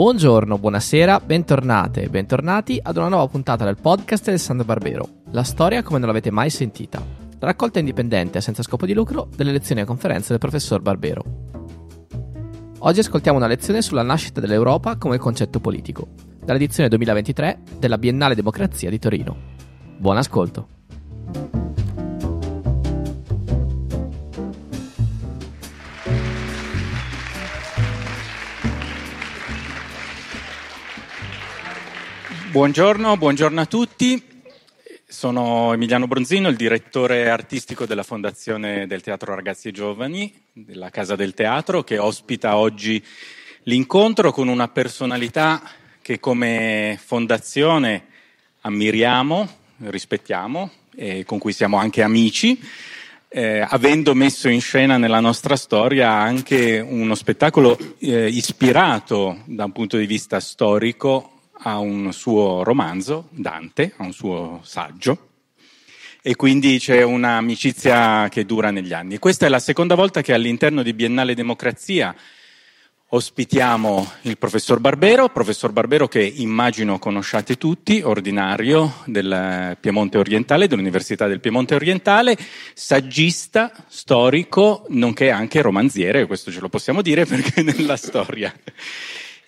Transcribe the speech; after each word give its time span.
Buongiorno, 0.00 0.56
buonasera, 0.56 1.20
bentornate 1.20 2.04
e 2.04 2.08
bentornati 2.08 2.80
ad 2.82 2.96
una 2.96 3.08
nuova 3.08 3.26
puntata 3.26 3.66
del 3.66 3.76
podcast 3.78 4.28
Alessandro 4.28 4.64
Barbero. 4.64 5.06
La 5.32 5.42
storia 5.42 5.82
come 5.82 5.98
non 5.98 6.08
l'avete 6.08 6.30
mai 6.30 6.48
sentita. 6.48 7.04
Raccolta 7.38 7.80
indipendente 7.80 8.40
senza 8.40 8.62
scopo 8.62 8.86
di 8.86 8.94
lucro 8.94 9.28
delle 9.36 9.52
lezioni 9.52 9.82
e 9.82 9.84
conferenze 9.84 10.28
del 10.30 10.38
professor 10.38 10.80
Barbero. 10.80 11.22
Oggi 12.78 13.00
ascoltiamo 13.00 13.36
una 13.36 13.46
lezione 13.46 13.82
sulla 13.82 14.00
nascita 14.00 14.40
dell'Europa 14.40 14.96
come 14.96 15.18
concetto 15.18 15.60
politico, 15.60 16.08
dall'edizione 16.42 16.88
2023 16.88 17.60
della 17.78 17.98
Biennale 17.98 18.34
Democrazia 18.34 18.88
di 18.88 18.98
Torino. 18.98 19.36
Buon 19.98 20.16
ascolto! 20.16 20.79
Buongiorno, 32.50 33.16
buongiorno 33.16 33.60
a 33.60 33.66
tutti. 33.66 34.20
Sono 35.06 35.72
Emiliano 35.72 36.08
Bronzino, 36.08 36.48
il 36.48 36.56
direttore 36.56 37.30
artistico 37.30 37.86
della 37.86 38.02
Fondazione 38.02 38.88
del 38.88 39.02
Teatro 39.02 39.36
Ragazzi 39.36 39.68
e 39.68 39.70
Giovani, 39.70 40.34
della 40.52 40.90
Casa 40.90 41.14
del 41.14 41.32
Teatro, 41.32 41.84
che 41.84 41.98
ospita 41.98 42.56
oggi 42.56 43.00
l'incontro 43.64 44.32
con 44.32 44.48
una 44.48 44.66
personalità 44.66 45.62
che 46.02 46.18
come 46.18 46.98
fondazione 47.00 48.06
ammiriamo, 48.62 49.48
rispettiamo 49.84 50.70
e 50.96 51.24
con 51.24 51.38
cui 51.38 51.52
siamo 51.52 51.76
anche 51.76 52.02
amici. 52.02 52.60
Eh, 53.28 53.60
avendo 53.60 54.12
messo 54.12 54.48
in 54.48 54.60
scena 54.60 54.96
nella 54.96 55.20
nostra 55.20 55.54
storia 55.54 56.10
anche 56.10 56.80
uno 56.80 57.14
spettacolo 57.14 57.78
eh, 58.00 58.26
ispirato 58.26 59.42
da 59.44 59.66
un 59.66 59.70
punto 59.70 59.96
di 59.96 60.06
vista 60.06 60.40
storico 60.40 61.29
a 61.62 61.78
un 61.78 62.12
suo 62.12 62.62
romanzo, 62.62 63.28
Dante, 63.30 63.92
a 63.96 64.04
un 64.04 64.12
suo 64.12 64.60
saggio, 64.62 65.28
e 66.22 66.36
quindi 66.36 66.78
c'è 66.78 67.02
un'amicizia 67.02 68.28
che 68.28 68.44
dura 68.44 68.70
negli 68.70 68.92
anni. 68.92 69.18
Questa 69.18 69.46
è 69.46 69.48
la 69.48 69.58
seconda 69.58 69.94
volta 69.94 70.20
che 70.20 70.34
all'interno 70.34 70.82
di 70.82 70.92
Biennale 70.92 71.34
Democrazia 71.34 72.14
ospitiamo 73.12 74.12
il 74.22 74.38
professor 74.38 74.78
Barbero, 74.78 75.30
professor 75.30 75.72
Barbero 75.72 76.06
che 76.06 76.22
immagino 76.22 76.98
conosciate 76.98 77.56
tutti, 77.56 78.02
ordinario 78.02 79.02
del 79.06 79.76
Piemonte 79.80 80.18
Orientale, 80.18 80.68
dell'Università 80.68 81.26
del 81.26 81.40
Piemonte 81.40 81.74
Orientale, 81.74 82.36
saggista, 82.72 83.72
storico, 83.88 84.84
nonché 84.90 85.30
anche 85.30 85.60
romanziere, 85.60 86.26
questo 86.26 86.52
ce 86.52 86.60
lo 86.60 86.68
possiamo 86.68 87.02
dire 87.02 87.24
perché 87.26 87.62
nella 87.62 87.96
storia. 87.96 88.54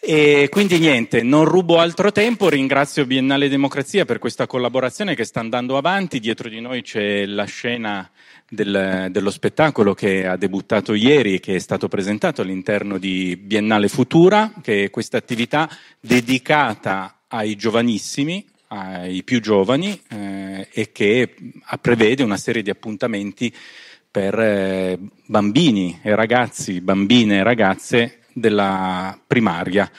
E 0.05 0.49
quindi 0.51 0.81
niente, 0.81 1.23
non 1.23 1.45
rubo 1.45 1.79
altro 1.79 2.11
tempo, 2.11 2.49
ringrazio 2.49 3.07
Biennale 3.07 3.49
Democrazia 3.49 4.05
per 4.05 4.19
questa 4.19 4.49
collaborazione 4.49 5.15
che 5.15 5.23
sta 5.23 5.39
andando 5.39 5.77
avanti, 5.77 6.19
dietro 6.19 6.49
di 6.49 6.61
noi 6.61 6.83
c'è 6.83 7.25
la 7.25 7.45
scena 7.45 8.11
del, 8.49 9.11
dello 9.13 9.31
spettacolo 9.31 9.95
che 9.95 10.27
ha 10.27 10.37
debuttato 10.37 10.95
ieri 10.95 11.35
e 11.35 11.39
che 11.39 11.55
è 11.55 11.59
stato 11.61 11.87
presentato 11.87 12.43
all'interno 12.43 12.99
di 12.99 13.37
Biennale 13.37 13.87
Futura, 13.87 14.53
che 14.61 14.87
è 14.87 14.91
questa 14.91 15.19
attività 15.19 15.71
dedicata 16.01 17.21
ai 17.29 17.55
giovanissimi, 17.55 18.45
ai 18.67 19.23
più 19.23 19.41
giovani 19.41 20.03
eh, 20.11 20.67
e 20.73 20.91
che 20.91 21.33
prevede 21.81 22.25
una 22.25 22.39
serie 22.39 22.63
di 22.63 22.71
appuntamenti 22.71 23.55
per 24.11 24.37
eh, 24.37 24.99
bambini 25.27 26.01
e 26.03 26.13
ragazzi, 26.17 26.81
bambine 26.81 27.37
e 27.37 27.43
ragazze 27.45 28.17
della 28.33 29.19
primaria. 29.27 29.91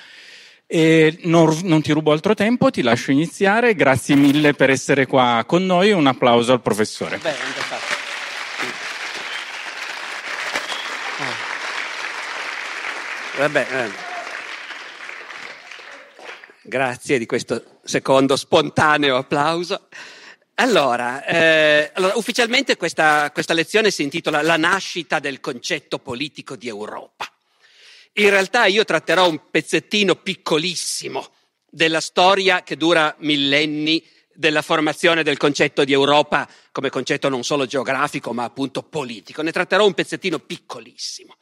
Non, 1.23 1.59
non, 1.63 1.81
ti 1.81 1.91
rubo 1.91 2.11
altro 2.11 2.33
tempo, 2.33 2.71
ti 2.71 2.81
lascio 2.81 3.11
iniziare. 3.11 3.75
Grazie 3.75 4.15
mille 4.15 4.53
per 4.53 4.69
essere 4.69 5.05
qua 5.05 5.43
con 5.45 5.65
noi. 5.65 5.91
Un 5.91 6.07
applauso 6.07 6.51
al 6.51 6.61
professore. 6.61 7.17
Beh, 7.17 7.35
Vabbè, 13.35 13.67
eh. 13.71 13.91
Grazie 16.61 17.17
di 17.17 17.25
questo 17.25 17.79
secondo 17.83 18.35
spontaneo 18.35 19.17
applauso. 19.17 19.87
Allora, 20.55 21.25
eh, 21.25 21.91
allora 21.95 22.15
ufficialmente 22.15 22.77
questa, 22.77 23.31
questa 23.31 23.53
lezione 23.53 23.89
si 23.89 24.03
intitola 24.03 24.43
La 24.43 24.55
nascita 24.55 25.17
del 25.17 25.39
concetto 25.39 25.97
politico 25.97 26.55
di 26.55 26.67
Europa. 26.67 27.25
In 28.13 28.29
realtà 28.29 28.65
io 28.65 28.83
tratterò 28.83 29.27
un 29.27 29.49
pezzettino 29.49 30.15
piccolissimo 30.15 31.31
della 31.69 32.01
storia 32.01 32.61
che 32.61 32.77
dura 32.77 33.15
millenni 33.19 34.05
della 34.35 34.61
formazione 34.61 35.23
del 35.23 35.37
concetto 35.37 35.83
di 35.83 35.93
Europa 35.93 36.47
come 36.71 36.89
concetto 36.89 37.29
non 37.29 37.43
solo 37.43 37.65
geografico 37.65 38.31
ma 38.33 38.43
appunto 38.43 38.83
politico. 38.83 39.41
Ne 39.41 39.51
tratterò 39.51 39.85
un 39.85 39.93
pezzettino 39.93 40.39
piccolissimo 40.39 41.37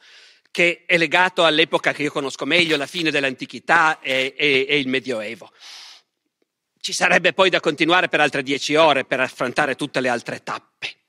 che 0.50 0.84
è 0.86 0.98
legato 0.98 1.44
all'epoca 1.44 1.92
che 1.92 2.02
io 2.02 2.12
conosco 2.12 2.44
meglio, 2.44 2.76
la 2.76 2.86
fine 2.86 3.10
dell'antichità 3.10 4.00
e, 4.00 4.34
e, 4.36 4.66
e 4.68 4.78
il 4.78 4.86
Medioevo. 4.86 5.50
Ci 6.78 6.92
sarebbe 6.92 7.32
poi 7.32 7.48
da 7.48 7.60
continuare 7.60 8.08
per 8.08 8.20
altre 8.20 8.42
dieci 8.42 8.74
ore 8.74 9.04
per 9.04 9.20
affrontare 9.20 9.76
tutte 9.76 10.00
le 10.00 10.08
altre 10.08 10.42
tappe. 10.42 11.01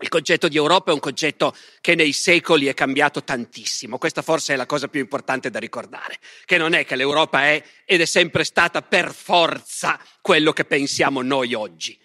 Il 0.00 0.08
concetto 0.08 0.46
di 0.46 0.56
Europa 0.56 0.92
è 0.92 0.94
un 0.94 1.00
concetto 1.00 1.56
che 1.80 1.96
nei 1.96 2.12
secoli 2.12 2.66
è 2.66 2.74
cambiato 2.74 3.24
tantissimo. 3.24 3.98
Questa 3.98 4.22
forse 4.22 4.54
è 4.54 4.56
la 4.56 4.66
cosa 4.66 4.86
più 4.86 5.00
importante 5.00 5.50
da 5.50 5.58
ricordare, 5.58 6.18
che 6.44 6.56
non 6.56 6.72
è 6.72 6.84
che 6.84 6.94
l'Europa 6.94 7.42
è 7.42 7.60
ed 7.84 8.00
è 8.00 8.04
sempre 8.04 8.44
stata 8.44 8.80
per 8.82 9.12
forza 9.12 9.98
quello 10.20 10.52
che 10.52 10.64
pensiamo 10.64 11.20
noi 11.22 11.54
oggi. 11.54 11.98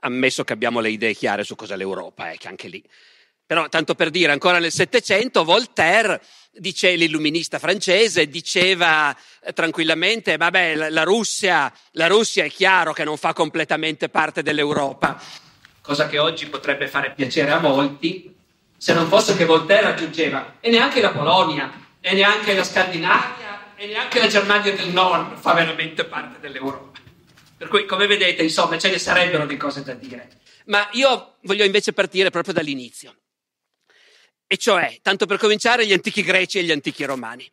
Ammesso 0.00 0.44
che 0.44 0.54
abbiamo 0.54 0.80
le 0.80 0.88
idee 0.88 1.12
chiare 1.12 1.44
su 1.44 1.56
cosa 1.56 1.74
è 1.74 1.76
l'Europa, 1.76 2.30
eh, 2.30 2.38
che 2.38 2.48
anche 2.48 2.68
lì. 2.68 2.82
Però, 3.44 3.68
tanto 3.68 3.94
per 3.94 4.08
dire, 4.08 4.32
ancora 4.32 4.58
nel 4.58 4.72
Settecento 4.72 5.44
Voltaire, 5.44 6.22
dice 6.52 6.94
l'illuminista 6.94 7.58
francese, 7.58 8.28
diceva 8.28 9.14
eh, 9.42 9.52
tranquillamente, 9.52 10.38
vabbè, 10.38 10.88
la 10.88 11.02
Russia, 11.02 11.70
la 11.92 12.06
Russia 12.06 12.44
è 12.44 12.50
chiaro 12.50 12.94
che 12.94 13.04
non 13.04 13.18
fa 13.18 13.34
completamente 13.34 14.08
parte 14.08 14.42
dell'Europa 14.42 15.48
cosa 15.90 16.06
che 16.06 16.20
oggi 16.20 16.46
potrebbe 16.46 16.86
fare 16.86 17.14
piacere 17.16 17.50
a 17.50 17.58
molti, 17.58 18.32
se 18.76 18.94
non 18.94 19.08
fosse 19.08 19.36
che 19.36 19.44
Voltaire 19.44 19.88
aggiungeva 19.88 20.58
e 20.60 20.70
neanche 20.70 21.00
la 21.00 21.10
Polonia, 21.10 21.68
e 22.00 22.12
neanche 22.12 22.54
la 22.54 22.62
Scandinavia, 22.62 23.74
e 23.74 23.88
neanche 23.88 24.20
la 24.20 24.28
Germania 24.28 24.72
del 24.72 24.90
Nord 24.90 25.36
fa 25.36 25.52
veramente 25.52 26.04
parte 26.04 26.38
dell'Europa. 26.38 27.00
Per 27.58 27.66
cui, 27.66 27.86
come 27.86 28.06
vedete, 28.06 28.40
insomma, 28.44 28.78
ce 28.78 28.88
ne 28.88 28.98
sarebbero 28.98 29.46
di 29.46 29.56
cose 29.56 29.82
da 29.82 29.94
dire. 29.94 30.28
Ma 30.66 30.88
io 30.92 31.38
voglio 31.40 31.64
invece 31.64 31.92
partire 31.92 32.30
proprio 32.30 32.54
dall'inizio. 32.54 33.16
E 34.46 34.56
cioè, 34.58 35.00
tanto 35.02 35.26
per 35.26 35.38
cominciare, 35.38 35.84
gli 35.84 35.92
antichi 35.92 36.22
greci 36.22 36.60
e 36.60 36.62
gli 36.62 36.70
antichi 36.70 37.02
romani, 37.02 37.50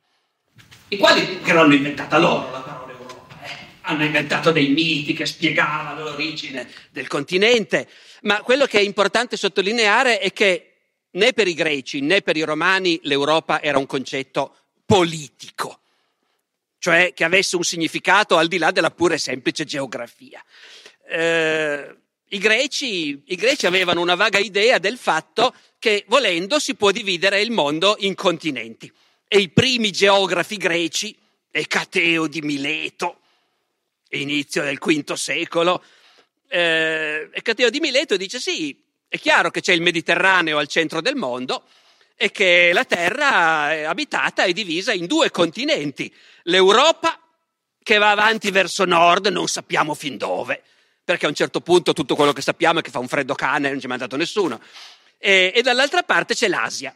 i 0.90 0.98
quali 0.98 1.42
che 1.42 1.54
l'hanno 1.54 1.74
inventata 1.74 2.20
loro 2.20 2.52
la 2.52 2.60
parola 2.60 2.88
hanno 3.88 4.04
inventato 4.04 4.52
dei 4.52 4.70
miti 4.70 5.14
che 5.14 5.26
spiegavano 5.26 6.04
l'origine 6.04 6.70
del 6.92 7.08
continente, 7.08 7.88
ma 8.22 8.42
quello 8.42 8.66
che 8.66 8.80
è 8.80 8.82
importante 8.82 9.38
sottolineare 9.38 10.20
è 10.20 10.32
che 10.34 10.74
né 11.12 11.34
per 11.34 11.48
i 11.48 11.54
greci 11.54 12.02
né 12.02 12.22
per 12.22 12.38
i 12.38 12.44
romani 12.44 13.00
l'Europa 13.04 13.62
era 13.62 13.78
un 13.78 13.86
concetto 13.86 14.56
politico, 14.86 15.80
cioè 16.80 17.14
che 17.14 17.24
avesse 17.24 17.56
un 17.56 17.64
significato 17.64 18.38
al 18.38 18.48
di 18.48 18.58
là 18.58 18.72
della 18.72 18.92
pura 18.92 19.16
e 19.16 19.20
semplice 19.20 19.66
geografia. 19.66 20.44
Eh, 21.10 21.96
i, 22.30 22.38
greci, 22.40 23.22
I 23.26 23.36
greci 23.36 23.66
avevano 23.66 24.02
una 24.02 24.16
vaga 24.16 24.38
idea 24.38 24.78
del 24.78 24.98
fatto 24.98 25.54
che 25.80 26.06
volendo 26.08 26.60
si 26.60 26.76
può 26.76 26.92
dividere 26.92 27.42
il 27.42 27.52
mondo 27.52 27.96
in 28.00 28.16
continenti 28.16 28.92
e 29.28 29.40
i 29.40 29.50
primi 29.50 29.92
geografi 29.92 30.58
greci, 30.58 31.16
Ecateo 31.52 32.28
di 32.28 32.42
Mileto, 32.42 33.20
inizio 34.10 34.64
del 34.64 34.78
V 34.78 35.14
secolo, 35.14 35.84
eh, 36.48 37.30
Cateo 37.42 37.70
di 37.70 37.80
Mileto 37.80 38.18
dice 38.18 38.40
sì, 38.40 38.78
è 39.08 39.18
chiaro 39.20 39.52
che 39.52 39.62
c'è 39.62 39.74
il 39.74 39.82
Mediterraneo 39.82 40.58
al 40.58 40.68
centro 40.68 41.02
del 41.02 41.16
mondo 41.16 41.66
e 42.16 42.32
che 42.32 42.72
la 42.74 42.84
Terra 42.84 43.72
è 43.72 43.84
abitata 43.84 44.44
e 44.44 44.54
divisa 44.54 44.92
in 44.92 45.06
due 45.06 45.30
continenti, 45.30 46.14
l'Europa 46.44 47.20
che 47.84 47.98
va 48.00 48.12
avanti 48.12 48.52
verso 48.52 48.84
nord, 48.84 49.28
non 49.28 49.48
sappiamo 49.48 49.94
fin 49.94 50.18
dove, 50.18 50.62
perché 51.04 51.26
a 51.26 51.30
un 51.30 51.36
certo 51.36 51.62
punto 51.62 51.94
tutto 51.94 52.16
quello 52.16 52.34
che 52.34 52.42
sappiamo 52.42 52.80
è 52.80 52.82
che 52.82 52.90
fa 52.90 53.00
un 53.00 53.08
freddo 53.08 53.34
cane, 53.34 53.70
non 53.70 53.80
ci 53.80 53.86
ha 53.86 53.90
mandato 53.90 54.18
nessuno, 54.18 54.60
e, 55.18 55.54
e 55.56 55.62
dall'altra 55.62 56.04
parte 56.04 56.34
c'è 56.34 56.50
l'Asia, 56.50 56.94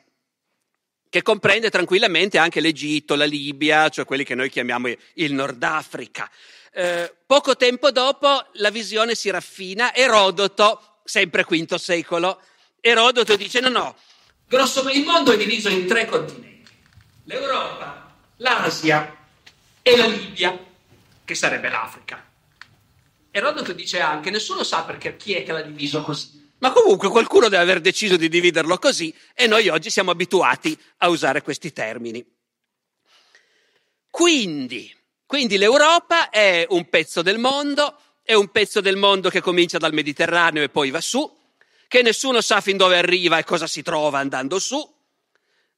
che 1.07 1.21
comprende 1.21 1.69
tranquillamente 1.69 2.37
anche 2.37 2.59
l'Egitto, 2.59 3.15
la 3.15 3.25
Libia, 3.25 3.89
cioè 3.89 4.05
quelli 4.05 4.23
che 4.23 4.35
noi 4.35 4.49
chiamiamo 4.49 4.89
il 5.15 5.33
Nord 5.33 5.61
Africa. 5.61 6.29
Eh, 6.73 7.13
poco 7.25 7.57
tempo 7.57 7.91
dopo 7.91 8.45
la 8.53 8.69
visione 8.69 9.13
si 9.13 9.29
raffina, 9.29 9.93
Erodoto, 9.93 10.99
sempre 11.03 11.43
V 11.43 11.75
secolo, 11.75 12.41
Erodoto 12.79 13.35
dice 13.35 13.59
no, 13.59 13.67
no, 13.67 13.95
grosso, 14.47 14.87
il 14.89 15.03
mondo 15.03 15.33
è 15.33 15.37
diviso 15.37 15.67
in 15.67 15.85
tre 15.85 16.05
continenti, 16.05 16.71
l'Europa, 17.25 18.15
l'Asia 18.37 19.17
e 19.81 19.97
la 19.97 20.05
Libia, 20.07 20.57
che 21.25 21.35
sarebbe 21.35 21.69
l'Africa. 21.69 22.25
Erodoto 23.31 23.73
dice 23.73 23.99
anche, 23.99 24.29
nessuno 24.29 24.63
sa 24.63 24.83
perché 24.83 25.17
chi 25.17 25.33
è 25.33 25.43
che 25.43 25.51
l'ha 25.51 25.61
diviso 25.61 26.01
così. 26.01 26.39
Ma 26.59 26.71
comunque 26.71 27.09
qualcuno 27.09 27.49
deve 27.49 27.63
aver 27.63 27.81
deciso 27.81 28.17
di 28.17 28.29
dividerlo 28.29 28.77
così 28.77 29.13
e 29.33 29.47
noi 29.47 29.67
oggi 29.67 29.89
siamo 29.89 30.11
abituati 30.11 30.77
a 30.97 31.09
usare 31.09 31.41
questi 31.41 31.73
termini. 31.73 32.23
Quindi, 34.09 34.93
quindi 35.31 35.55
l'Europa 35.55 36.29
è 36.29 36.65
un 36.71 36.89
pezzo 36.89 37.21
del 37.21 37.37
mondo, 37.37 37.97
è 38.21 38.33
un 38.33 38.49
pezzo 38.49 38.81
del 38.81 38.97
mondo 38.97 39.29
che 39.29 39.39
comincia 39.39 39.77
dal 39.77 39.93
Mediterraneo 39.93 40.61
e 40.61 40.67
poi 40.67 40.89
va 40.89 40.99
su, 40.99 41.37
che 41.87 42.01
nessuno 42.01 42.41
sa 42.41 42.59
fin 42.59 42.75
dove 42.75 42.97
arriva 42.97 43.37
e 43.37 43.45
cosa 43.45 43.65
si 43.65 43.81
trova 43.81 44.19
andando 44.19 44.59
su. 44.59 44.85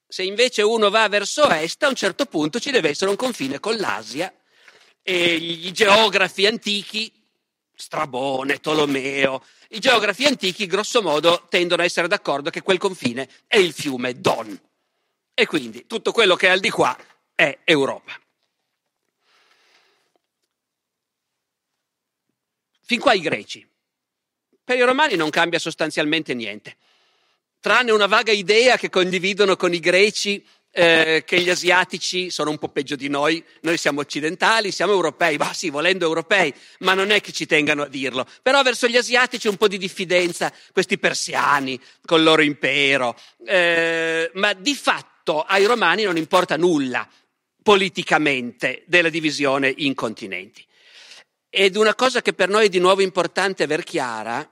Se 0.08 0.24
invece 0.24 0.64
uno 0.64 0.90
va 0.90 1.08
verso 1.08 1.48
est, 1.52 1.84
a 1.84 1.88
un 1.88 1.94
certo 1.94 2.26
punto 2.26 2.60
ci 2.60 2.72
deve 2.72 2.90
essere 2.90 3.12
un 3.12 3.16
confine 3.16 3.60
con 3.60 3.76
l'Asia 3.76 4.34
e 5.04 5.36
i 5.36 5.72
geografi 5.72 6.48
antichi, 6.48 7.14
Strabone, 7.76 8.60
Tolomeo, 8.60 9.46
i 9.70 9.80
geografi 9.80 10.26
antichi, 10.26 10.66
grosso 10.66 11.04
modo, 11.04 11.46
tendono 11.48 11.84
a 11.84 11.86
essere 11.86 12.08
d'accordo 12.08 12.50
che 12.50 12.64
quel 12.64 12.80
confine 12.80 13.30
è 13.46 13.58
il 13.58 13.72
fiume 13.72 14.20
Don. 14.20 14.60
E 15.32 15.46
quindi 15.46 15.86
tutto 15.86 16.12
quello 16.12 16.36
che 16.36 16.48
è 16.48 16.50
al 16.50 16.60
di 16.60 16.72
qua 16.72 16.98
è 17.36 17.60
Europa. 17.66 18.20
Fin 22.94 23.02
qua 23.02 23.14
i 23.14 23.22
greci. 23.22 23.68
Per 24.64 24.78
i 24.78 24.84
romani 24.84 25.16
non 25.16 25.32
cambia 25.32 25.58
sostanzialmente 25.58 26.36
niente, 26.36 26.76
tranne 27.60 27.90
una 27.90 28.06
vaga 28.06 28.32
idea 28.32 28.78
che 28.78 28.92
condividono 28.92 29.56
con 29.56 29.74
i 29.74 29.80
greci 29.80 30.46
eh, 30.70 31.24
che 31.26 31.42
gli 31.42 31.50
asiatici 31.50 32.30
sono 32.30 32.52
un 32.52 32.60
po' 32.60 32.70
peggio 32.70 32.96
di 32.96 33.08
noi, 33.08 33.44
noi 33.62 33.78
siamo 33.78 34.02
occidentali, 34.02 34.70
siamo 34.70 34.92
europei, 34.92 35.38
ma 35.38 35.52
sì, 35.54 35.72
volendo 35.72 36.06
europei, 36.06 36.54
ma 36.82 36.94
non 36.94 37.10
è 37.10 37.20
che 37.20 37.32
ci 37.32 37.48
tengano 37.48 37.82
a 37.82 37.88
dirlo. 37.88 38.28
Però 38.44 38.62
verso 38.62 38.86
gli 38.86 38.98
asiatici 38.98 39.48
un 39.48 39.58
po' 39.58 39.68
di 39.68 39.80
diffidenza, 39.80 40.54
questi 40.72 41.00
persiani 41.00 41.82
col 42.06 42.22
loro 42.22 42.44
impero, 42.44 43.18
eh, 43.44 44.30
ma 44.36 44.54
di 44.54 44.76
fatto 44.76 45.42
ai 45.42 45.66
romani 45.66 46.04
non 46.04 46.18
importa 46.18 46.58
nulla 46.58 47.10
politicamente 47.64 48.84
della 48.86 49.10
divisione 49.10 49.74
in 49.78 49.96
continenti. 49.96 50.64
Ed 51.56 51.76
una 51.76 51.94
cosa 51.94 52.24
che 52.24 52.34
per 52.34 52.50
noi 52.50 52.66
è 52.66 52.70
di 52.70 52.80
nuovo 52.80 53.04
importante 53.04 53.62
aver 53.62 53.84
chiara 53.84 54.50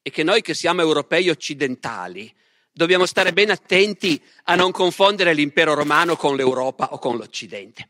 è 0.00 0.08
che 0.08 0.22
noi 0.22 0.40
che 0.40 0.54
siamo 0.54 0.80
europei 0.80 1.28
occidentali, 1.30 2.32
dobbiamo 2.70 3.06
stare 3.06 3.32
ben 3.32 3.50
attenti 3.50 4.22
a 4.44 4.54
non 4.54 4.70
confondere 4.70 5.34
l'impero 5.34 5.74
romano 5.74 6.14
con 6.14 6.36
l'Europa 6.36 6.92
o 6.92 7.00
con 7.00 7.16
l'Occidente. 7.16 7.88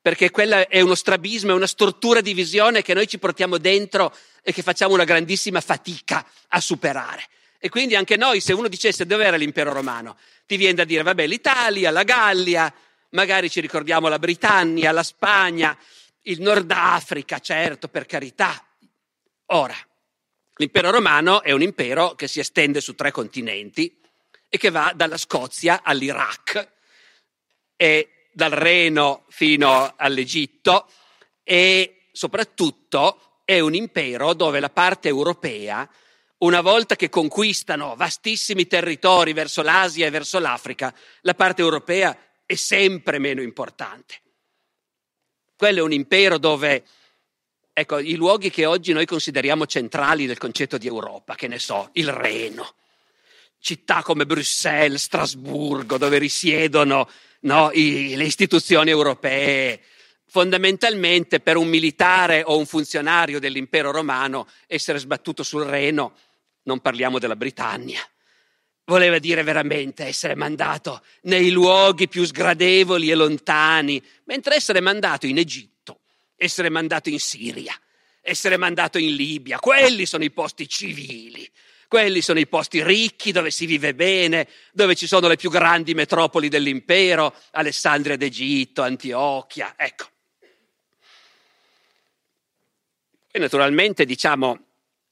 Perché 0.00 0.30
quella 0.30 0.68
è 0.68 0.80
uno 0.82 0.94
strabismo, 0.94 1.50
è 1.50 1.54
una 1.54 1.66
struttura 1.66 2.20
di 2.20 2.32
visione 2.32 2.80
che 2.80 2.94
noi 2.94 3.08
ci 3.08 3.18
portiamo 3.18 3.58
dentro 3.58 4.14
e 4.40 4.52
che 4.52 4.62
facciamo 4.62 4.94
una 4.94 5.02
grandissima 5.02 5.60
fatica 5.60 6.24
a 6.46 6.60
superare. 6.60 7.24
E 7.58 7.68
quindi 7.70 7.96
anche 7.96 8.16
noi, 8.16 8.38
se 8.38 8.52
uno 8.52 8.68
dicesse 8.68 9.04
dov'era 9.04 9.36
l'impero 9.36 9.72
romano, 9.72 10.16
ti 10.46 10.56
viene 10.56 10.74
da 10.74 10.84
dire, 10.84 11.02
vabbè, 11.02 11.26
l'Italia, 11.26 11.90
la 11.90 12.04
Gallia, 12.04 12.72
magari 13.10 13.50
ci 13.50 13.58
ricordiamo 13.58 14.06
la 14.06 14.20
Britannia, 14.20 14.92
la 14.92 15.02
Spagna, 15.02 15.76
il 16.22 16.40
Nord 16.40 16.70
Africa, 16.70 17.38
certo, 17.38 17.88
per 17.88 18.06
carità. 18.06 18.64
Ora, 19.46 19.76
l'impero 20.56 20.90
romano 20.90 21.42
è 21.42 21.52
un 21.52 21.62
impero 21.62 22.14
che 22.14 22.28
si 22.28 22.40
estende 22.40 22.80
su 22.80 22.94
tre 22.94 23.10
continenti, 23.10 24.00
e 24.54 24.58
che 24.58 24.68
va 24.68 24.92
dalla 24.94 25.16
Scozia 25.16 25.80
all'Iraq 25.82 26.72
e 27.74 28.28
dal 28.32 28.50
Reno 28.50 29.24
fino 29.30 29.94
all'Egitto 29.96 30.90
e 31.42 32.08
soprattutto 32.12 33.38
è 33.46 33.60
un 33.60 33.74
impero 33.74 34.34
dove 34.34 34.60
la 34.60 34.68
parte 34.68 35.08
europea, 35.08 35.88
una 36.38 36.60
volta 36.60 36.96
che 36.96 37.08
conquistano 37.08 37.96
vastissimi 37.96 38.66
territori 38.66 39.32
verso 39.32 39.62
l'Asia 39.62 40.06
e 40.06 40.10
verso 40.10 40.38
l'Africa, 40.38 40.94
la 41.22 41.32
parte 41.32 41.62
europea 41.62 42.14
è 42.44 42.54
sempre 42.54 43.18
meno 43.18 43.40
importante. 43.40 44.20
Quello 45.62 45.78
è 45.78 45.82
un 45.82 45.92
impero 45.92 46.38
dove, 46.38 46.82
ecco, 47.72 48.00
i 48.00 48.16
luoghi 48.16 48.50
che 48.50 48.66
oggi 48.66 48.92
noi 48.92 49.06
consideriamo 49.06 49.64
centrali 49.64 50.26
nel 50.26 50.36
concetto 50.36 50.76
di 50.76 50.88
Europa, 50.88 51.36
che 51.36 51.46
ne 51.46 51.60
so, 51.60 51.90
il 51.92 52.10
Reno, 52.10 52.74
città 53.60 54.02
come 54.02 54.26
Bruxelles, 54.26 55.00
Strasburgo, 55.00 55.98
dove 55.98 56.18
risiedono 56.18 57.08
no, 57.42 57.70
i, 57.74 58.16
le 58.16 58.24
istituzioni 58.24 58.90
europee. 58.90 59.80
Fondamentalmente 60.26 61.38
per 61.38 61.56
un 61.56 61.68
militare 61.68 62.42
o 62.44 62.58
un 62.58 62.66
funzionario 62.66 63.38
dell'impero 63.38 63.92
romano 63.92 64.48
essere 64.66 64.98
sbattuto 64.98 65.44
sul 65.44 65.62
Reno, 65.62 66.16
non 66.62 66.80
parliamo 66.80 67.20
della 67.20 67.36
Britannia, 67.36 68.04
voleva 68.84 69.18
dire 69.18 69.42
veramente 69.42 70.04
essere 70.04 70.34
mandato 70.34 71.02
nei 71.22 71.50
luoghi 71.50 72.08
più 72.08 72.24
sgradevoli 72.24 73.10
e 73.10 73.14
lontani, 73.14 74.02
mentre 74.24 74.56
essere 74.56 74.80
mandato 74.80 75.26
in 75.26 75.38
Egitto, 75.38 76.00
essere 76.36 76.68
mandato 76.68 77.08
in 77.08 77.20
Siria, 77.20 77.78
essere 78.20 78.56
mandato 78.56 78.98
in 78.98 79.14
Libia, 79.14 79.58
quelli 79.58 80.06
sono 80.06 80.24
i 80.24 80.30
posti 80.30 80.68
civili, 80.68 81.48
quelli 81.88 82.22
sono 82.22 82.38
i 82.38 82.46
posti 82.46 82.82
ricchi 82.82 83.32
dove 83.32 83.50
si 83.50 83.66
vive 83.66 83.94
bene, 83.94 84.48
dove 84.72 84.94
ci 84.94 85.06
sono 85.06 85.28
le 85.28 85.36
più 85.36 85.50
grandi 85.50 85.94
metropoli 85.94 86.48
dell'impero, 86.48 87.34
Alessandria 87.50 88.16
d'Egitto, 88.16 88.82
Antiochia, 88.82 89.74
ecco. 89.76 90.06
E 93.30 93.38
naturalmente, 93.38 94.04
diciamo, 94.04 94.64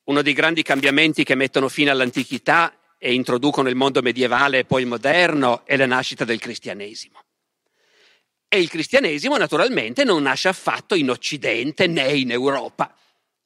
uno 0.05 0.23
dei 0.23 0.33
grandi 0.33 0.63
cambiamenti 0.63 1.23
che 1.23 1.35
mettono 1.35 1.69
fine 1.69 1.91
all'antichità 1.91 2.75
e 3.03 3.15
introducono 3.15 3.71
il 3.71 3.77
mondo 3.77 4.03
medievale 4.03 4.59
e 4.59 4.65
poi 4.67 4.85
moderno 4.85 5.65
è 5.65 5.75
la 5.79 5.87
nascita 5.87 6.27
del 6.27 6.39
cristianesimo. 6.39 7.19
E 8.47 8.61
il 8.61 8.69
cristianesimo 8.69 9.39
naturalmente 9.39 10.05
non 10.05 10.25
nasce 10.25 10.49
affatto 10.49 10.95
in 10.95 11.09
Occidente 11.09 11.87
né 11.87 12.13
in 12.13 12.31
Europa. 12.31 12.95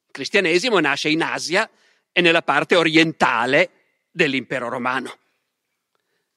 Il 0.07 0.11
cristianesimo 0.11 0.77
nasce 0.79 1.07
in 1.07 1.21
Asia 1.21 1.69
e 2.11 2.19
nella 2.19 2.41
parte 2.41 2.75
orientale 2.75 3.69
dell'impero 4.11 4.67
romano. 4.67 5.17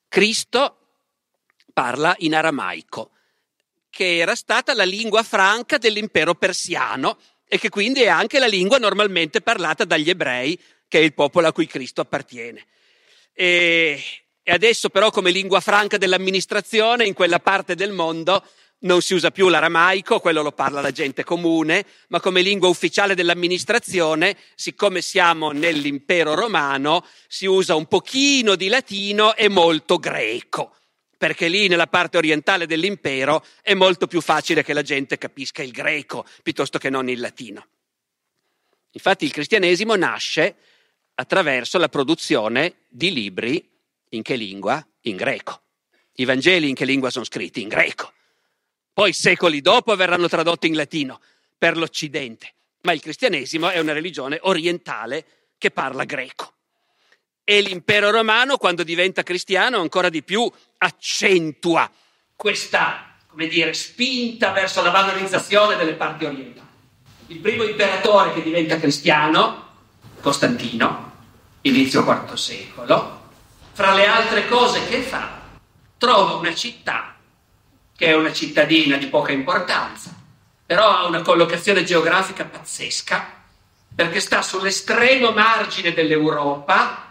Cristo 0.06 0.76
parla 1.72 2.14
in 2.18 2.36
aramaico, 2.36 3.10
che 3.90 4.18
era 4.18 4.36
stata 4.36 4.74
la 4.74 4.84
lingua 4.84 5.24
franca 5.24 5.76
dell'impero 5.76 6.36
persiano 6.36 7.18
e 7.48 7.58
che 7.58 7.68
quindi 7.68 8.02
è 8.02 8.08
anche 8.08 8.38
la 8.38 8.46
lingua 8.46 8.78
normalmente 8.78 9.40
parlata 9.40 9.84
dagli 9.84 10.08
ebrei, 10.08 10.56
che 10.86 11.00
è 11.00 11.02
il 11.02 11.14
popolo 11.14 11.48
a 11.48 11.52
cui 11.52 11.66
Cristo 11.66 12.00
appartiene. 12.00 12.64
E, 13.40 14.02
adesso 14.46 14.88
però 14.88 15.12
come 15.12 15.30
lingua 15.30 15.60
franca 15.60 15.96
dell'amministrazione 15.96 17.06
in 17.06 17.14
quella 17.14 17.38
parte 17.38 17.76
del 17.76 17.92
mondo 17.92 18.44
non 18.80 19.00
si 19.00 19.14
usa 19.14 19.30
più 19.30 19.48
l'aramaico, 19.48 20.18
quello 20.18 20.42
lo 20.42 20.50
parla 20.50 20.80
la 20.80 20.90
gente 20.90 21.22
comune, 21.22 21.86
ma 22.08 22.18
come 22.18 22.42
lingua 22.42 22.68
ufficiale 22.68 23.14
dell'amministrazione, 23.14 24.36
siccome 24.56 25.02
siamo 25.02 25.52
nell'impero 25.52 26.34
romano, 26.34 27.06
si 27.28 27.46
usa 27.46 27.76
un 27.76 27.86
pochino 27.86 28.56
di 28.56 28.66
latino 28.66 29.36
e 29.36 29.48
molto 29.48 29.98
greco, 29.98 30.74
perché 31.16 31.46
lì 31.46 31.68
nella 31.68 31.86
parte 31.86 32.16
orientale 32.16 32.66
dell'impero 32.66 33.44
è 33.62 33.74
molto 33.74 34.08
più 34.08 34.20
facile 34.20 34.64
che 34.64 34.72
la 34.72 34.82
gente 34.82 35.16
capisca 35.16 35.62
il 35.62 35.70
greco 35.70 36.26
piuttosto 36.42 36.78
che 36.78 36.90
non 36.90 37.08
il 37.08 37.20
latino. 37.20 37.68
Infatti 38.90 39.24
il 39.24 39.32
cristianesimo 39.32 39.94
nasce 39.94 40.56
attraverso 41.20 41.78
la 41.78 41.88
produzione 41.88 42.74
di 42.88 43.12
libri 43.12 43.68
in 44.10 44.22
che 44.22 44.36
lingua? 44.36 44.84
In 45.02 45.16
greco. 45.16 45.62
I 46.14 46.24
Vangeli 46.24 46.68
in 46.68 46.74
che 46.74 46.84
lingua 46.84 47.10
sono 47.10 47.24
scritti? 47.24 47.60
In 47.60 47.68
greco. 47.68 48.12
Poi 48.92 49.12
secoli 49.12 49.60
dopo 49.60 49.94
verranno 49.96 50.28
tradotti 50.28 50.66
in 50.66 50.74
latino 50.74 51.20
per 51.56 51.76
l'Occidente, 51.76 52.54
ma 52.82 52.92
il 52.92 53.00
cristianesimo 53.00 53.68
è 53.68 53.78
una 53.78 53.92
religione 53.92 54.38
orientale 54.42 55.24
che 55.58 55.70
parla 55.70 56.04
greco. 56.04 56.54
E 57.44 57.60
l'impero 57.60 58.10
romano, 58.10 58.56
quando 58.56 58.82
diventa 58.82 59.22
cristiano, 59.22 59.80
ancora 59.80 60.08
di 60.08 60.22
più 60.22 60.50
accentua 60.78 61.90
questa, 62.38 63.16
come 63.26 63.48
dire, 63.48 63.74
spinta 63.74 64.52
verso 64.52 64.80
la 64.80 64.90
valorizzazione 64.90 65.74
delle 65.74 65.94
parti 65.94 66.24
orientali. 66.24 66.68
Il 67.26 67.40
primo 67.40 67.64
imperatore 67.64 68.32
che 68.32 68.42
diventa 68.44 68.78
cristiano, 68.78 69.66
Costantino, 70.20 71.07
inizio 71.68 72.00
IV 72.00 72.34
secolo, 72.34 73.20
fra 73.72 73.94
le 73.94 74.06
altre 74.06 74.48
cose 74.48 74.86
che 74.86 75.02
fa, 75.02 75.40
trova 75.96 76.34
una 76.34 76.54
città 76.54 77.14
che 77.96 78.06
è 78.06 78.14
una 78.14 78.32
cittadina 78.32 78.96
di 78.96 79.08
poca 79.08 79.32
importanza, 79.32 80.14
però 80.64 80.88
ha 80.88 81.06
una 81.06 81.22
collocazione 81.22 81.82
geografica 81.82 82.44
pazzesca, 82.44 83.34
perché 83.94 84.20
sta 84.20 84.40
sull'estremo 84.40 85.32
margine 85.32 85.92
dell'Europa, 85.92 87.08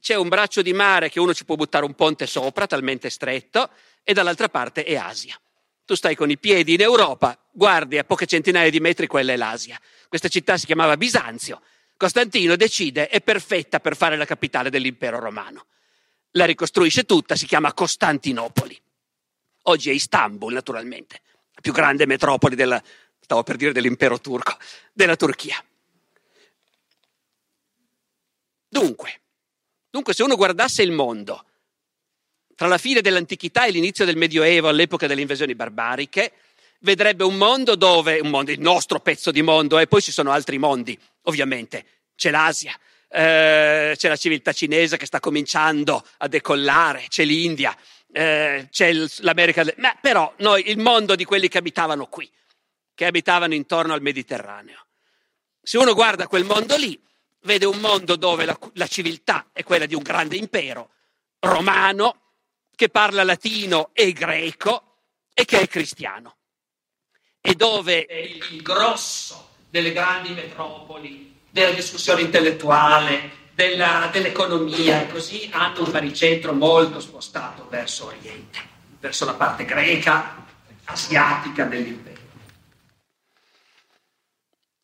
c'è 0.00 0.14
un 0.16 0.28
braccio 0.28 0.62
di 0.62 0.72
mare 0.72 1.10
che 1.10 1.20
uno 1.20 1.34
ci 1.34 1.44
può 1.44 1.56
buttare 1.56 1.84
un 1.84 1.94
ponte 1.94 2.26
sopra, 2.26 2.66
talmente 2.66 3.10
stretto, 3.10 3.68
e 4.02 4.12
dall'altra 4.14 4.48
parte 4.48 4.82
è 4.82 4.96
Asia. 4.96 5.38
tu 5.84 5.96
stai 5.96 6.14
con 6.14 6.30
i 6.30 6.38
piedi 6.38 6.74
in 6.74 6.80
Europa, 6.82 7.36
guardi 7.50 7.98
a 7.98 8.04
poche 8.04 8.26
centinaia 8.26 8.70
di 8.70 8.78
metri 8.78 9.08
quella 9.08 9.32
è 9.32 9.36
l'Asia. 9.36 9.76
Questa 10.08 10.28
città 10.28 10.56
si 10.56 10.66
chiamava 10.66 10.96
Bisanzio. 10.96 11.60
Costantino 12.00 12.56
decide 12.56 13.08
è 13.08 13.20
perfetta 13.20 13.78
per 13.78 13.94
fare 13.94 14.16
la 14.16 14.24
capitale 14.24 14.70
dell'impero 14.70 15.18
romano. 15.18 15.66
La 16.30 16.46
ricostruisce 16.46 17.04
tutta, 17.04 17.36
si 17.36 17.44
chiama 17.44 17.74
Costantinopoli. 17.74 18.80
Oggi 19.64 19.90
è 19.90 19.92
Istanbul, 19.92 20.54
naturalmente, 20.54 21.20
la 21.52 21.60
più 21.60 21.72
grande 21.74 22.06
metropoli 22.06 22.56
della, 22.56 22.82
stavo 23.20 23.42
per 23.42 23.56
dire 23.56 23.72
dell'impero 23.72 24.18
turco, 24.18 24.56
della 24.94 25.14
Turchia. 25.14 25.62
Dunque, 28.66 29.20
dunque, 29.90 30.14
se 30.14 30.22
uno 30.22 30.36
guardasse 30.36 30.80
il 30.82 30.92
mondo 30.92 31.44
tra 32.54 32.66
la 32.66 32.78
fine 32.78 33.02
dell'antichità 33.02 33.66
e 33.66 33.72
l'inizio 33.72 34.06
del 34.06 34.16
Medioevo, 34.16 34.68
all'epoca 34.68 35.06
delle 35.06 35.20
invasioni 35.20 35.54
barbariche, 35.54 36.32
vedrebbe 36.80 37.24
un 37.24 37.36
mondo 37.36 37.74
dove, 37.74 38.20
un 38.20 38.30
mondo, 38.30 38.50
il 38.50 38.60
nostro 38.60 39.00
pezzo 39.00 39.30
di 39.30 39.42
mondo, 39.42 39.78
e 39.78 39.86
poi 39.86 40.02
ci 40.02 40.12
sono 40.12 40.30
altri 40.30 40.58
mondi, 40.58 40.98
ovviamente. 41.22 41.84
C'è 42.14 42.30
l'Asia, 42.30 42.78
eh, 43.08 43.94
c'è 43.96 44.08
la 44.08 44.16
civiltà 44.16 44.52
cinese 44.52 44.96
che 44.96 45.06
sta 45.06 45.20
cominciando 45.20 46.04
a 46.18 46.28
decollare, 46.28 47.06
c'è 47.08 47.24
l'India, 47.24 47.74
eh, 48.12 48.68
c'è 48.70 48.92
l'America, 49.18 49.64
ma 49.76 49.96
però 50.00 50.32
noi, 50.38 50.70
il 50.70 50.78
mondo 50.78 51.14
di 51.14 51.24
quelli 51.24 51.48
che 51.48 51.58
abitavano 51.58 52.06
qui, 52.06 52.30
che 52.94 53.06
abitavano 53.06 53.54
intorno 53.54 53.94
al 53.94 54.02
Mediterraneo. 54.02 54.86
Se 55.62 55.78
uno 55.78 55.94
guarda 55.94 56.26
quel 56.26 56.44
mondo 56.44 56.76
lì, 56.76 57.00
vede 57.42 57.64
un 57.64 57.78
mondo 57.78 58.16
dove 58.16 58.44
la, 58.44 58.58
la 58.74 58.86
civiltà 58.86 59.46
è 59.52 59.62
quella 59.62 59.86
di 59.86 59.94
un 59.94 60.02
grande 60.02 60.36
impero 60.36 60.90
romano 61.40 62.16
che 62.74 62.88
parla 62.88 63.24
latino 63.24 63.90
e 63.92 64.12
greco 64.12 64.96
e 65.32 65.44
che 65.44 65.60
è 65.60 65.68
cristiano. 65.68 66.36
E 67.40 67.54
dove 67.54 68.06
il 68.08 68.62
grosso 68.62 69.48
delle 69.70 69.92
grandi 69.92 70.30
metropoli, 70.30 71.38
della 71.48 71.72
discussione 71.72 72.22
intellettuale, 72.22 73.38
della, 73.54 74.08
dell'economia 74.12 75.02
e 75.02 75.10
così 75.10 75.48
hanno 75.52 75.84
un 75.84 75.90
baricentro 75.90 76.52
molto 76.52 77.00
spostato 77.00 77.66
verso 77.68 78.06
Oriente, 78.06 78.58
verso 79.00 79.24
la 79.24 79.34
parte 79.34 79.64
greca, 79.64 80.46
asiatica 80.84 81.64
dell'impero. 81.64 82.20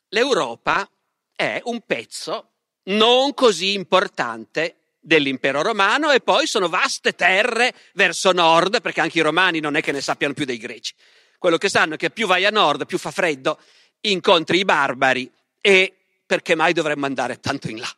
L'Europa 0.08 0.88
è 1.34 1.60
un 1.64 1.80
pezzo 1.84 2.50
non 2.84 3.34
così 3.34 3.72
importante 3.74 4.76
dell'impero 5.00 5.62
romano 5.62 6.10
e 6.10 6.20
poi 6.20 6.46
sono 6.46 6.68
vaste 6.68 7.14
terre 7.14 7.74
verso 7.94 8.32
nord, 8.32 8.80
perché 8.80 9.00
anche 9.00 9.18
i 9.18 9.22
romani 9.22 9.60
non 9.60 9.76
è 9.76 9.82
che 9.82 9.92
ne 9.92 10.00
sappiano 10.00 10.34
più 10.34 10.44
dei 10.44 10.58
greci. 10.58 10.94
Quello 11.38 11.58
che 11.58 11.68
sanno 11.68 11.94
è 11.94 11.96
che 11.96 12.10
più 12.10 12.26
vai 12.26 12.44
a 12.44 12.50
nord, 12.50 12.86
più 12.86 12.98
fa 12.98 13.10
freddo, 13.10 13.58
incontri 14.00 14.58
i 14.58 14.64
barbari 14.64 15.30
e 15.60 15.94
perché 16.24 16.54
mai 16.54 16.72
dovremmo 16.72 17.06
andare 17.06 17.40
tanto 17.40 17.68
in 17.68 17.78
là? 17.78 17.96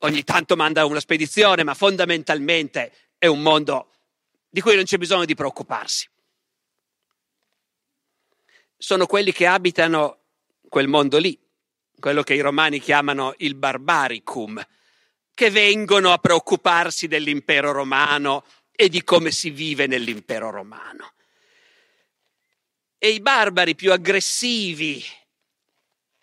Ogni 0.00 0.24
tanto 0.24 0.56
manda 0.56 0.84
una 0.86 1.00
spedizione, 1.00 1.62
ma 1.62 1.74
fondamentalmente 1.74 2.92
è 3.18 3.26
un 3.26 3.42
mondo 3.42 3.90
di 4.48 4.60
cui 4.60 4.74
non 4.74 4.84
c'è 4.84 4.96
bisogno 4.96 5.24
di 5.24 5.34
preoccuparsi. 5.34 6.08
Sono 8.76 9.06
quelli 9.06 9.32
che 9.32 9.46
abitano 9.46 10.18
quel 10.68 10.88
mondo 10.88 11.18
lì, 11.18 11.38
quello 11.98 12.22
che 12.22 12.34
i 12.34 12.40
romani 12.40 12.80
chiamano 12.80 13.34
il 13.38 13.54
barbaricum, 13.54 14.64
che 15.34 15.50
vengono 15.50 16.12
a 16.12 16.18
preoccuparsi 16.18 17.06
dell'impero 17.06 17.72
romano 17.72 18.44
e 18.72 18.88
di 18.88 19.04
come 19.04 19.30
si 19.30 19.50
vive 19.50 19.86
nell'impero 19.86 20.50
romano. 20.50 21.12
E 23.02 23.08
i 23.08 23.20
barbari 23.20 23.74
più 23.74 23.92
aggressivi 23.92 25.02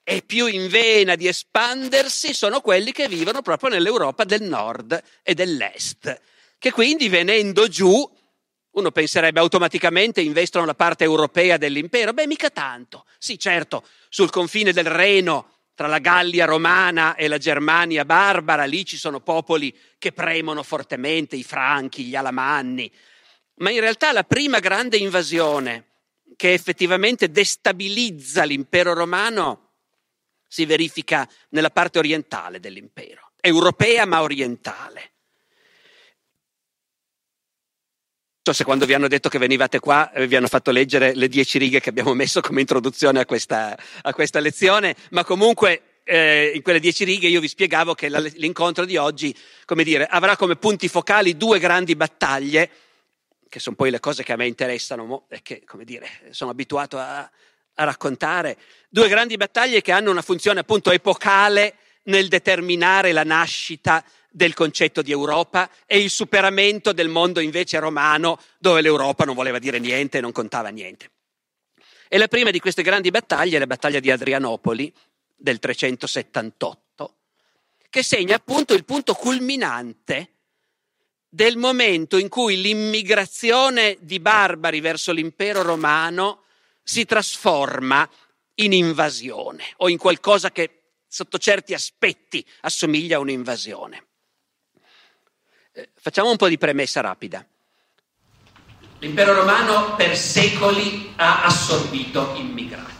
e 0.03 0.21
più 0.21 0.45
in 0.45 0.67
vena 0.67 1.15
di 1.15 1.27
espandersi 1.27 2.35
sono 2.35 2.61
quelli 2.61 2.91
che 2.91 3.07
vivono 3.07 3.41
proprio 3.41 3.71
nell'Europa 3.71 4.23
del 4.25 4.43
nord 4.43 5.01
e 5.23 5.33
dell'est, 5.33 6.21
che 6.59 6.71
quindi 6.71 7.09
venendo 7.09 7.67
giù 7.67 8.07
uno 8.77 8.91
penserebbe 8.91 9.39
automaticamente 9.39 10.21
investono 10.21 10.65
la 10.65 10.75
parte 10.75 11.03
europea 11.03 11.57
dell'impero. 11.57 12.13
Beh, 12.13 12.27
mica 12.27 12.51
tanto. 12.51 13.05
Sì, 13.17 13.39
certo, 13.39 13.83
sul 14.07 14.29
confine 14.29 14.71
del 14.71 14.85
Reno, 14.85 15.61
tra 15.73 15.87
la 15.87 15.97
Gallia 15.97 16.45
romana 16.45 17.15
e 17.15 17.27
la 17.27 17.39
Germania 17.39 18.05
barbara, 18.05 18.65
lì 18.65 18.85
ci 18.85 18.97
sono 18.97 19.19
popoli 19.19 19.75
che 19.97 20.11
premono 20.11 20.61
fortemente, 20.61 21.35
i 21.35 21.43
Franchi, 21.43 22.03
gli 22.03 22.15
Alamanni. 22.15 22.91
Ma 23.55 23.71
in 23.71 23.79
realtà 23.79 24.11
la 24.11 24.23
prima 24.23 24.59
grande 24.59 24.97
invasione 24.97 25.86
che 26.37 26.53
effettivamente 26.53 27.29
destabilizza 27.29 28.43
l'impero 28.43 28.93
romano 28.93 29.73
si 30.47 30.65
verifica 30.65 31.27
nella 31.49 31.71
parte 31.71 31.97
orientale 31.97 32.61
dell'impero, 32.61 33.31
europea 33.41 34.05
ma 34.05 34.21
orientale. 34.21 35.11
se 38.53 38.63
quando 38.63 38.85
vi 38.85 38.93
hanno 38.93 39.09
detto 39.09 39.27
che 39.27 39.39
venivate 39.39 39.79
qua 39.79 40.09
eh, 40.13 40.25
vi 40.25 40.37
hanno 40.37 40.47
fatto 40.47 40.71
leggere 40.71 41.13
le 41.13 41.27
dieci 41.27 41.57
righe 41.57 41.81
che 41.81 41.89
abbiamo 41.89 42.13
messo 42.13 42.39
come 42.39 42.61
introduzione 42.61 43.19
a 43.19 43.25
questa, 43.25 43.77
a 44.01 44.13
questa 44.13 44.39
lezione, 44.39 44.95
ma 45.09 45.25
comunque 45.25 45.81
eh, 46.05 46.53
in 46.55 46.61
quelle 46.61 46.79
dieci 46.79 47.03
righe 47.03 47.27
io 47.27 47.41
vi 47.41 47.49
spiegavo 47.49 47.93
che 47.93 48.07
la, 48.07 48.19
l'incontro 48.19 48.85
di 48.85 48.95
oggi, 48.95 49.35
come 49.65 49.83
dire, 49.83 50.05
avrà 50.05 50.37
come 50.37 50.55
punti 50.55 50.87
focali 50.87 51.35
due 51.35 51.59
grandi 51.59 51.97
battaglie, 51.97 52.69
che 53.49 53.59
sono 53.59 53.75
poi 53.75 53.91
le 53.91 53.99
cose 53.99 54.23
che 54.23 54.33
a 54.33 54.35
me 54.35 54.47
interessano 54.47 55.25
e 55.29 55.41
che, 55.41 55.63
come 55.65 55.83
dire, 55.83 56.07
sono 56.31 56.51
abituato 56.51 56.97
a, 56.97 57.19
a 57.19 57.83
raccontare, 57.83 58.57
due 58.89 59.07
grandi 59.07 59.37
battaglie 59.37 59.81
che 59.81 59.91
hanno 59.91 60.11
una 60.11 60.21
funzione 60.21 60.59
appunto 60.59 60.91
epocale 60.91 61.75
nel 62.03 62.27
determinare 62.27 63.11
la 63.11 63.23
nascita 63.23 64.03
del 64.29 64.53
concetto 64.53 65.01
di 65.01 65.11
Europa 65.11 65.69
e 65.85 65.99
il 65.99 66.09
superamento 66.09 66.93
del 66.93 67.09
mondo 67.09 67.39
invece 67.39 67.79
romano 67.79 68.39
dove 68.59 68.81
l'Europa 68.81 69.25
non 69.25 69.35
voleva 69.35 69.59
dire 69.59 69.79
niente 69.79 70.21
non 70.21 70.31
contava 70.31 70.69
niente. 70.69 71.09
E 72.07 72.17
la 72.17 72.27
prima 72.27 72.51
di 72.51 72.59
queste 72.59 72.83
grandi 72.83 73.09
battaglie 73.09 73.57
è 73.57 73.59
la 73.59 73.67
battaglia 73.67 73.99
di 73.99 74.11
Adrianopoli 74.11 74.93
del 75.35 75.59
378, 75.59 77.15
che 77.89 78.03
segna 78.03 78.35
appunto 78.35 78.73
il 78.73 78.85
punto 78.85 79.13
culminante 79.13 80.36
del 81.29 81.57
momento 81.57 82.17
in 82.17 82.29
cui 82.29 82.61
l'immigrazione 82.61 83.97
di 83.99 84.19
barbari 84.19 84.79
verso 84.79 85.11
l'impero 85.11 85.61
romano 85.61 86.43
si 86.83 87.05
trasforma 87.05 88.09
in 88.55 88.73
invasione 88.73 89.73
o 89.77 89.89
in 89.89 89.97
qualcosa 89.97 90.51
che 90.51 90.81
sotto 91.07 91.37
certi 91.37 91.73
aspetti 91.73 92.45
assomiglia 92.61 93.17
a 93.17 93.19
un'invasione. 93.19 94.05
Eh, 95.73 95.89
facciamo 95.99 96.31
un 96.31 96.37
po' 96.37 96.47
di 96.47 96.57
premessa 96.57 97.01
rapida. 97.01 97.45
L'impero 98.99 99.33
romano 99.33 99.95
per 99.95 100.17
secoli 100.17 101.13
ha 101.17 101.43
assorbito 101.43 102.33
immigrati 102.35 102.95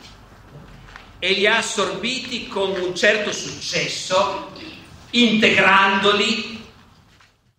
e 1.19 1.31
li 1.31 1.47
ha 1.47 1.57
assorbiti 1.57 2.47
con 2.47 2.69
un 2.69 2.95
certo 2.95 3.31
successo, 3.31 4.51
integrandoli, 5.11 6.66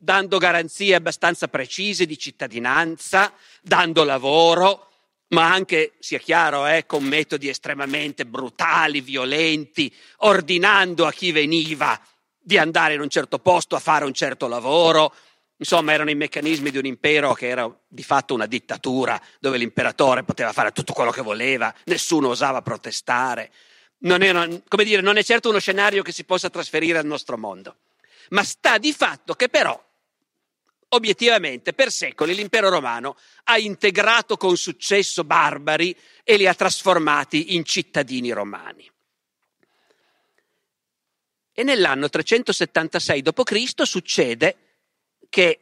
dando 0.09 0.38
garanzie 0.38 0.95
abbastanza 0.95 1.49
precise 1.49 2.07
di 2.07 2.17
cittadinanza, 2.17 3.31
dando 3.61 4.05
lavoro, 4.05 4.88
ma 5.29 5.53
anche, 5.53 5.97
sia 5.99 6.19
chiaro, 6.19 6.67
eh, 6.67 6.87
con 6.87 7.05
metodi 7.05 7.50
estremamente 7.50 8.25
brutali, 8.25 9.03
violenti, 9.03 9.95
ordinando 10.21 11.05
a 11.05 11.12
chi 11.12 11.31
veniva 11.31 12.00
di 12.38 12.57
andare 12.57 12.95
in 12.95 13.03
un 13.03 13.11
certo 13.11 13.38
posto 13.38 13.77
a 13.77 13.81
fare 13.81 14.07
un 14.07 14.15
certo 14.15 14.49
lavoro. 14.49 15.15
Insomma, 15.59 15.93
erano 15.93 16.09
i 16.09 16.15
meccanismi 16.15 16.71
di 16.71 16.79
un 16.79 16.87
impero 16.87 17.35
che 17.35 17.49
era 17.49 17.71
di 17.87 18.03
fatto 18.03 18.33
una 18.33 18.47
dittatura, 18.47 19.21
dove 19.38 19.59
l'imperatore 19.59 20.25
poteva 20.25 20.55
fare 20.55 20.73
tutto 20.73 20.95
quello 20.95 21.11
che 21.11 21.21
voleva, 21.21 21.71
nessuno 21.85 22.29
osava 22.29 22.62
protestare. 22.62 23.53
Non, 23.99 24.23
era, 24.23 24.47
dire, 24.47 25.03
non 25.03 25.19
è 25.19 25.23
certo 25.23 25.50
uno 25.50 25.59
scenario 25.59 26.03
che 26.03 26.12
si 26.12 26.25
possa 26.25 26.49
trasferire 26.49 26.97
al 26.97 27.05
nostro 27.05 27.37
mondo. 27.37 27.77
Ma 28.31 28.43
sta 28.43 28.79
di 28.79 28.93
fatto 28.93 29.35
che 29.35 29.49
però, 29.49 29.83
obiettivamente, 30.90 31.73
per 31.73 31.90
secoli 31.90 32.35
l'impero 32.35 32.68
romano 32.68 33.16
ha 33.45 33.59
integrato 33.59 34.37
con 34.37 34.57
successo 34.57 35.25
barbari 35.25 35.97
e 36.25 36.37
li 36.37 36.47
ha 36.47 36.54
trasformati 36.54 37.54
in 37.54 37.64
cittadini 37.64 38.30
romani. 38.30 38.90
E 41.52 41.62
nell'anno 41.64 42.09
376 42.09 43.23
d.C. 43.23 43.83
succede 43.83 44.57
che 45.28 45.61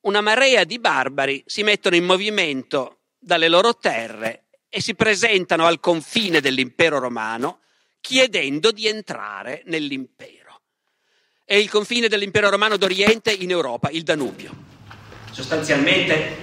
una 0.00 0.20
marea 0.20 0.64
di 0.64 0.78
barbari 0.78 1.42
si 1.46 1.62
mettono 1.62 1.96
in 1.96 2.04
movimento 2.04 3.04
dalle 3.18 3.48
loro 3.48 3.76
terre 3.76 4.44
e 4.68 4.82
si 4.82 4.94
presentano 4.94 5.64
al 5.64 5.80
confine 5.80 6.40
dell'impero 6.40 6.98
romano 6.98 7.60
chiedendo 8.00 8.70
di 8.70 8.86
entrare 8.86 9.62
nell'impero. 9.64 10.43
È 11.46 11.54
il 11.54 11.68
confine 11.68 12.08
dell'impero 12.08 12.48
romano 12.48 12.78
d'Oriente 12.78 13.30
in 13.30 13.50
Europa, 13.50 13.90
il 13.90 14.02
Danubio. 14.02 14.50
Sostanzialmente 15.30 16.36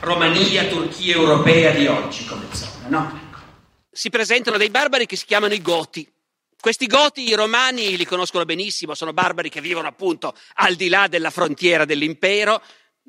Romania, 0.00 0.66
Turchia 0.66 1.14
europea 1.14 1.70
di 1.70 1.86
oggi 1.86 2.24
come 2.24 2.46
zona, 2.52 2.88
no? 2.88 3.20
Si 3.92 4.10
presentano 4.10 4.56
dei 4.56 4.70
barbari 4.70 5.06
che 5.06 5.14
si 5.14 5.24
chiamano 5.24 5.54
i 5.54 5.62
Goti. 5.62 6.10
Questi 6.60 6.86
Goti 6.86 7.28
i 7.28 7.34
romani 7.34 7.96
li 7.96 8.04
conoscono 8.04 8.44
benissimo, 8.44 8.96
sono 8.96 9.12
barbari 9.12 9.50
che 9.50 9.60
vivono 9.60 9.86
appunto 9.86 10.34
al 10.54 10.74
di 10.74 10.88
là 10.88 11.06
della 11.06 11.30
frontiera 11.30 11.84
dell'impero, 11.84 12.60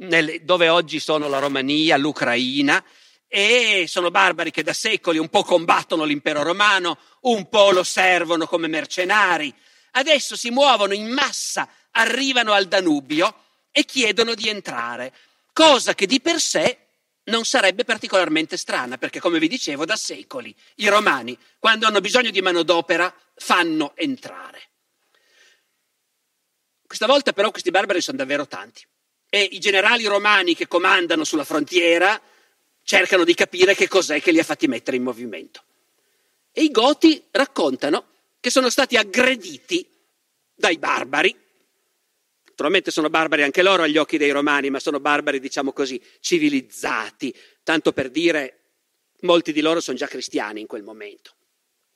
nel, 0.01 0.44
dove 0.44 0.70
oggi 0.70 1.00
sono 1.00 1.27
la 1.27 1.39
Romania, 1.39 1.98
l'Ucraina, 1.98 2.84
e 3.27 3.86
sono 3.88 4.12
barbari 4.12 4.51
che 4.51 4.62
da 4.62 4.74
secoli 4.74 5.17
un 5.17 5.29
po' 5.29 5.44
combattono 5.44 6.03
l'impero 6.03 6.44
romano, 6.44 7.00
un 7.22 7.50
po' 7.50 7.72
lo 7.72 7.84
servono 7.84 8.46
come 8.46 8.67
mercenari. 8.67 9.51
Adesso 9.97 10.35
si 10.35 10.49
muovono 10.49 10.93
in 10.93 11.07
massa, 11.07 11.69
arrivano 11.91 12.51
al 12.51 12.67
Danubio 12.67 13.43
e 13.71 13.85
chiedono 13.85 14.33
di 14.35 14.49
entrare, 14.49 15.13
cosa 15.53 15.95
che 15.95 16.05
di 16.05 16.19
per 16.19 16.39
sé 16.41 16.79
non 17.25 17.45
sarebbe 17.45 17.85
particolarmente 17.85 18.57
strana, 18.57 18.97
perché 18.97 19.19
come 19.19 19.39
vi 19.39 19.47
dicevo, 19.47 19.85
da 19.85 19.95
secoli 19.95 20.53
i 20.75 20.87
romani, 20.89 21.37
quando 21.59 21.87
hanno 21.87 22.01
bisogno 22.01 22.29
di 22.29 22.41
manodopera, 22.41 23.13
fanno 23.35 23.93
entrare. 23.95 24.61
Questa 26.85 27.07
volta 27.07 27.31
però 27.31 27.49
questi 27.51 27.71
barbari 27.71 28.01
sono 28.01 28.17
davvero 28.17 28.47
tanti 28.47 28.85
e 29.29 29.41
i 29.43 29.59
generali 29.59 30.05
romani 30.05 30.55
che 30.55 30.67
comandano 30.67 31.23
sulla 31.23 31.45
frontiera 31.45 32.21
cercano 32.83 33.23
di 33.23 33.33
capire 33.33 33.75
che 33.75 33.87
cos'è 33.87 34.21
che 34.21 34.31
li 34.31 34.39
ha 34.39 34.43
fatti 34.43 34.67
mettere 34.67 34.97
in 34.97 35.03
movimento. 35.03 35.63
E 36.51 36.63
i 36.63 36.69
Goti 36.69 37.23
raccontano 37.31 38.14
che 38.39 38.50
sono 38.50 38.70
stati 38.70 38.98
aggrediti 38.98 39.88
dai 40.54 40.77
barbari. 40.77 41.36
Naturalmente 42.48 42.92
sono 42.92 43.10
barbari 43.10 43.44
anche 43.44 43.62
loro 43.62 43.84
agli 43.84 43.98
occhi 43.98 44.18
dei 44.18 44.32
romani, 44.32 44.70
ma 44.70 44.80
sono 44.80 45.00
barbari, 45.00 45.39
diciamo 45.39 45.74
così, 45.74 46.01
civilizzati, 46.20 47.36
tanto 47.63 47.92
per 47.92 48.10
dire 48.10 48.60
molti 49.22 49.51
di 49.51 49.62
loro 49.62 49.82
sono 49.82 49.98
già 49.98 50.08
cristiani 50.08 50.62
in 50.62 50.68
quel 50.68 50.84
momento. 50.84 51.36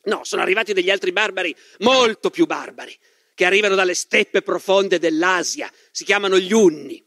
No, 0.03 0.23
sono 0.23 0.41
arrivati 0.41 0.73
degli 0.73 0.89
altri 0.89 1.11
barbari 1.11 1.55
molto 1.79 2.29
più 2.29 2.45
barbari, 2.45 2.97
che 3.33 3.45
arrivano 3.45 3.75
dalle 3.75 3.93
steppe 3.93 4.41
profonde 4.41 4.99
dell'Asia, 4.99 5.71
si 5.91 6.03
chiamano 6.03 6.37
gli 6.37 6.51
Unni. 6.51 7.05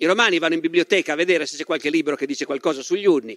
I 0.00 0.06
romani 0.06 0.38
vanno 0.38 0.54
in 0.54 0.60
biblioteca 0.60 1.14
a 1.14 1.16
vedere 1.16 1.44
se 1.44 1.56
c'è 1.56 1.64
qualche 1.64 1.90
libro 1.90 2.14
che 2.14 2.26
dice 2.26 2.44
qualcosa 2.44 2.82
sugli 2.82 3.06
Unni. 3.06 3.36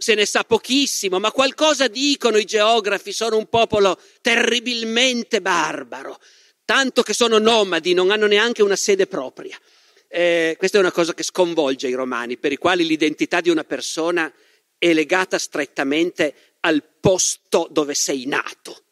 Se 0.00 0.14
ne 0.14 0.26
sa 0.26 0.44
pochissimo, 0.44 1.18
ma 1.18 1.32
qualcosa 1.32 1.88
dicono 1.88 2.36
i 2.36 2.44
geografi, 2.44 3.12
sono 3.12 3.36
un 3.36 3.48
popolo 3.48 4.00
terribilmente 4.20 5.40
barbaro, 5.40 6.20
tanto 6.64 7.02
che 7.02 7.12
sono 7.12 7.38
nomadi, 7.38 7.94
non 7.94 8.12
hanno 8.12 8.28
neanche 8.28 8.62
una 8.62 8.76
sede 8.76 9.08
propria. 9.08 9.58
Eh, 10.06 10.54
questa 10.56 10.78
è 10.78 10.80
una 10.80 10.92
cosa 10.92 11.14
che 11.14 11.24
sconvolge 11.24 11.88
i 11.88 11.94
romani, 11.94 12.38
per 12.38 12.52
i 12.52 12.58
quali 12.58 12.86
l'identità 12.86 13.40
di 13.40 13.50
una 13.50 13.64
persona 13.64 14.32
è 14.78 14.92
legata 14.92 15.36
strettamente 15.36 16.34
al 16.60 16.84
posto 17.00 17.66
dove 17.68 17.94
sei 17.94 18.26
nato. 18.26 18.84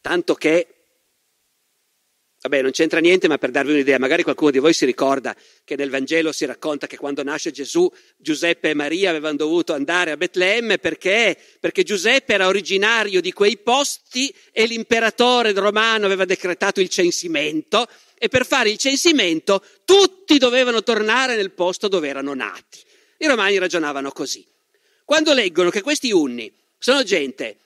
Tanto 0.00 0.34
che 0.34 0.81
Vabbè, 2.42 2.60
non 2.60 2.72
c'entra 2.72 2.98
niente, 2.98 3.28
ma 3.28 3.38
per 3.38 3.52
darvi 3.52 3.70
un'idea, 3.70 4.00
magari 4.00 4.24
qualcuno 4.24 4.50
di 4.50 4.58
voi 4.58 4.72
si 4.72 4.84
ricorda 4.84 5.32
che 5.62 5.76
nel 5.76 5.90
Vangelo 5.90 6.32
si 6.32 6.44
racconta 6.44 6.88
che 6.88 6.96
quando 6.96 7.22
nasce 7.22 7.52
Gesù, 7.52 7.88
Giuseppe 8.16 8.70
e 8.70 8.74
Maria 8.74 9.10
avevano 9.10 9.36
dovuto 9.36 9.74
andare 9.74 10.10
a 10.10 10.16
Betlemme 10.16 10.78
perché? 10.78 11.38
Perché 11.60 11.84
Giuseppe 11.84 12.34
era 12.34 12.48
originario 12.48 13.20
di 13.20 13.32
quei 13.32 13.58
posti 13.58 14.34
e 14.50 14.66
l'imperatore 14.66 15.52
romano 15.52 16.06
aveva 16.06 16.24
decretato 16.24 16.80
il 16.80 16.88
censimento 16.88 17.86
e 18.18 18.26
per 18.26 18.44
fare 18.44 18.70
il 18.70 18.76
censimento 18.76 19.64
tutti 19.84 20.36
dovevano 20.38 20.82
tornare 20.82 21.36
nel 21.36 21.52
posto 21.52 21.86
dove 21.86 22.08
erano 22.08 22.34
nati. 22.34 22.80
I 23.18 23.28
romani 23.28 23.56
ragionavano 23.58 24.10
così. 24.10 24.44
Quando 25.04 25.32
leggono 25.32 25.70
che 25.70 25.80
questi 25.80 26.10
unni 26.10 26.52
sono 26.76 27.04
gente 27.04 27.58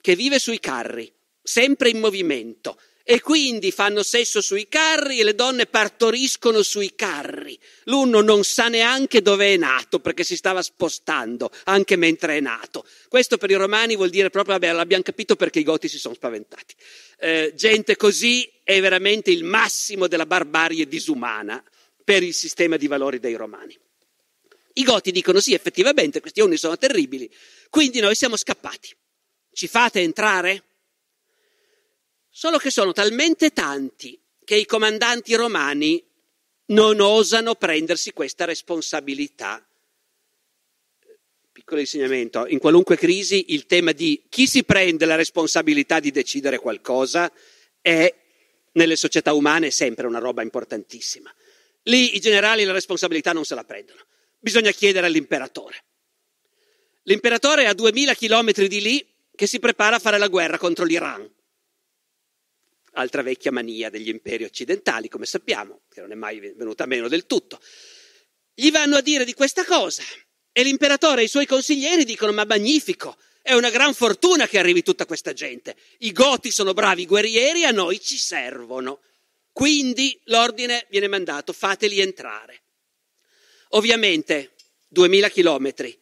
che 0.00 0.14
vive 0.14 0.38
sui 0.38 0.60
carri, 0.60 1.12
sempre 1.42 1.88
in 1.88 1.98
movimento, 1.98 2.78
e 3.08 3.20
quindi 3.20 3.70
fanno 3.70 4.02
sesso 4.02 4.40
sui 4.40 4.66
carri 4.66 5.20
e 5.20 5.22
le 5.22 5.36
donne 5.36 5.66
partoriscono 5.66 6.60
sui 6.62 6.96
carri. 6.96 7.56
L'uno 7.84 8.20
non 8.20 8.42
sa 8.42 8.66
neanche 8.66 9.22
dove 9.22 9.54
è 9.54 9.56
nato 9.56 10.00
perché 10.00 10.24
si 10.24 10.34
stava 10.34 10.60
spostando 10.60 11.52
anche 11.66 11.94
mentre 11.94 12.38
è 12.38 12.40
nato. 12.40 12.84
Questo 13.08 13.36
per 13.36 13.48
i 13.52 13.54
romani 13.54 13.94
vuol 13.94 14.10
dire 14.10 14.28
proprio, 14.28 14.54
vabbè, 14.54 14.72
l'abbiamo 14.72 15.04
capito 15.04 15.36
perché 15.36 15.60
i 15.60 15.62
goti 15.62 15.86
si 15.86 16.00
sono 16.00 16.14
spaventati. 16.14 16.74
Eh, 17.20 17.52
gente 17.54 17.94
così 17.94 18.50
è 18.64 18.80
veramente 18.80 19.30
il 19.30 19.44
massimo 19.44 20.08
della 20.08 20.26
barbarie 20.26 20.88
disumana 20.88 21.62
per 22.02 22.24
il 22.24 22.34
sistema 22.34 22.76
di 22.76 22.88
valori 22.88 23.20
dei 23.20 23.36
romani. 23.36 23.78
I 24.72 24.82
goti 24.82 25.12
dicono 25.12 25.38
sì, 25.38 25.54
effettivamente 25.54 26.18
questi 26.18 26.40
uomini 26.40 26.58
sono 26.58 26.76
terribili, 26.76 27.32
quindi 27.70 28.00
noi 28.00 28.16
siamo 28.16 28.36
scappati. 28.36 28.92
Ci 29.52 29.68
fate 29.68 30.00
entrare? 30.00 30.64
Solo 32.38 32.58
che 32.58 32.70
sono 32.70 32.92
talmente 32.92 33.54
tanti 33.54 34.20
che 34.44 34.56
i 34.56 34.66
comandanti 34.66 35.34
romani 35.36 36.06
non 36.66 37.00
osano 37.00 37.54
prendersi 37.54 38.12
questa 38.12 38.44
responsabilità. 38.44 39.66
Piccolo 41.50 41.80
insegnamento, 41.80 42.46
in 42.46 42.58
qualunque 42.58 42.98
crisi 42.98 43.54
il 43.54 43.64
tema 43.64 43.92
di 43.92 44.26
chi 44.28 44.46
si 44.46 44.64
prende 44.64 45.06
la 45.06 45.14
responsabilità 45.14 45.98
di 45.98 46.10
decidere 46.10 46.58
qualcosa 46.58 47.32
è 47.80 48.14
nelle 48.72 48.96
società 48.96 49.32
umane 49.32 49.70
sempre 49.70 50.06
una 50.06 50.18
roba 50.18 50.42
importantissima. 50.42 51.34
Lì 51.84 52.16
i 52.16 52.20
generali 52.20 52.64
la 52.64 52.72
responsabilità 52.72 53.32
non 53.32 53.46
se 53.46 53.54
la 53.54 53.64
prendono, 53.64 54.04
bisogna 54.38 54.72
chiedere 54.72 55.06
all'imperatore. 55.06 55.84
L'imperatore 57.04 57.62
è 57.62 57.66
a 57.66 57.72
duemila 57.72 58.12
chilometri 58.12 58.68
di 58.68 58.82
lì 58.82 59.06
che 59.34 59.46
si 59.46 59.58
prepara 59.58 59.96
a 59.96 60.00
fare 60.00 60.18
la 60.18 60.28
guerra 60.28 60.58
contro 60.58 60.84
l'Iran 60.84 61.32
altra 62.96 63.22
vecchia 63.22 63.52
mania 63.52 63.90
degli 63.90 64.08
imperi 64.08 64.44
occidentali, 64.44 65.08
come 65.08 65.26
sappiamo, 65.26 65.82
che 65.88 66.00
non 66.00 66.12
è 66.12 66.14
mai 66.14 66.40
venuta 66.40 66.86
meno 66.86 67.08
del 67.08 67.26
tutto. 67.26 67.60
Gli 68.54 68.70
vanno 68.70 68.96
a 68.96 69.00
dire 69.00 69.24
di 69.24 69.34
questa 69.34 69.64
cosa 69.64 70.02
e 70.52 70.62
l'imperatore 70.62 71.20
e 71.20 71.24
i 71.24 71.28
suoi 71.28 71.46
consiglieri 71.46 72.04
dicono 72.04 72.32
ma 72.32 72.44
magnifico, 72.44 73.16
è 73.42 73.52
una 73.52 73.70
gran 73.70 73.94
fortuna 73.94 74.48
che 74.48 74.58
arrivi 74.58 74.82
tutta 74.82 75.06
questa 75.06 75.32
gente. 75.32 75.76
I 75.98 76.12
goti 76.12 76.50
sono 76.50 76.72
bravi 76.72 77.06
guerrieri, 77.06 77.64
a 77.64 77.70
noi 77.70 78.00
ci 78.00 78.18
servono. 78.18 79.00
Quindi 79.52 80.18
l'ordine 80.24 80.86
viene 80.90 81.06
mandato, 81.06 81.52
fateli 81.52 82.00
entrare. 82.00 82.62
Ovviamente, 83.70 84.54
duemila 84.88 85.28
chilometri. 85.28 85.96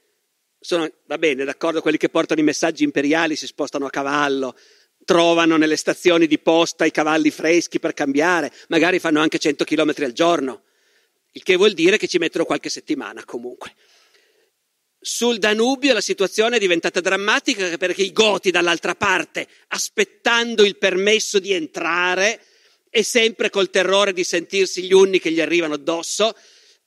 Sono, 0.58 0.90
va 1.04 1.18
bene, 1.18 1.44
d'accordo, 1.44 1.82
quelli 1.82 1.98
che 1.98 2.08
portano 2.08 2.40
i 2.40 2.44
messaggi 2.44 2.82
imperiali 2.82 3.36
si 3.36 3.46
spostano 3.46 3.84
a 3.84 3.90
cavallo, 3.90 4.56
trovano 5.04 5.56
nelle 5.56 5.76
stazioni 5.76 6.26
di 6.26 6.38
posta 6.38 6.84
i 6.84 6.90
cavalli 6.90 7.30
freschi 7.30 7.78
per 7.78 7.94
cambiare, 7.94 8.52
magari 8.68 8.98
fanno 8.98 9.20
anche 9.20 9.38
100 9.38 9.64
km 9.64 9.92
al 9.98 10.12
giorno, 10.12 10.62
il 11.32 11.42
che 11.42 11.56
vuol 11.56 11.72
dire 11.72 11.96
che 11.96 12.08
ci 12.08 12.18
mettono 12.18 12.44
qualche 12.44 12.68
settimana 12.68 13.24
comunque. 13.24 13.74
Sul 14.98 15.38
Danubio 15.38 15.92
la 15.92 16.00
situazione 16.00 16.56
è 16.56 16.58
diventata 16.58 17.00
drammatica 17.00 17.76
perché 17.76 18.02
i 18.02 18.12
goti 18.12 18.50
dall'altra 18.50 18.94
parte, 18.94 19.46
aspettando 19.68 20.64
il 20.64 20.78
permesso 20.78 21.38
di 21.38 21.52
entrare 21.52 22.40
e 22.88 23.02
sempre 23.02 23.50
col 23.50 23.68
terrore 23.68 24.12
di 24.12 24.24
sentirsi 24.24 24.82
gli 24.82 24.94
unni 24.94 25.18
che 25.18 25.30
gli 25.30 25.40
arrivano 25.40 25.74
addosso, 25.74 26.34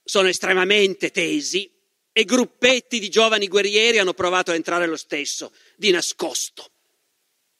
sono 0.02 0.26
estremamente 0.26 1.10
tesi 1.10 1.70
e 2.10 2.24
gruppetti 2.24 2.98
di 2.98 3.08
giovani 3.08 3.46
guerrieri 3.46 3.98
hanno 3.98 4.14
provato 4.14 4.50
a 4.50 4.54
entrare 4.54 4.86
lo 4.86 4.96
stesso, 4.96 5.52
di 5.76 5.92
nascosto 5.92 6.72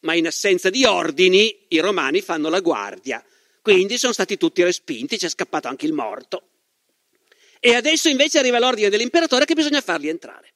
ma 0.00 0.14
in 0.14 0.26
assenza 0.26 0.70
di 0.70 0.84
ordini 0.84 1.66
i 1.68 1.78
romani 1.80 2.20
fanno 2.20 2.48
la 2.48 2.61
guardia. 2.61 3.24
Quindi 3.61 3.98
sono 3.98 4.12
stati 4.12 4.37
tutti 4.37 4.62
respinti, 4.62 5.16
c'è 5.16 5.28
scappato 5.28 5.68
anche 5.68 5.87
il 5.87 5.92
morto. 5.92 6.42
E 7.61 7.74
adesso 7.74 8.08
invece 8.08 8.38
arriva 8.38 8.58
l'ordine 8.58 8.88
dell'imperatore 8.88 9.44
che 9.44 9.54
bisogna 9.54 9.80
farli 9.80 10.08
entrare. 10.08 10.52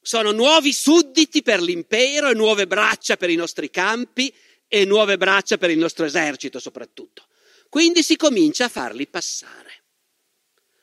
Sono 0.00 0.32
nuovi 0.32 0.72
sudditi 0.72 1.42
per 1.42 1.60
l'impero 1.60 2.30
e 2.30 2.34
nuove 2.34 2.66
braccia 2.66 3.16
per 3.16 3.30
i 3.30 3.36
nostri 3.36 3.70
campi 3.70 4.34
e 4.66 4.84
nuove 4.84 5.16
braccia 5.16 5.58
per 5.58 5.70
il 5.70 5.78
nostro 5.78 6.04
esercito 6.04 6.58
soprattutto. 6.58 7.26
Quindi 7.68 8.02
si 8.02 8.16
comincia 8.16 8.64
a 8.64 8.68
farli 8.68 9.06
passare. 9.06 9.84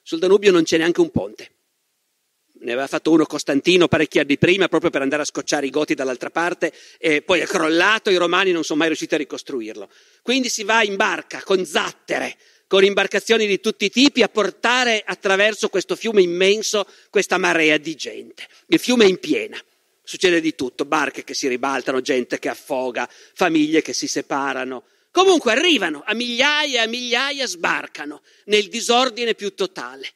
Sul 0.02 0.20
Danubio 0.20 0.52
non 0.52 0.64
c'è 0.64 0.78
neanche 0.78 1.02
un 1.02 1.10
ponte 1.10 1.55
ne 2.60 2.72
aveva 2.72 2.88
fatto 2.88 3.12
uno 3.12 3.26
Costantino 3.26 3.88
parecchi 3.88 4.20
anni 4.20 4.38
prima 4.38 4.68
proprio 4.68 4.90
per 4.90 5.02
andare 5.02 5.24
a 5.24 5.26
scocciare 5.26 5.66
i 5.66 5.70
Goti 5.70 5.94
dall'altra 5.94 6.30
parte 6.30 6.74
e 6.98 7.22
poi 7.22 7.42
è 7.42 7.46
crollato, 7.46 8.10
i 8.10 8.16
romani 8.16 8.52
non 8.52 8.64
sono 8.64 8.80
mai 8.80 8.88
riusciti 8.88 9.14
a 9.14 9.18
ricostruirlo. 9.18 9.90
Quindi 10.22 10.50
si 10.50 10.64
va 10.64 10.84
in 10.84 10.96
barca 10.96 11.44
con 11.44 11.66
zattere, 11.66 12.38
con 12.68 12.84
imbarcazioni 12.84 13.46
di 13.46 13.60
tutti 13.60 13.86
i 13.86 13.90
tipi 13.90 14.24
a 14.24 14.30
portare 14.30 15.04
attraverso 15.06 15.70
questo 15.70 15.96
fiume 15.96 16.22
immenso 16.22 16.88
questa 17.10 17.38
marea 17.38 17.78
di 17.78 17.96
gente. 17.96 18.48
Il 18.68 18.80
fiume 18.80 19.06
è 19.06 19.08
in 19.08 19.20
piena. 19.20 19.62
Succede 20.04 20.40
di 20.40 20.54
tutto, 20.54 20.86
barche 20.86 21.24
che 21.24 21.34
si 21.34 21.48
ribaltano, 21.48 22.00
gente 22.00 22.38
che 22.38 22.50
affoga, 22.50 23.10
famiglie 23.34 23.82
che 23.82 23.92
si 23.92 24.08
separano. 24.08 24.84
Comunque 25.12 25.52
arrivano, 25.52 26.04
a 26.06 26.14
migliaia 26.14 26.82
e 26.82 26.84
a 26.84 26.88
migliaia 26.88 27.48
sbarcano 27.48 28.22
nel 28.46 28.68
disordine 28.68 29.34
più 29.34 29.56
totale. 29.56 30.12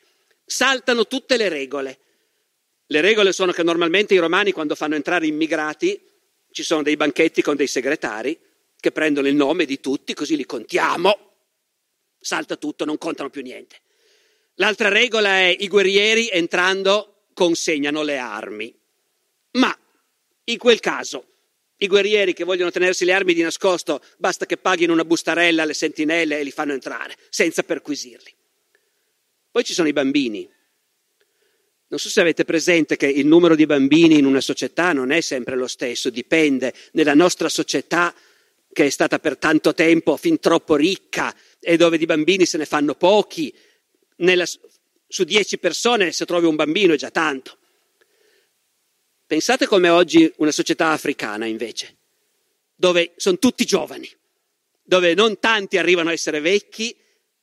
saltano 0.45 1.07
tutte 1.07 1.37
le 1.37 1.47
regole. 1.47 1.99
Le 2.91 3.01
regole 3.01 3.33
sono 3.33 3.51
che 3.51 3.61
normalmente 3.61 4.15
i 4.15 4.17
romani 4.17 4.51
quando 4.51 4.73
fanno 4.73 4.95
entrare 4.95 5.27
immigrati 5.27 6.01
ci 6.49 6.63
sono 6.63 6.81
dei 6.81 6.95
banchetti 6.95 7.43
con 7.43 7.55
dei 7.55 7.67
segretari 7.67 8.37
che 8.79 8.91
prendono 8.91 9.27
il 9.27 9.35
nome 9.35 9.65
di 9.65 9.79
tutti, 9.79 10.15
così 10.15 10.35
li 10.35 10.45
contiamo, 10.45 11.33
salta 12.19 12.55
tutto, 12.55 12.85
non 12.85 12.97
contano 12.97 13.29
più 13.29 13.43
niente. 13.43 13.81
L'altra 14.55 14.89
regola 14.89 15.37
è 15.37 15.55
i 15.59 15.67
guerrieri 15.67 16.29
entrando 16.29 17.25
consegnano 17.33 18.01
le 18.01 18.17
armi. 18.17 18.75
Ma 19.51 19.77
in 20.45 20.57
quel 20.57 20.79
caso 20.79 21.25
i 21.77 21.85
guerrieri 21.85 22.33
che 22.33 22.43
vogliono 22.43 22.71
tenersi 22.71 23.05
le 23.05 23.13
armi 23.13 23.35
di 23.35 23.43
nascosto 23.43 24.03
basta 24.17 24.47
che 24.47 24.57
paghino 24.57 24.93
una 24.93 25.05
bustarella 25.05 25.61
alle 25.61 25.75
sentinelle 25.75 26.39
e 26.39 26.43
li 26.43 26.51
fanno 26.51 26.73
entrare, 26.73 27.15
senza 27.29 27.61
perquisirli. 27.61 28.33
Poi 29.51 29.63
ci 29.63 29.73
sono 29.73 29.87
i 29.87 29.93
bambini. 29.93 30.57
Non 31.89 31.97
so 31.97 32.09
se 32.09 32.21
avete 32.21 32.45
presente 32.45 32.97
che 32.97 33.07
il 33.07 33.25
numero 33.25 33.55
di 33.55 33.65
bambini 33.65 34.19
in 34.19 34.25
una 34.25 34.41
società 34.41 34.93
non 34.93 35.09
è 35.11 35.21
sempre 35.21 35.55
lo 35.55 35.65
stesso, 35.65 36.11
dipende. 36.11 36.71
Nella 36.91 37.15
nostra 37.15 37.49
società, 37.49 38.13
che 38.71 38.85
è 38.85 38.89
stata 38.89 39.17
per 39.17 39.37
tanto 39.37 39.73
tempo 39.73 40.15
fin 40.15 40.39
troppo 40.39 40.75
ricca 40.75 41.35
e 41.59 41.77
dove 41.77 41.97
di 41.97 42.05
bambini 42.05 42.45
se 42.45 42.59
ne 42.59 42.65
fanno 42.65 42.93
pochi, 42.93 43.51
nella, 44.17 44.45
su 45.07 45.23
dieci 45.23 45.57
persone 45.57 46.11
se 46.11 46.25
trovi 46.25 46.45
un 46.45 46.55
bambino 46.55 46.93
è 46.93 46.97
già 46.97 47.09
tanto. 47.09 47.57
Pensate 49.25 49.65
come 49.65 49.89
oggi 49.89 50.31
una 50.37 50.51
società 50.51 50.89
africana 50.89 51.47
invece, 51.47 51.97
dove 52.75 53.13
sono 53.15 53.39
tutti 53.39 53.65
giovani, 53.65 54.07
dove 54.83 55.15
non 55.15 55.39
tanti 55.39 55.77
arrivano 55.77 56.09
a 56.09 56.13
essere 56.13 56.39
vecchi, 56.39 56.95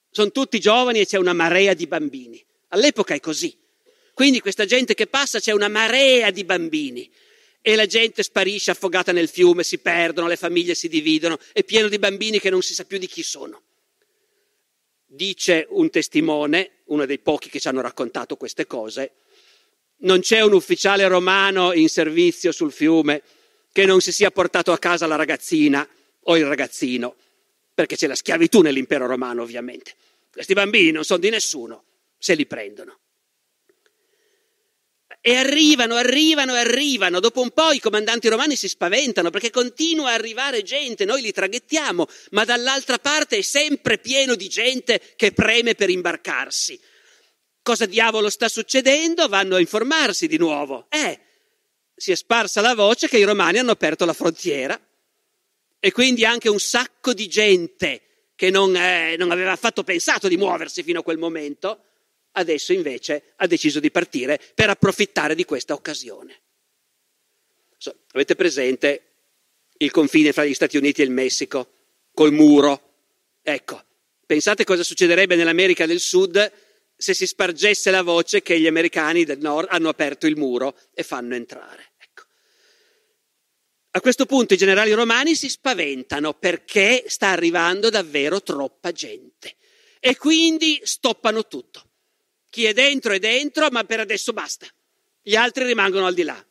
sono 0.08 0.30
tutti 0.30 0.60
giovani 0.60 1.00
e 1.00 1.06
c'è 1.06 1.18
una 1.18 1.32
marea 1.32 1.74
di 1.74 1.88
bambini. 1.88 2.44
All'epoca 2.68 3.12
è 3.12 3.20
così. 3.20 3.56
Quindi 4.16 4.40
questa 4.40 4.64
gente 4.64 4.94
che 4.94 5.08
passa 5.08 5.40
c'è 5.40 5.52
una 5.52 5.68
marea 5.68 6.30
di 6.30 6.42
bambini 6.44 7.06
e 7.60 7.76
la 7.76 7.84
gente 7.84 8.22
sparisce 8.22 8.70
affogata 8.70 9.12
nel 9.12 9.28
fiume, 9.28 9.62
si 9.62 9.76
perdono, 9.76 10.26
le 10.26 10.36
famiglie 10.36 10.74
si 10.74 10.88
dividono, 10.88 11.38
è 11.52 11.62
pieno 11.64 11.86
di 11.88 11.98
bambini 11.98 12.40
che 12.40 12.48
non 12.48 12.62
si 12.62 12.72
sa 12.72 12.86
più 12.86 12.96
di 12.96 13.08
chi 13.08 13.22
sono. 13.22 13.60
Dice 15.04 15.66
un 15.68 15.90
testimone, 15.90 16.76
uno 16.84 17.04
dei 17.04 17.18
pochi 17.18 17.50
che 17.50 17.60
ci 17.60 17.68
hanno 17.68 17.82
raccontato 17.82 18.36
queste 18.36 18.66
cose, 18.66 19.16
non 19.98 20.20
c'è 20.20 20.40
un 20.40 20.54
ufficiale 20.54 21.06
romano 21.08 21.74
in 21.74 21.90
servizio 21.90 22.52
sul 22.52 22.72
fiume 22.72 23.22
che 23.70 23.84
non 23.84 24.00
si 24.00 24.12
sia 24.12 24.30
portato 24.30 24.72
a 24.72 24.78
casa 24.78 25.06
la 25.06 25.16
ragazzina 25.16 25.86
o 26.20 26.38
il 26.38 26.46
ragazzino, 26.46 27.16
perché 27.74 27.96
c'è 27.96 28.06
la 28.06 28.14
schiavitù 28.14 28.62
nell'impero 28.62 29.04
romano 29.04 29.42
ovviamente. 29.42 29.94
Questi 30.32 30.54
bambini 30.54 30.90
non 30.90 31.04
sono 31.04 31.20
di 31.20 31.28
nessuno, 31.28 31.84
se 32.16 32.34
li 32.34 32.46
prendono. 32.46 33.00
E 35.28 35.34
arrivano, 35.34 35.96
arrivano, 35.96 36.52
arrivano. 36.52 37.18
Dopo 37.18 37.40
un 37.40 37.50
po' 37.50 37.72
i 37.72 37.80
comandanti 37.80 38.28
romani 38.28 38.54
si 38.54 38.68
spaventano 38.68 39.30
perché 39.30 39.50
continua 39.50 40.10
a 40.10 40.14
arrivare 40.14 40.62
gente, 40.62 41.04
noi 41.04 41.20
li 41.20 41.32
traghettiamo, 41.32 42.06
ma 42.30 42.44
dall'altra 42.44 42.98
parte 42.98 43.38
è 43.38 43.42
sempre 43.42 43.98
pieno 43.98 44.36
di 44.36 44.48
gente 44.48 45.00
che 45.16 45.32
preme 45.32 45.74
per 45.74 45.90
imbarcarsi. 45.90 46.78
Cosa 47.60 47.86
diavolo 47.86 48.30
sta 48.30 48.48
succedendo? 48.48 49.26
Vanno 49.26 49.56
a 49.56 49.60
informarsi 49.60 50.28
di 50.28 50.38
nuovo. 50.38 50.86
Eh, 50.90 51.18
si 51.96 52.12
è 52.12 52.14
sparsa 52.14 52.60
la 52.60 52.76
voce 52.76 53.08
che 53.08 53.18
i 53.18 53.24
romani 53.24 53.58
hanno 53.58 53.72
aperto 53.72 54.04
la 54.04 54.12
frontiera 54.12 54.80
e 55.80 55.90
quindi 55.90 56.24
anche 56.24 56.48
un 56.48 56.60
sacco 56.60 57.12
di 57.12 57.26
gente 57.26 58.28
che 58.36 58.50
non, 58.50 58.76
eh, 58.76 59.16
non 59.18 59.32
aveva 59.32 59.50
affatto 59.50 59.82
pensato 59.82 60.28
di 60.28 60.36
muoversi 60.36 60.84
fino 60.84 61.00
a 61.00 61.02
quel 61.02 61.18
momento 61.18 61.85
adesso 62.36 62.72
invece 62.72 63.32
ha 63.36 63.46
deciso 63.46 63.80
di 63.80 63.90
partire 63.90 64.40
per 64.54 64.70
approfittare 64.70 65.34
di 65.34 65.44
questa 65.44 65.74
occasione. 65.74 66.42
So, 67.76 67.94
avete 68.12 68.34
presente 68.34 69.02
il 69.78 69.90
confine 69.90 70.32
fra 70.32 70.44
gli 70.44 70.54
Stati 70.54 70.76
Uniti 70.76 71.02
e 71.02 71.04
il 71.04 71.10
Messico, 71.10 71.72
col 72.12 72.32
muro? 72.32 72.94
Ecco, 73.42 73.84
pensate 74.24 74.64
cosa 74.64 74.82
succederebbe 74.82 75.36
nell'America 75.36 75.86
del 75.86 76.00
Sud 76.00 76.52
se 76.96 77.12
si 77.12 77.26
spargesse 77.26 77.90
la 77.90 78.02
voce 78.02 78.40
che 78.40 78.58
gli 78.58 78.66
americani 78.66 79.24
del 79.24 79.38
nord 79.38 79.68
hanno 79.70 79.90
aperto 79.90 80.26
il 80.26 80.36
muro 80.36 80.78
e 80.94 81.02
fanno 81.02 81.34
entrare. 81.34 81.92
Ecco. 81.98 82.22
A 83.90 84.00
questo 84.00 84.24
punto 84.24 84.54
i 84.54 84.58
generali 84.58 84.92
romani 84.92 85.34
si 85.34 85.50
spaventano 85.50 86.32
perché 86.32 87.04
sta 87.06 87.28
arrivando 87.28 87.90
davvero 87.90 88.42
troppa 88.42 88.92
gente 88.92 89.56
e 90.00 90.16
quindi 90.16 90.80
stoppano 90.84 91.46
tutto. 91.46 91.85
Chi 92.50 92.64
è 92.64 92.72
dentro 92.72 93.12
è 93.12 93.18
dentro, 93.18 93.68
ma 93.70 93.84
per 93.84 94.00
adesso 94.00 94.32
basta. 94.32 94.66
Gli 95.22 95.34
altri 95.34 95.64
rimangono 95.64 96.06
al 96.06 96.14
di 96.14 96.22
là. 96.22 96.46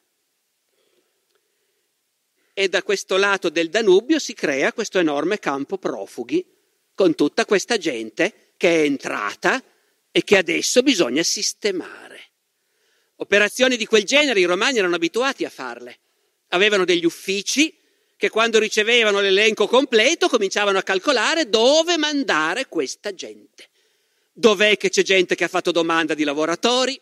E 2.54 2.70
da 2.70 2.84
questo 2.84 3.18
lato 3.18 3.50
del 3.50 3.70
Danubio 3.70 4.20
si 4.20 4.34
crea 4.34 4.74
questo 4.74 5.00
enorme 5.00 5.40
campo 5.40 5.78
profughi, 5.78 6.46
con 6.94 7.16
tutta 7.16 7.46
questa 7.46 7.78
gente 7.78 8.52
che 8.58 8.82
è 8.82 8.86
entrata 8.86 9.62
e 10.12 10.24
che 10.24 10.38
adesso 10.38 10.82
bisogna 10.82 11.24
sistemare. 11.24 12.32
Operazioni 13.18 13.78
di 13.78 13.86
quel 13.86 14.04
genere 14.04 14.40
i 14.40 14.46
romani 14.46 14.78
erano 14.78 14.96
abituati 14.96 15.46
a 15.46 15.50
farle. 15.50 16.00
Avevano 16.50 16.86
degli 16.86 17.06
uffici 17.06 17.78
che 18.18 18.30
quando 18.30 18.60
ricevevano 18.60 19.20
l'elenco 19.20 19.68
completo 19.68 20.30
cominciavano 20.30 20.78
a 20.78 20.84
calcolare 20.84 21.50
dove 21.50 21.98
mandare 21.98 22.68
questa 22.68 23.14
gente. 23.14 23.70
Dov'è 24.38 24.76
che 24.76 24.90
c'è 24.90 25.02
gente 25.02 25.34
che 25.34 25.46
ha 25.46 25.48
fatto 25.48 25.72
domanda 25.72 26.14
di 26.14 26.26
lavoratori? 26.26 27.00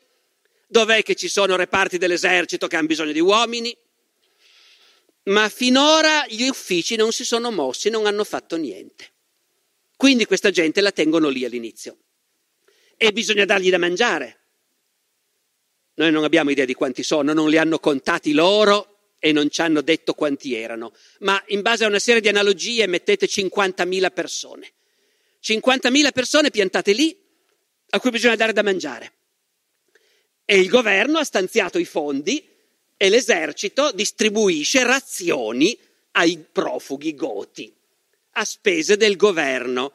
Dov'è 0.68 1.02
che 1.02 1.16
ci 1.16 1.28
sono 1.28 1.56
reparti 1.56 1.98
dell'esercito 1.98 2.68
che 2.68 2.76
hanno 2.76 2.86
bisogno 2.86 3.12
di 3.12 3.20
uomini? 3.20 3.76
Ma 5.24 5.50
finora 5.50 6.28
gli 6.28 6.48
uffici 6.48 6.96
non 6.96 7.12
si 7.12 7.26
sono 7.26 7.50
mossi, 7.50 7.90
non 7.90 8.06
hanno 8.06 8.24
fatto 8.24 8.56
niente. 8.56 9.14
Quindi 9.98 10.26
questa 10.26 10.52
gente 10.52 10.80
la 10.80 10.92
tengono 10.92 11.30
lì 11.30 11.44
all'inizio. 11.44 11.98
E 12.98 13.12
bisogna 13.12 13.46
dargli 13.46 13.72
da 13.72 13.80
mangiare. 13.80 14.42
Noi 15.96 16.12
non 16.12 16.24
abbiamo 16.24 16.52
idea 16.52 16.66
di 16.66 16.76
quanti 16.76 17.02
sono, 17.02 17.34
non 17.34 17.50
li 17.50 17.58
hanno 17.58 17.80
contati 17.80 18.32
loro 18.34 19.16
e 19.18 19.32
non 19.32 19.50
ci 19.50 19.62
hanno 19.62 19.82
detto 19.82 20.14
quanti 20.14 20.54
erano. 20.54 20.94
Ma 21.22 21.42
in 21.48 21.64
base 21.64 21.84
a 21.84 21.88
una 21.88 21.98
serie 21.98 22.22
di 22.22 22.28
analogie 22.28 22.86
mettete 22.86 23.26
50.000 23.26 24.14
persone. 24.14 24.72
50.000 25.42 26.12
persone 26.12 26.52
piantate 26.52 26.94
lì 26.94 27.22
a 27.94 28.00
cui 28.00 28.10
bisogna 28.10 28.36
dare 28.36 28.54
da 28.54 28.64
mangiare. 28.64 29.14
E 30.46 30.60
il 30.60 30.68
governo 30.68 31.20
ha 31.20 31.24
stanziato 31.24 31.78
i 31.78 31.86
fondi 31.86 32.46
e 32.98 33.10
l'esercito 33.10 33.92
distribuisce 33.92 34.84
razioni 34.84 35.78
ai 36.12 36.44
profughi 36.52 37.14
goti, 37.16 37.74
a 38.32 38.46
spese 38.46 38.98
del 38.98 39.16
governo, 39.16 39.94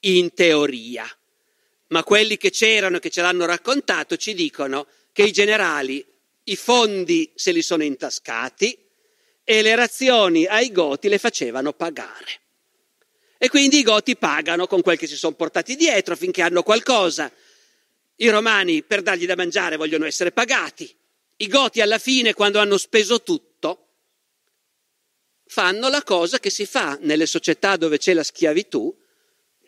in 0.00 0.32
teoria. 0.34 1.08
Ma 1.88 2.04
quelli 2.04 2.36
che 2.36 2.50
c'erano 2.50 2.98
e 2.98 3.00
che 3.00 3.10
ce 3.10 3.22
l'hanno 3.22 3.46
raccontato 3.46 4.16
ci 4.16 4.34
dicono 4.34 4.86
che 5.12 5.22
i 5.22 5.32
generali 5.32 6.04
i 6.44 6.56
fondi 6.56 7.32
se 7.34 7.50
li 7.52 7.62
sono 7.62 7.82
intascati 7.82 8.78
e 9.42 9.62
le 9.62 9.74
razioni 9.74 10.44
ai 10.46 10.70
goti 10.70 11.08
le 11.08 11.18
facevano 11.18 11.72
pagare. 11.72 12.40
E 13.38 13.48
quindi 13.48 13.78
i 13.78 13.82
goti 13.82 14.16
pagano 14.16 14.66
con 14.66 14.82
quel 14.82 14.98
che 14.98 15.06
si 15.06 15.16
sono 15.16 15.36
portati 15.36 15.76
dietro 15.76 16.16
finché 16.16 16.42
hanno 16.42 16.64
qualcosa. 16.64 17.32
I 18.16 18.28
romani 18.30 18.82
per 18.82 19.00
dargli 19.00 19.26
da 19.26 19.36
mangiare 19.36 19.76
vogliono 19.76 20.06
essere 20.06 20.32
pagati. 20.32 20.92
I 21.36 21.46
goti 21.46 21.80
alla 21.80 21.98
fine, 21.98 22.34
quando 22.34 22.58
hanno 22.58 22.76
speso 22.76 23.22
tutto, 23.22 23.86
fanno 25.46 25.88
la 25.88 26.02
cosa 26.02 26.40
che 26.40 26.50
si 26.50 26.66
fa 26.66 26.98
nelle 27.00 27.26
società 27.26 27.76
dove 27.76 27.98
c'è 27.98 28.12
la 28.12 28.24
schiavitù 28.24 28.92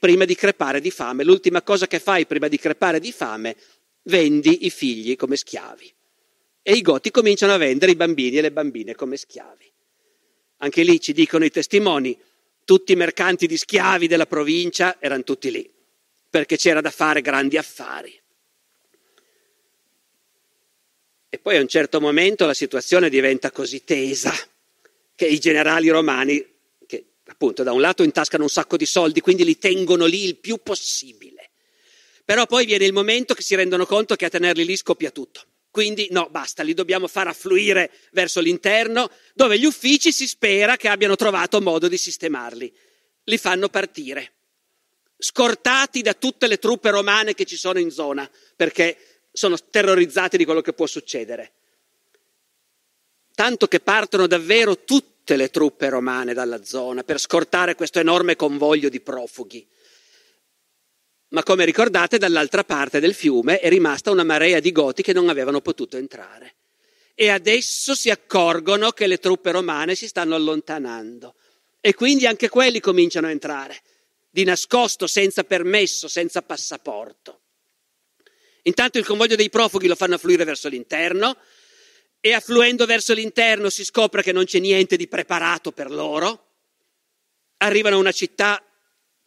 prima 0.00 0.24
di 0.24 0.35
crepare 0.35 0.80
di 0.80 0.90
fame. 0.90 1.22
L'ultima 1.22 1.62
cosa 1.62 1.87
che 1.87 2.00
fai 2.00 2.26
prima 2.26 2.48
di 2.48 2.59
crepare 2.59 2.98
di 2.98 3.12
fame, 3.12 3.56
vendi 4.04 4.66
i 4.66 4.70
figli 4.70 5.14
come 5.14 5.37
schiavi. 5.37 5.94
E 6.62 6.72
i 6.72 6.83
goti 6.83 7.12
cominciano 7.12 7.52
a 7.52 7.56
vendere 7.56 7.92
i 7.92 7.96
bambini 7.96 8.38
e 8.38 8.40
le 8.40 8.50
bambine 8.50 8.96
come 8.96 9.16
schiavi. 9.16 9.72
Anche 10.59 10.83
lì 10.83 11.00
ci 11.00 11.12
dicono 11.12 11.44
i 11.44 11.50
testimoni, 11.50 12.18
tutti 12.70 12.92
i 12.92 12.94
mercanti 12.94 13.48
di 13.48 13.56
schiavi 13.56 14.06
della 14.06 14.26
provincia 14.26 14.98
erano 15.00 15.24
tutti 15.24 15.50
lì, 15.50 15.68
perché 16.30 16.56
c'era 16.56 16.80
da 16.80 16.92
fare 16.92 17.20
grandi 17.20 17.56
affari. 17.56 18.16
E 21.28 21.38
poi 21.40 21.56
a 21.56 21.61
un 21.61 21.66
certo 21.66 22.00
momento 22.00 22.46
la 22.46 22.54
situazione 22.54 23.09
diventa 23.09 23.50
così 23.50 23.83
tesa 23.83 24.33
che 25.16 25.26
i 25.26 25.40
generali 25.40 25.88
romani, 25.88 26.46
che 26.87 27.06
appunto 27.24 27.64
da 27.64 27.72
un 27.72 27.80
lato 27.80 28.04
intascano 28.04 28.44
un 28.44 28.48
sacco 28.48 28.76
di 28.76 28.87
soldi, 28.87 29.20
quindi 29.20 29.42
li 29.42 29.59
tengono 29.59 30.06
lì 30.06 30.22
il 30.22 30.37
più 30.37 30.59
possibile, 30.62 31.50
però 32.24 32.46
poi 32.46 32.66
viene 32.66 32.85
il 32.85 32.92
momento 32.92 33.35
che 33.35 33.42
si 33.42 33.56
rendono 33.56 33.85
conto 33.85 34.14
che 34.14 34.26
a 34.26 34.30
tenerli 34.30 34.64
lì 34.64 34.76
scoppia 34.76 35.11
tutto. 35.11 35.42
Quindi 35.70 36.09
no, 36.11 36.28
basta, 36.30 36.62
li 36.62 36.74
dobbiamo 36.74 37.06
far 37.06 37.28
affluire 37.28 37.92
verso 38.12 38.40
l'interno, 38.40 39.11
dove 39.35 39.59
gli 39.59 39.64
uffici 39.64 40.12
si 40.12 40.26
spera 40.26 40.76
che 40.76 40.88
abbiano 40.88 41.14
trovato 41.14 41.61
modo 41.61 41.87
di 41.87 41.96
sistemarli. 41.96 42.72
Li 43.24 43.38
fanno 43.38 43.68
partire, 43.68 44.33
scortati 45.16 46.02
da 46.02 46.14
tutte 46.14 46.48
le 46.48 46.59
truppe 46.59 46.90
romane 46.90 47.35
che 47.35 47.44
ci 47.44 47.56
sono 47.56 47.78
in 47.78 47.90
zona, 47.90 48.28
perché 48.56 48.96
sono 49.30 49.56
terrorizzati 49.56 50.37
di 50.37 50.44
quello 50.44 50.61
che 50.61 50.72
può 50.72 50.87
succedere. 50.87 51.52
Tanto 53.33 53.68
che 53.68 53.78
partono 53.78 54.26
davvero 54.26 54.83
tutte 54.83 55.37
le 55.37 55.50
truppe 55.50 55.88
romane 55.88 56.35
dalla 56.35 56.64
zona 56.64 57.04
per 57.04 57.20
scortare 57.20 57.76
questo 57.76 58.00
enorme 58.00 58.35
convoglio 58.35 58.88
di 58.88 59.00
profughi. 59.00 59.66
Ma 61.31 61.43
come 61.43 61.64
ricordate, 61.64 62.19
dall'altra 62.19 62.64
parte 62.64 62.99
del 62.99 63.14
fiume 63.14 63.61
è 63.61 63.69
rimasta 63.69 64.11
una 64.11 64.25
marea 64.25 64.59
di 64.59 64.73
goti 64.73 65.03
che 65.03 65.12
non 65.12 65.29
avevano 65.29 65.61
potuto 65.61 65.97
entrare. 65.97 66.57
E 67.14 67.29
adesso 67.29 67.95
si 67.95 68.11
accorgono 68.11 68.90
che 68.90 69.07
le 69.07 69.19
truppe 69.19 69.53
romane 69.53 69.95
si 69.95 70.09
stanno 70.09 70.35
allontanando. 70.35 71.35
E 71.81 71.95
quindi 71.95 72.27
anche 72.27 72.49
quelli 72.49 72.81
cominciano 72.81 73.29
a 73.29 73.31
entrare, 73.31 73.81
di 74.29 74.43
nascosto, 74.43 75.07
senza 75.07 75.45
permesso, 75.45 76.09
senza 76.09 76.43
passaporto. 76.43 77.40
Intanto 78.62 78.99
il 78.99 79.07
convoglio 79.07 79.37
dei 79.37 79.51
profughi 79.51 79.87
lo 79.87 79.95
fanno 79.95 80.16
affluire 80.16 80.45
verso 80.45 80.69
l'interno 80.69 81.37
e 82.21 82.33
affluendo 82.33 82.85
verso 82.87 83.14
l'interno 83.14 83.71
si 83.71 83.85
scopre 83.85 84.23
che 84.23 84.33
non 84.33 84.45
c'è 84.45 84.59
niente 84.59 84.97
di 84.97 85.09
preparato 85.09 85.73
per 85.73 85.90
loro. 85.90 86.47
Arrivano 87.59 87.97
a 87.97 88.01
una 88.01 88.12
città 88.12 88.62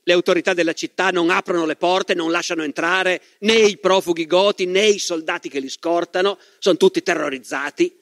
le 0.03 0.13
autorità 0.13 0.53
della 0.53 0.73
città 0.73 1.09
non 1.11 1.29
aprono 1.29 1.65
le 1.65 1.75
porte, 1.75 2.13
non 2.13 2.31
lasciano 2.31 2.63
entrare 2.63 3.21
né 3.39 3.55
i 3.55 3.77
profughi 3.77 4.25
goti 4.25 4.65
né 4.65 4.85
i 4.85 4.99
soldati 4.99 5.49
che 5.49 5.59
li 5.59 5.69
scortano, 5.69 6.37
sono 6.59 6.77
tutti 6.77 7.01
terrorizzati. 7.01 7.95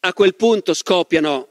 A 0.00 0.12
quel 0.12 0.34
punto 0.34 0.74
scoppiano 0.74 1.48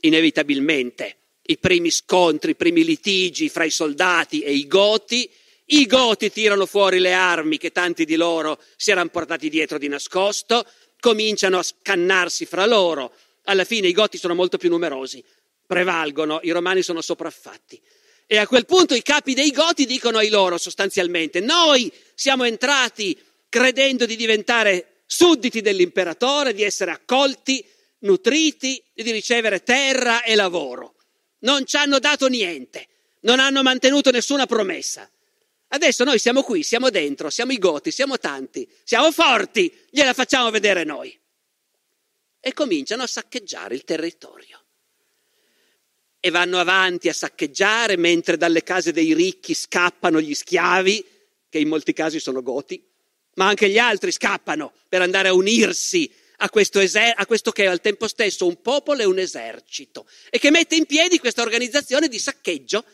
inevitabilmente 0.00 1.16
i 1.42 1.58
primi 1.58 1.90
scontri, 1.90 2.52
i 2.52 2.56
primi 2.56 2.84
litigi 2.84 3.48
fra 3.48 3.64
i 3.64 3.70
soldati 3.70 4.40
e 4.40 4.52
i 4.52 4.66
goti. 4.66 5.30
I 5.68 5.86
goti 5.86 6.30
tirano 6.30 6.66
fuori 6.66 6.98
le 6.98 7.12
armi 7.12 7.58
che 7.58 7.70
tanti 7.70 8.04
di 8.04 8.16
loro 8.16 8.60
si 8.76 8.90
erano 8.90 9.08
portati 9.08 9.48
dietro 9.48 9.78
di 9.78 9.88
nascosto, 9.88 10.64
cominciano 11.00 11.58
a 11.58 11.62
scannarsi 11.62 12.46
fra 12.46 12.66
loro. 12.66 13.12
Alla 13.44 13.64
fine 13.64 13.88
i 13.88 13.92
goti 13.92 14.18
sono 14.18 14.34
molto 14.34 14.58
più 14.58 14.68
numerosi, 14.68 15.24
prevalgono, 15.66 16.40
i 16.42 16.50
romani 16.50 16.82
sono 16.82 17.00
sopraffatti. 17.00 17.80
E 18.28 18.38
a 18.38 18.46
quel 18.48 18.66
punto 18.66 18.94
i 18.94 19.02
capi 19.02 19.34
dei 19.34 19.52
Goti 19.52 19.86
dicono 19.86 20.18
ai 20.18 20.30
loro 20.30 20.58
sostanzialmente, 20.58 21.38
noi 21.38 21.92
siamo 22.14 22.42
entrati 22.42 23.16
credendo 23.48 24.04
di 24.04 24.16
diventare 24.16 25.02
sudditi 25.06 25.60
dell'imperatore, 25.60 26.52
di 26.52 26.64
essere 26.64 26.90
accolti, 26.90 27.64
nutriti, 28.00 28.82
di 28.92 29.12
ricevere 29.12 29.62
terra 29.62 30.24
e 30.24 30.34
lavoro. 30.34 30.96
Non 31.40 31.64
ci 31.66 31.76
hanno 31.76 32.00
dato 32.00 32.26
niente, 32.26 32.88
non 33.20 33.38
hanno 33.38 33.62
mantenuto 33.62 34.10
nessuna 34.10 34.46
promessa. 34.46 35.08
Adesso 35.68 36.02
noi 36.02 36.18
siamo 36.18 36.42
qui, 36.42 36.64
siamo 36.64 36.90
dentro, 36.90 37.30
siamo 37.30 37.52
i 37.52 37.58
Goti, 37.58 37.92
siamo 37.92 38.18
tanti, 38.18 38.68
siamo 38.82 39.12
forti, 39.12 39.72
gliela 39.88 40.12
facciamo 40.12 40.50
vedere 40.50 40.82
noi. 40.82 41.16
E 42.40 42.52
cominciano 42.52 43.04
a 43.04 43.06
saccheggiare 43.06 43.74
il 43.74 43.84
territorio 43.84 44.55
e 46.26 46.30
vanno 46.30 46.58
avanti 46.58 47.08
a 47.08 47.12
saccheggiare 47.12 47.96
mentre 47.96 48.36
dalle 48.36 48.64
case 48.64 48.90
dei 48.90 49.14
ricchi 49.14 49.54
scappano 49.54 50.20
gli 50.20 50.34
schiavi, 50.34 51.06
che 51.48 51.58
in 51.58 51.68
molti 51.68 51.92
casi 51.92 52.18
sono 52.18 52.42
goti, 52.42 52.84
ma 53.34 53.46
anche 53.46 53.68
gli 53.68 53.78
altri 53.78 54.10
scappano 54.10 54.72
per 54.88 55.02
andare 55.02 55.28
a 55.28 55.34
unirsi 55.34 56.12
a 56.38 56.50
questo, 56.50 56.80
eser- 56.80 57.14
a 57.16 57.26
questo 57.26 57.52
che 57.52 57.62
è 57.62 57.66
al 57.68 57.80
tempo 57.80 58.08
stesso 58.08 58.44
un 58.44 58.60
popolo 58.60 59.02
e 59.02 59.04
un 59.04 59.20
esercito 59.20 60.04
e 60.28 60.40
che 60.40 60.50
mette 60.50 60.74
in 60.74 60.86
piedi 60.86 61.20
questa 61.20 61.42
organizzazione 61.42 62.08
di 62.08 62.18
saccheggio 62.18 62.84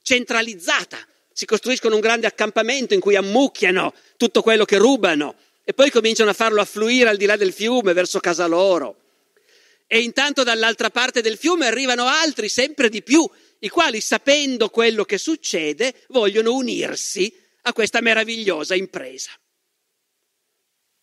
centralizzata. 0.00 0.96
Si 1.30 1.44
costruiscono 1.44 1.94
un 1.94 2.00
grande 2.00 2.26
accampamento 2.26 2.94
in 2.94 3.00
cui 3.00 3.16
ammucchiano 3.16 3.92
tutto 4.16 4.40
quello 4.40 4.64
che 4.64 4.78
rubano 4.78 5.34
e 5.62 5.74
poi 5.74 5.90
cominciano 5.90 6.30
a 6.30 6.32
farlo 6.34 6.62
affluire 6.62 7.10
al 7.10 7.18
di 7.18 7.26
là 7.26 7.36
del 7.36 7.52
fiume 7.52 7.92
verso 7.92 8.18
casa 8.18 8.46
loro 8.46 9.07
e 9.90 10.00
intanto 10.00 10.44
dall'altra 10.44 10.90
parte 10.90 11.22
del 11.22 11.38
fiume 11.38 11.66
arrivano 11.66 12.06
altri 12.06 12.48
sempre 12.50 12.90
di 12.90 13.02
più, 13.02 13.28
i 13.60 13.68
quali 13.70 14.00
sapendo 14.00 14.68
quello 14.68 15.04
che 15.04 15.16
succede 15.16 16.04
vogliono 16.08 16.54
unirsi 16.54 17.34
a 17.62 17.72
questa 17.72 18.02
meravigliosa 18.02 18.74
impresa. 18.74 19.30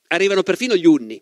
Arrivano 0.10 0.44
perfino 0.44 0.76
gli 0.76 0.86
unni, 0.86 1.22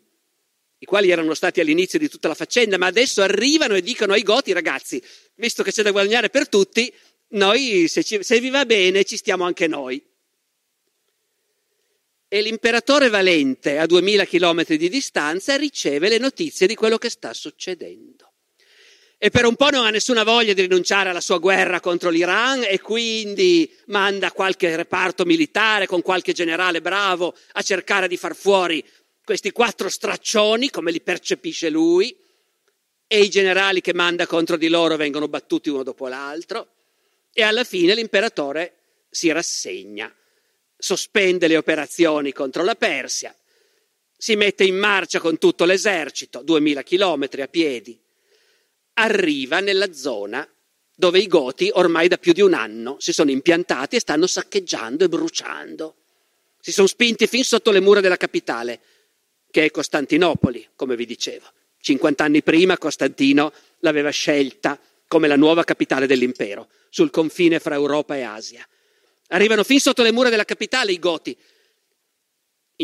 i 0.77 0.85
quali 0.85 1.09
erano 1.09 1.33
stati 1.33 1.61
all'inizio 1.61 1.97
di 1.97 2.09
tutta 2.09 2.27
la 2.27 2.35
faccenda, 2.35 2.77
ma 2.77 2.87
adesso 2.87 3.21
arrivano 3.21 3.75
e 3.75 3.81
dicono 3.81 4.11
ai 4.11 4.23
goti, 4.23 4.51
ragazzi, 4.51 5.01
visto 5.35 5.63
che 5.63 5.71
c'è 5.71 5.83
da 5.83 5.91
guadagnare 5.91 6.29
per 6.29 6.49
tutti, 6.49 6.93
noi 7.29 7.87
se, 7.87 8.03
ci, 8.03 8.21
se 8.21 8.39
vi 8.41 8.49
va 8.49 8.65
bene 8.65 9.05
ci 9.05 9.15
stiamo 9.15 9.45
anche 9.45 9.67
noi 9.67 10.03
e 12.33 12.41
l'imperatore 12.41 13.09
Valente, 13.09 13.77
a 13.77 13.85
2000 13.85 14.25
km 14.25 14.65
di 14.75 14.89
distanza, 14.89 15.55
riceve 15.55 16.09
le 16.09 16.17
notizie 16.17 16.65
di 16.65 16.73
quello 16.73 16.97
che 16.97 17.11
sta 17.11 17.31
succedendo. 17.31 18.31
E 19.19 19.29
per 19.29 19.45
un 19.45 19.55
po' 19.55 19.69
non 19.69 19.85
ha 19.85 19.91
nessuna 19.91 20.23
voglia 20.23 20.53
di 20.53 20.61
rinunciare 20.61 21.09
alla 21.09 21.21
sua 21.21 21.37
guerra 21.37 21.79
contro 21.79 22.09
l'Iran 22.09 22.63
e 22.67 22.81
quindi 22.81 23.71
manda 23.85 24.31
qualche 24.31 24.75
reparto 24.75 25.25
militare 25.25 25.85
con 25.85 26.01
qualche 26.01 26.33
generale 26.33 26.81
bravo 26.81 27.35
a 27.51 27.61
cercare 27.61 28.07
di 28.07 28.17
far 28.17 28.35
fuori 28.35 28.83
questi 29.23 29.51
quattro 29.51 29.87
straccioni, 29.87 30.71
come 30.71 30.89
li 30.89 31.01
percepisce 31.01 31.69
lui, 31.69 32.17
e 33.05 33.19
i 33.19 33.29
generali 33.29 33.79
che 33.79 33.93
manda 33.93 34.25
contro 34.25 34.57
di 34.57 34.69
loro 34.69 34.95
vengono 34.95 35.27
battuti 35.27 35.69
uno 35.69 35.83
dopo 35.83 36.07
l'altro, 36.07 36.67
e 37.31 37.43
alla 37.43 37.63
fine 37.63 37.93
l'imperatore 37.93 38.77
si 39.11 39.31
rassegna 39.31 40.11
sospende 40.83 41.47
le 41.47 41.55
operazioni 41.55 42.33
contro 42.33 42.61
la 42.61 42.75
Persia, 42.75 43.33
si 44.17 44.35
mette 44.35 44.65
in 44.65 44.75
marcia 44.75 45.21
con 45.21 45.37
tutto 45.37 45.63
l'esercito, 45.63 46.41
2000 46.41 46.83
chilometri 46.83 47.41
a 47.41 47.47
piedi, 47.47 47.97
arriva 48.95 49.61
nella 49.61 49.93
zona 49.93 50.45
dove 50.93 51.19
i 51.19 51.27
Goti 51.27 51.69
ormai 51.73 52.09
da 52.09 52.17
più 52.17 52.33
di 52.33 52.41
un 52.41 52.53
anno 52.53 52.97
si 52.99 53.13
sono 53.13 53.31
impiantati 53.31 53.95
e 53.95 54.01
stanno 54.01 54.27
saccheggiando 54.27 55.05
e 55.05 55.07
bruciando. 55.07 55.95
Si 56.59 56.73
sono 56.73 56.87
spinti 56.87 57.27
fin 57.27 57.45
sotto 57.45 57.71
le 57.71 57.79
mura 57.79 58.01
della 58.01 58.17
capitale, 58.17 58.81
che 59.51 59.63
è 59.63 59.71
Costantinopoli, 59.71 60.67
come 60.75 60.97
vi 60.97 61.05
dicevo. 61.05 61.45
50 61.79 62.23
anni 62.25 62.43
prima 62.43 62.77
Costantino 62.77 63.53
l'aveva 63.79 64.09
scelta 64.09 64.77
come 65.07 65.29
la 65.29 65.37
nuova 65.37 65.63
capitale 65.63 66.07
dell'impero, 66.07 66.67
sul 66.89 67.09
confine 67.09 67.59
fra 67.59 67.75
Europa 67.75 68.17
e 68.17 68.23
Asia. 68.23 68.67
Arrivano 69.33 69.63
fin 69.63 69.79
sotto 69.79 70.03
le 70.03 70.11
mura 70.11 70.29
della 70.29 70.45
capitale 70.45 70.91
i 70.91 70.99
Goti. 70.99 71.35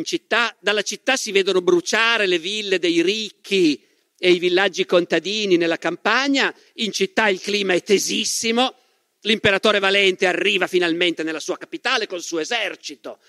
Città, 0.02 0.56
dalla 0.62 0.82
città 0.82 1.18
si 1.18 1.34
vedono 1.34 1.62
bruciare 1.62 2.26
le 2.26 2.40
ville 2.40 2.80
dei 2.80 3.02
ricchi 3.02 3.86
e 4.18 4.32
i 4.32 4.40
villaggi 4.40 4.86
contadini 4.86 5.58
nella 5.58 5.78
campagna, 5.78 6.54
in 6.76 6.94
città 6.94 7.28
il 7.28 7.42
clima 7.42 7.74
è 7.74 7.84
tesissimo, 7.84 8.74
l'imperatore 9.22 9.80
Valente 9.80 10.26
arriva 10.26 10.68
finalmente 10.68 11.22
nella 11.22 11.42
sua 11.42 11.58
capitale 11.58 12.08
col 12.08 12.22
suo 12.22 12.40
esercito, 12.40 13.20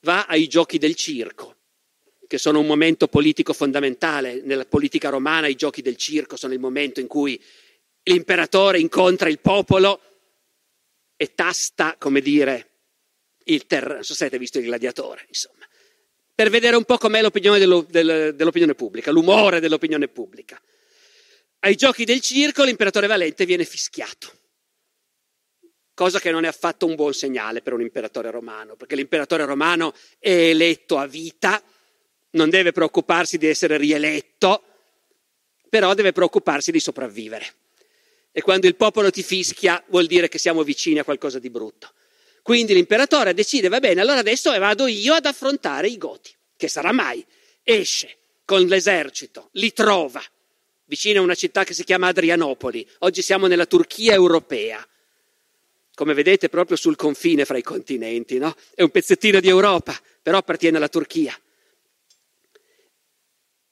va 0.00 0.24
ai 0.24 0.48
giochi 0.48 0.78
del 0.78 0.94
circo, 0.94 1.56
che 2.26 2.38
sono 2.38 2.60
un 2.60 2.66
momento 2.66 3.08
politico 3.08 3.52
fondamentale. 3.52 4.40
Nella 4.42 4.64
politica 4.64 5.10
romana 5.10 5.48
i 5.48 5.54
giochi 5.54 5.82
del 5.82 5.96
circo 5.96 6.36
sono 6.36 6.54
il 6.54 6.60
momento 6.60 6.98
in 6.98 7.06
cui 7.06 7.38
l'imperatore 8.04 8.80
incontra 8.80 9.28
il 9.28 9.38
popolo 9.38 10.00
e 11.20 11.34
tasta, 11.34 11.96
come 11.98 12.20
dire, 12.20 12.70
il 13.44 13.66
terreno. 13.66 13.94
Non 13.94 14.04
so 14.04 14.14
se 14.14 14.24
avete 14.24 14.38
visto 14.38 14.58
il 14.58 14.64
gladiatore, 14.64 15.24
insomma, 15.26 15.66
per 16.32 16.48
vedere 16.48 16.76
un 16.76 16.84
po' 16.84 16.96
com'è 16.96 17.20
l'opinione 17.20 17.58
dello, 17.58 17.82
del, 17.82 18.34
dell'opinione 18.36 18.74
pubblica, 18.74 19.10
l'umore 19.10 19.58
dell'opinione 19.58 20.06
pubblica. 20.06 20.62
Ai 21.60 21.74
giochi 21.74 22.04
del 22.04 22.20
circo 22.20 22.62
l'imperatore 22.62 23.08
Valente 23.08 23.44
viene 23.44 23.64
fischiato, 23.64 24.32
cosa 25.92 26.20
che 26.20 26.30
non 26.30 26.44
è 26.44 26.48
affatto 26.48 26.86
un 26.86 26.94
buon 26.94 27.12
segnale 27.12 27.62
per 27.62 27.72
un 27.72 27.80
imperatore 27.80 28.30
romano, 28.30 28.76
perché 28.76 28.94
l'imperatore 28.94 29.44
romano 29.44 29.92
è 30.20 30.30
eletto 30.30 30.98
a 30.98 31.06
vita, 31.06 31.60
non 32.30 32.48
deve 32.48 32.70
preoccuparsi 32.70 33.38
di 33.38 33.48
essere 33.48 33.76
rieletto, 33.76 34.62
però 35.68 35.94
deve 35.94 36.12
preoccuparsi 36.12 36.70
di 36.70 36.78
sopravvivere. 36.78 37.46
E 38.38 38.40
quando 38.40 38.68
il 38.68 38.76
popolo 38.76 39.10
ti 39.10 39.24
fischia 39.24 39.82
vuol 39.88 40.06
dire 40.06 40.28
che 40.28 40.38
siamo 40.38 40.62
vicini 40.62 41.00
a 41.00 41.04
qualcosa 41.04 41.40
di 41.40 41.50
brutto. 41.50 41.92
Quindi 42.40 42.72
l'imperatore 42.72 43.34
decide, 43.34 43.66
va 43.66 43.80
bene, 43.80 44.00
allora 44.00 44.20
adesso 44.20 44.56
vado 44.56 44.86
io 44.86 45.14
ad 45.14 45.26
affrontare 45.26 45.88
i 45.88 45.98
Goti, 45.98 46.32
che 46.56 46.68
sarà 46.68 46.92
mai. 46.92 47.26
Esce 47.64 48.16
con 48.44 48.62
l'esercito, 48.62 49.48
li 49.54 49.72
trova, 49.72 50.22
vicino 50.84 51.18
a 51.18 51.24
una 51.24 51.34
città 51.34 51.64
che 51.64 51.74
si 51.74 51.82
chiama 51.82 52.06
Adrianopoli. 52.06 52.88
Oggi 53.00 53.22
siamo 53.22 53.48
nella 53.48 53.66
Turchia 53.66 54.14
europea. 54.14 54.86
Come 55.92 56.14
vedete, 56.14 56.48
proprio 56.48 56.76
sul 56.76 56.94
confine 56.94 57.44
fra 57.44 57.58
i 57.58 57.62
continenti, 57.62 58.38
no? 58.38 58.54
È 58.72 58.82
un 58.82 58.90
pezzettino 58.90 59.40
di 59.40 59.48
Europa, 59.48 60.00
però 60.22 60.38
appartiene 60.38 60.76
alla 60.76 60.88
Turchia. 60.88 61.36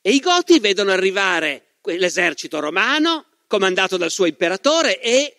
E 0.00 0.10
i 0.10 0.18
Goti 0.18 0.58
vedono 0.58 0.90
arrivare 0.90 1.76
l'esercito 1.84 2.58
romano, 2.58 3.26
comandato 3.46 3.96
dal 3.96 4.10
suo 4.10 4.26
imperatore 4.26 5.00
e 5.00 5.36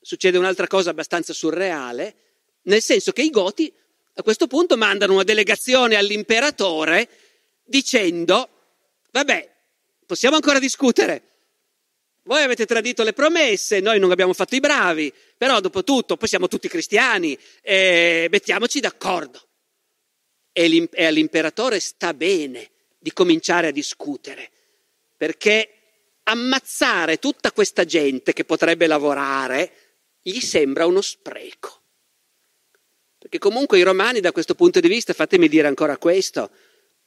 succede 0.00 0.38
un'altra 0.38 0.66
cosa 0.66 0.90
abbastanza 0.90 1.32
surreale, 1.32 2.14
nel 2.62 2.82
senso 2.82 3.12
che 3.12 3.22
i 3.22 3.30
Goti 3.30 3.72
A 4.20 4.22
questo 4.22 4.46
punto 4.46 4.76
mandano 4.76 5.14
una 5.14 5.22
delegazione 5.22 5.94
all'imperatore 5.94 7.08
dicendo, 7.64 8.48
vabbè, 9.12 9.50
possiamo 10.04 10.34
ancora 10.36 10.58
discutere. 10.58 11.22
Voi 12.24 12.42
avete 12.42 12.66
tradito 12.66 13.02
le 13.02 13.14
promesse, 13.14 13.80
noi 13.80 13.98
non 13.98 14.10
abbiamo 14.10 14.34
fatto 14.34 14.54
i 14.54 14.60
bravi, 14.60 15.12
però 15.38 15.60
dopo 15.60 15.82
tutto, 15.84 16.18
poi 16.18 16.28
siamo 16.28 16.48
tutti 16.48 16.68
cristiani, 16.68 17.36
e 17.62 18.28
mettiamoci 18.30 18.80
d'accordo. 18.80 19.40
E 20.52 20.88
all'imperatore 20.98 21.80
sta 21.80 22.12
bene 22.12 22.70
di 22.98 23.12
cominciare 23.12 23.68
a 23.68 23.72
discutere, 23.72 24.50
perché 25.16 25.79
ammazzare 26.24 27.18
tutta 27.18 27.52
questa 27.52 27.84
gente 27.84 28.32
che 28.32 28.44
potrebbe 28.44 28.86
lavorare 28.86 29.72
gli 30.22 30.40
sembra 30.40 30.86
uno 30.86 31.00
spreco. 31.00 31.78
Perché 33.18 33.38
comunque 33.38 33.78
i 33.78 33.82
romani 33.82 34.20
da 34.20 34.32
questo 34.32 34.54
punto 34.54 34.80
di 34.80 34.88
vista, 34.88 35.12
fatemi 35.12 35.48
dire 35.48 35.66
ancora 35.66 35.98
questo, 35.98 36.50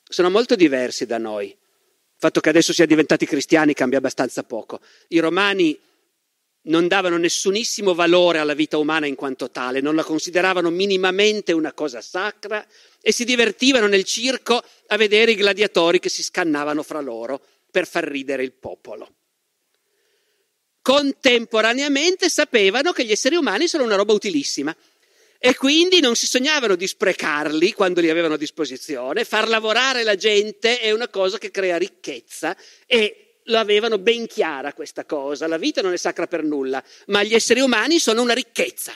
sono 0.04 0.30
molto 0.30 0.56
diversi 0.56 1.06
da 1.06 1.18
noi. 1.18 1.48
Il 1.48 2.20
fatto 2.20 2.40
che 2.40 2.50
adesso 2.50 2.72
siano 2.74 2.90
diventati 2.90 3.26
cristiani 3.26 3.74
cambia 3.74 3.98
abbastanza 3.98 4.44
poco. 4.44 4.80
I 5.10 5.20
romani 5.20 5.80
non 6.66 6.88
davano 6.88 7.18
nessunissimo 7.18 7.94
valore 7.94 8.38
alla 8.38 8.54
vita 8.54 8.78
umana 8.78 9.08
in 9.08 9.16
quanto 9.16 9.50
tale, 9.50 9.82
non 9.82 9.96
la 9.96 10.04
consideravano 10.04 10.70
minimamente 10.70 11.52
una 11.52 11.74
cosa 11.74 12.00
sacra 12.00 12.66
e 13.02 13.12
si 13.12 13.26
divertivano 13.26 13.88
nel 13.88 14.04
circo 14.04 14.64
a 14.88 14.98
vedere 14.98 15.32
i 15.32 15.36
gladiatori 15.36 16.00
che 16.00 16.10
si 16.10 16.24
scannavano 16.24 16.84
fra 16.84 17.02
loro 17.02 17.42
per 17.74 17.88
far 17.88 18.04
ridere 18.04 18.44
il 18.44 18.54
popolo. 18.54 19.16
Contemporaneamente 20.84 22.30
sapevano 22.30 22.92
che 22.92 23.04
gli 23.04 23.12
esseri 23.12 23.36
umani 23.36 23.68
sono 23.68 23.84
una 23.84 23.96
roba 23.96 24.14
utilissima 24.14 24.76
e 25.40 25.56
quindi 25.56 26.00
non 26.00 26.16
si 26.16 26.28
sognavano 26.28 26.76
di 26.76 26.86
sprecarli 26.86 27.74
quando 27.74 28.00
li 28.00 28.12
avevano 28.12 28.36
a 28.36 28.38
disposizione. 28.38 29.26
Far 29.26 29.48
lavorare 29.48 30.04
la 30.04 30.16
gente 30.16 30.80
è 30.80 30.92
una 30.92 31.08
cosa 31.08 31.40
che 31.40 31.50
crea 31.50 31.78
ricchezza 31.78 32.56
e 32.86 33.40
lo 33.46 33.58
avevano 33.58 33.98
ben 33.98 34.28
chiara 34.28 34.74
questa 34.74 35.04
cosa. 35.04 35.48
La 35.48 35.58
vita 35.58 35.82
non 35.82 35.94
è 35.94 35.98
sacra 35.98 36.28
per 36.28 36.44
nulla, 36.44 36.84
ma 37.08 37.24
gli 37.24 37.34
esseri 37.34 37.62
umani 37.62 37.98
sono 37.98 38.22
una 38.22 38.34
ricchezza. 38.34 38.94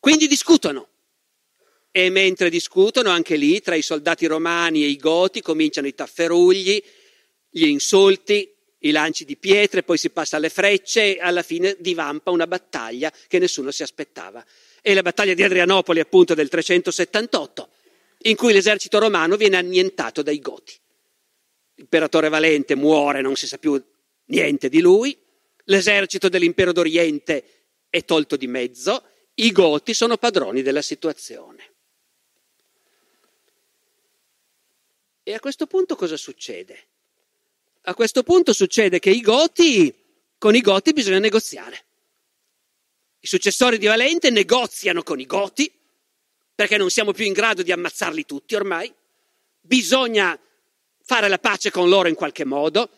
Quindi 0.00 0.26
discutono. 0.26 0.88
E 1.96 2.10
mentre 2.10 2.50
discutono, 2.50 3.08
anche 3.08 3.36
lì, 3.36 3.62
tra 3.62 3.74
i 3.74 3.80
soldati 3.80 4.26
romani 4.26 4.84
e 4.84 4.88
i 4.88 4.98
goti, 4.98 5.40
cominciano 5.40 5.86
i 5.86 5.94
tafferugli, 5.94 6.82
gli 7.48 7.64
insulti, 7.64 8.54
i 8.80 8.90
lanci 8.90 9.24
di 9.24 9.38
pietre, 9.38 9.82
poi 9.82 9.96
si 9.96 10.10
passa 10.10 10.36
alle 10.36 10.50
frecce 10.50 11.16
e 11.16 11.20
alla 11.22 11.40
fine 11.40 11.74
divampa 11.78 12.30
una 12.30 12.46
battaglia 12.46 13.10
che 13.26 13.38
nessuno 13.38 13.70
si 13.70 13.82
aspettava. 13.82 14.44
È 14.82 14.92
la 14.92 15.00
battaglia 15.00 15.32
di 15.32 15.42
Adrianopoli, 15.42 15.98
appunto, 15.98 16.34
del 16.34 16.50
378, 16.50 17.70
in 18.24 18.36
cui 18.36 18.52
l'esercito 18.52 18.98
romano 18.98 19.38
viene 19.38 19.56
annientato 19.56 20.20
dai 20.20 20.38
Goti. 20.38 20.74
L'imperatore 21.76 22.28
Valente 22.28 22.74
muore, 22.74 23.22
non 23.22 23.36
si 23.36 23.46
sa 23.46 23.56
più 23.56 23.82
niente 24.26 24.68
di 24.68 24.82
lui, 24.82 25.18
l'esercito 25.64 26.28
dell'impero 26.28 26.72
d'Oriente 26.72 27.44
è 27.88 28.04
tolto 28.04 28.36
di 28.36 28.48
mezzo, 28.48 29.02
i 29.36 29.50
Goti 29.50 29.94
sono 29.94 30.18
padroni 30.18 30.60
della 30.60 30.82
situazione. 30.82 31.70
E 35.28 35.34
a 35.34 35.40
questo 35.40 35.66
punto 35.66 35.96
cosa 35.96 36.16
succede? 36.16 36.86
A 37.82 37.94
questo 37.94 38.22
punto 38.22 38.52
succede 38.52 39.00
che 39.00 39.10
i 39.10 39.20
Goti, 39.20 39.92
con 40.38 40.54
i 40.54 40.60
Goti 40.60 40.92
bisogna 40.92 41.18
negoziare. 41.18 41.84
I 43.18 43.26
successori 43.26 43.76
di 43.78 43.86
Valente 43.86 44.30
negoziano 44.30 45.02
con 45.02 45.18
i 45.18 45.26
Goti, 45.26 45.68
perché 46.54 46.76
non 46.76 46.90
siamo 46.90 47.10
più 47.10 47.24
in 47.24 47.32
grado 47.32 47.64
di 47.64 47.72
ammazzarli 47.72 48.24
tutti 48.24 48.54
ormai. 48.54 48.94
Bisogna 49.60 50.38
fare 51.02 51.26
la 51.26 51.38
pace 51.38 51.72
con 51.72 51.88
loro 51.88 52.06
in 52.06 52.14
qualche 52.14 52.44
modo. 52.44 52.88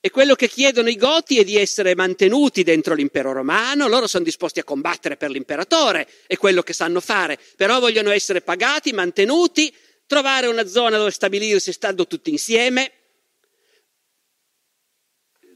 E 0.00 0.10
quello 0.10 0.34
che 0.34 0.46
chiedono 0.46 0.90
i 0.90 0.96
Goti 0.96 1.38
è 1.38 1.44
di 1.44 1.56
essere 1.56 1.94
mantenuti 1.94 2.62
dentro 2.62 2.92
l'impero 2.92 3.32
romano, 3.32 3.88
loro 3.88 4.06
sono 4.06 4.24
disposti 4.24 4.58
a 4.58 4.64
combattere 4.64 5.16
per 5.16 5.30
l'imperatore, 5.30 6.06
è 6.26 6.36
quello 6.36 6.62
che 6.62 6.74
sanno 6.74 7.00
fare, 7.00 7.38
però 7.56 7.80
vogliono 7.80 8.10
essere 8.10 8.42
pagati, 8.42 8.92
mantenuti, 8.92 9.74
trovare 10.08 10.46
una 10.48 10.66
zona 10.66 10.96
dove 10.96 11.12
stabilirsi 11.12 11.70
stando 11.70 12.06
tutti 12.06 12.30
insieme, 12.30 12.92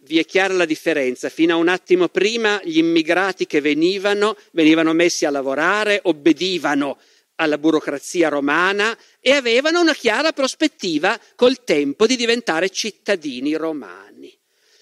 vi 0.03 0.19
è 0.19 0.25
chiara 0.25 0.55
la 0.55 0.67
differenza. 0.67 1.29
Fino 1.31 1.55
a 1.55 1.57
un 1.57 1.69
attimo 1.69 2.09
prima 2.09 2.61
gli 2.63 2.79
immigrati 2.79 3.47
che 3.47 3.61
venivano, 3.61 4.37
venivano 4.53 4.93
messi 4.93 5.25
a 5.25 5.31
lavorare, 5.31 6.01
obbedivano 6.05 6.99
alla 7.37 7.57
burocrazia 7.57 8.29
romana 8.29 8.97
e 9.21 9.33
avevano 9.33 9.81
una 9.81 9.95
chiara 9.95 10.33
prospettiva 10.33 11.19
col 11.35 11.65
tempo 11.65 12.07
di 12.07 12.15
diventare 12.15 12.69
cittadini 12.69 13.55
romani. 13.55 14.39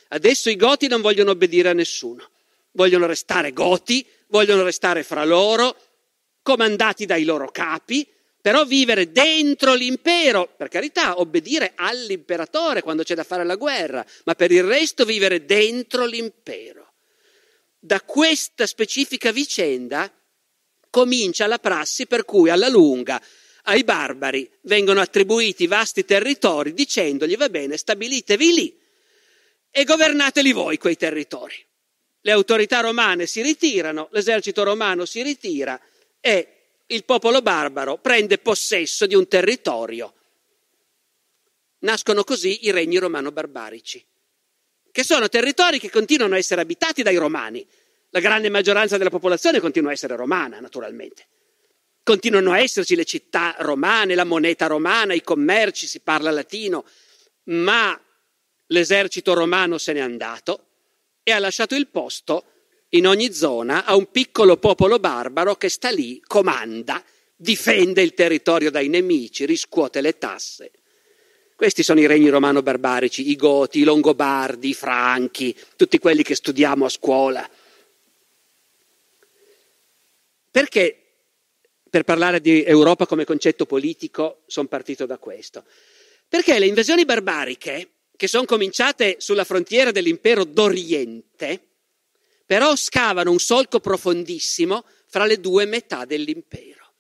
Adesso 0.09 0.50
i 0.50 0.56
goti 0.56 0.88
non 0.88 1.00
vogliono 1.00 1.30
obbedire 1.30 1.68
a 1.68 1.74
nessuno, 1.74 2.28
vogliono 2.72 3.06
restare 3.06 3.52
goti, 3.52 4.04
vogliono 4.26 4.64
restare 4.64 5.04
fra 5.04 5.24
loro, 5.24 5.76
comandati 6.42 7.06
dai 7.06 7.22
loro 7.22 7.52
capi, 7.52 8.04
però 8.40 8.64
vivere 8.64 9.12
dentro 9.12 9.74
l'impero, 9.74 10.53
per 10.57 10.68
carità, 10.68 11.20
obbedire 11.20 11.72
all'imperatore 11.74 12.83
quando 12.83 13.03
c'è 13.03 13.14
da 13.14 13.24
fare 13.24 13.44
la 13.44 13.57
guerra, 13.57 14.05
ma 14.24 14.35
per 14.35 14.50
il 14.50 14.64
resto 14.64 15.05
vivere 15.05 15.44
dentro 15.44 16.07
l'impero. 16.07 16.92
Da 17.79 18.00
questa 18.03 18.66
specifica 18.66 19.33
vicenda 19.33 20.12
comincia 20.90 21.46
la 21.46 21.59
prassi 21.59 22.07
per 22.07 22.24
cui 22.24 22.50
alla 22.50 22.68
lunga 22.68 23.20
ai 23.64 23.85
barbari 23.85 24.50
vengono 24.62 25.00
attribuiti 25.00 25.66
vasti 25.66 26.05
territori 26.05 26.72
dicendogli 26.72 27.37
va 27.37 27.48
bene, 27.48 27.76
stabilitevi 27.76 28.53
lì 28.53 28.79
e 29.70 29.85
governateli 29.85 30.53
voi 30.53 30.79
quei 30.79 30.96
territori. 30.96 31.55
Le 32.22 32.33
autorità 32.33 32.81
romane 32.81 33.26
si 33.26 33.40
ritirano, 33.40 34.09
l'esercito 34.12 34.62
romano 34.62 35.05
si 35.05 35.22
ritira 35.22 35.81
e 36.20 36.60
il 36.90 37.05
popolo 37.05 37.42
barbaro 37.42 37.98
prende 37.98 38.38
possesso 38.38 39.07
di 39.07 39.14
un 39.14 39.29
territorio. 39.29 40.14
Nascono 41.81 42.24
così 42.24 42.66
i 42.66 42.70
regni 42.70 42.98
romano-barbarici, 42.98 44.05
che 44.90 45.05
sono 45.05 45.29
territori 45.29 45.79
che 45.79 45.90
continuano 45.90 46.35
a 46.35 46.38
essere 46.38 46.61
abitati 46.61 47.03
dai 47.03 47.16
romani. 47.16 47.66
La 48.11 48.20
grande 48.20 48.48
maggioranza 48.48 48.96
della 48.98 49.11
popolazione 49.11 49.61
continua 49.61 49.90
a 49.90 49.92
essere 49.92 50.16
romana, 50.16 50.59
naturalmente. 50.59 51.26
Continuano 52.03 52.53
a 52.53 52.59
esserci 52.59 52.96
le 52.96 53.05
città 53.05 53.55
romane, 53.61 54.14
la 54.14 54.24
moneta 54.24 54.66
romana, 54.66 55.14
i 55.14 55.22
commerci, 55.22 55.87
si 55.87 56.00
parla 56.00 56.31
latino, 56.31 56.85
ma 57.44 57.98
l'esercito 58.66 59.33
romano 59.33 59.79
se 59.79 59.92
n'è 59.92 60.00
andato 60.00 60.66
e 61.22 61.31
ha 61.31 61.38
lasciato 61.38 61.76
il 61.76 61.87
posto 61.87 62.44
in 62.90 63.07
ogni 63.07 63.33
zona 63.33 63.85
a 63.85 63.94
un 63.94 64.11
piccolo 64.11 64.57
popolo 64.57 64.98
barbaro 64.98 65.57
che 65.57 65.68
sta 65.68 65.90
lì, 65.90 66.20
comanda, 66.26 67.03
difende 67.37 68.03
il 68.03 68.14
territorio 68.14 68.70
dai 68.70 68.88
nemici, 68.88 69.46
riscuote 69.46 70.00
le 70.00 70.18
tasse. 70.18 70.72
Questi 71.55 71.83
sono 71.83 72.00
i 72.00 72.07
regni 72.07 72.29
romano-barbarici, 72.31 73.31
i 73.31 73.37
Goti, 73.37 73.81
i 73.81 73.85
Longobardi, 73.85 74.70
i 74.70 74.74
Franchi, 74.74 75.55
tutti 75.76 75.98
quelli 75.98 76.22
che 76.22 76.35
studiamo 76.35 76.87
a 76.87 76.88
scuola. 76.88 77.48
Perché 80.50 80.96
per 81.88 82.05
parlare 82.05 82.40
di 82.40 82.64
Europa 82.64 83.07
come 83.07 83.24
concetto 83.24 83.66
politico 83.66 84.40
sono 84.46 84.68
partito 84.68 85.07
da 85.07 85.18
questo? 85.18 85.64
Perché 86.28 86.59
le 86.59 86.66
invasioni 86.66 87.05
barbariche, 87.05 87.91
che 88.16 88.26
sono 88.26 88.47
cominciate 88.47 89.16
sulla 89.18 89.45
frontiera 89.45 89.91
dell'impero 89.91 90.45
d'Oriente, 90.45 91.70
però 92.51 92.74
scavano 92.74 93.30
un 93.30 93.38
solco 93.38 93.78
profondissimo 93.78 94.84
fra 95.07 95.24
le 95.24 95.38
due 95.38 95.66
metà 95.66 96.05
dell'impero. 96.05 96.94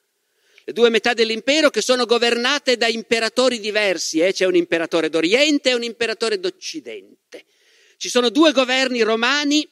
Le 0.62 0.72
due 0.72 0.90
metà 0.90 1.12
dell'impero 1.12 1.70
che 1.70 1.82
sono 1.82 2.06
governate 2.06 2.76
da 2.76 2.86
imperatori 2.86 3.58
diversi, 3.58 4.20
eh? 4.20 4.32
c'è 4.32 4.46
un 4.46 4.54
imperatore 4.54 5.08
d'Oriente 5.08 5.70
e 5.70 5.74
un 5.74 5.82
imperatore 5.82 6.38
d'Occidente. 6.38 7.46
Ci 7.96 8.08
sono 8.08 8.28
due 8.28 8.52
governi 8.52 9.02
romani 9.02 9.68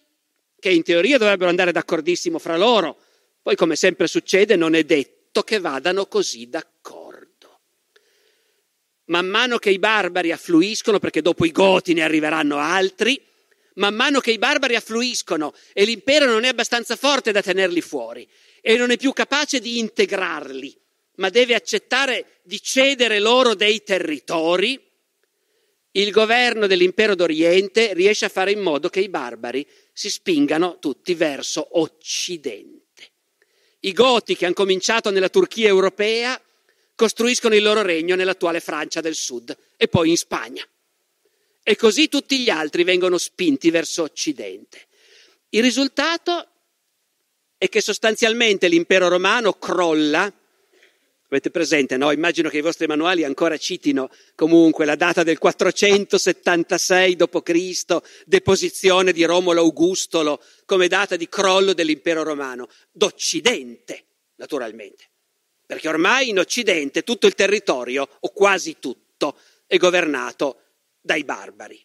che 0.59 0.71
in 0.71 0.83
teoria 0.83 1.17
dovrebbero 1.17 1.49
andare 1.49 1.71
d'accordissimo 1.71 2.41
fra 2.41 2.57
loro, 2.57 2.99
poi 3.41 3.55
come 3.55 3.77
sempre 3.77 4.09
succede 4.09 4.57
non 4.57 4.75
è 4.75 4.83
detto 4.83 5.45
che 5.45 5.61
vadano 5.61 6.07
così 6.07 6.49
d'accordo. 6.49 7.61
Man 9.05 9.29
mano 9.29 9.59
che 9.59 9.71
i 9.71 9.79
barbari 9.79 10.33
affluiscono, 10.33 10.99
perché 10.99 11.23
dopo 11.23 11.45
i 11.45 11.53
Goti 11.53 11.95
ne 11.95 12.03
arriveranno 12.03 12.57
altri, 12.57 13.28
man 13.79 13.95
mano 13.95 14.21
che 14.21 14.31
i 14.31 14.39
barbari 14.39 14.77
affluiscono 14.77 15.55
e 15.73 15.85
l'impero 15.85 16.27
non 16.27 16.45
è 16.45 16.49
abbastanza 16.49 16.97
forte 16.97 17.33
da 17.33 17.43
tenerli 17.43 17.81
fuori 17.81 18.29
e 18.61 18.77
non 18.77 18.91
è 18.91 18.97
più 18.97 19.13
capace 19.13 19.61
di 19.61 19.79
integrarli, 19.79 20.77
ma 21.17 21.29
deve 21.31 21.55
accettare 21.55 22.41
di 22.43 22.61
cedere 22.61 23.19
loro 23.19 23.55
dei 23.55 23.83
territori, 23.83 24.81
il 25.93 26.11
governo 26.11 26.67
dell'impero 26.67 27.15
d'Oriente 27.15 27.95
riesce 27.95 28.27
a 28.27 28.29
fare 28.29 28.53
in 28.53 28.61
modo 28.61 28.89
che 28.89 29.01
i 29.01 29.09
barbari 29.09 29.67
si 29.93 30.11
spingano 30.11 30.79
tutti 30.79 31.15
verso 31.15 31.81
Occidente. 31.81 32.87
I 33.81 33.93
Goti, 33.93 34.37
che 34.37 34.45
hanno 34.45 34.55
cominciato 34.55 35.11
nella 35.11 35.29
Turchia 35.29 35.69
europea, 35.69 36.41
costruiscono 36.95 37.55
il 37.55 37.63
loro 37.63 37.83
regno 37.83 38.17
nell'attuale 38.17 38.61
Francia 38.61 39.01
del 39.01 39.15
Sud 39.15 39.57
e 39.77 39.89
poi 39.89 40.11
in 40.11 40.17
Spagna. 40.17 40.67
E 41.69 41.77
così 41.77 42.09
tutti 42.09 42.39
gli 42.39 42.49
altri 42.49 42.83
vengono 42.83 43.19
spinti 43.19 43.69
verso 43.69 44.03
Occidente. 44.03 44.87
Il 45.51 45.61
risultato 45.61 46.49
è 47.59 47.69
che 47.69 47.83
sostanzialmente 47.83 48.69
l'impero 48.69 49.09
romano 49.09 49.53
crolla 49.53 50.33
Avete 51.31 51.51
presente, 51.51 51.99
no? 51.99 52.11
Immagino 52.11 52.49
che 52.49 52.57
i 52.57 52.63
vostri 52.63 52.87
manuali 52.87 53.23
ancora 53.23 53.59
citino 53.59 54.09
comunque 54.35 54.87
la 54.87 54.97
data 54.97 55.23
del 55.23 55.37
476 55.37 57.17
d.C., 57.17 57.97
deposizione 58.25 59.13
di 59.13 59.25
Romolo 59.25 59.61
Augustolo 59.61 60.43
come 60.65 60.89
data 60.89 61.17
di 61.17 61.29
crollo 61.29 61.75
dell'impero 61.75 62.23
romano, 62.23 62.71
d'Occidente, 62.91 64.05
naturalmente. 64.37 65.11
Perché 65.67 65.87
ormai 65.87 66.31
in 66.31 66.39
Occidente 66.39 67.03
tutto 67.03 67.27
il 67.27 67.35
territorio, 67.35 68.09
o 68.21 68.31
quasi 68.31 68.77
tutto, 68.81 69.37
è 69.67 69.77
governato 69.77 70.68
dai 71.09 71.25
barbari. 71.25 71.83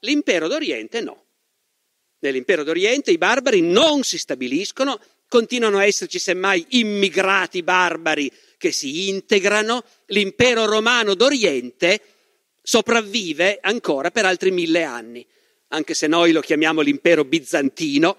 L'impero 0.00 0.48
d'Oriente 0.48 1.02
no. 1.02 1.26
Nell'impero 2.20 2.64
d'Oriente 2.64 3.10
i 3.10 3.18
barbari 3.18 3.60
non 3.60 4.02
si 4.02 4.16
stabiliscono 4.16 4.98
continuano 5.28 5.76
a 5.76 5.84
esserci 5.84 6.18
semmai 6.18 6.64
immigrati 6.70 7.62
barbari 7.62 8.32
che 8.56 8.72
si 8.72 9.08
integrano, 9.08 9.84
l'impero 10.06 10.64
romano 10.64 11.14
d'Oriente 11.14 12.00
sopravvive 12.62 13.58
ancora 13.60 14.10
per 14.10 14.24
altri 14.24 14.50
mille 14.50 14.84
anni, 14.84 15.26
anche 15.68 15.92
se 15.92 16.06
noi 16.06 16.32
lo 16.32 16.40
chiamiamo 16.40 16.80
l'impero 16.80 17.24
bizantino, 17.24 18.16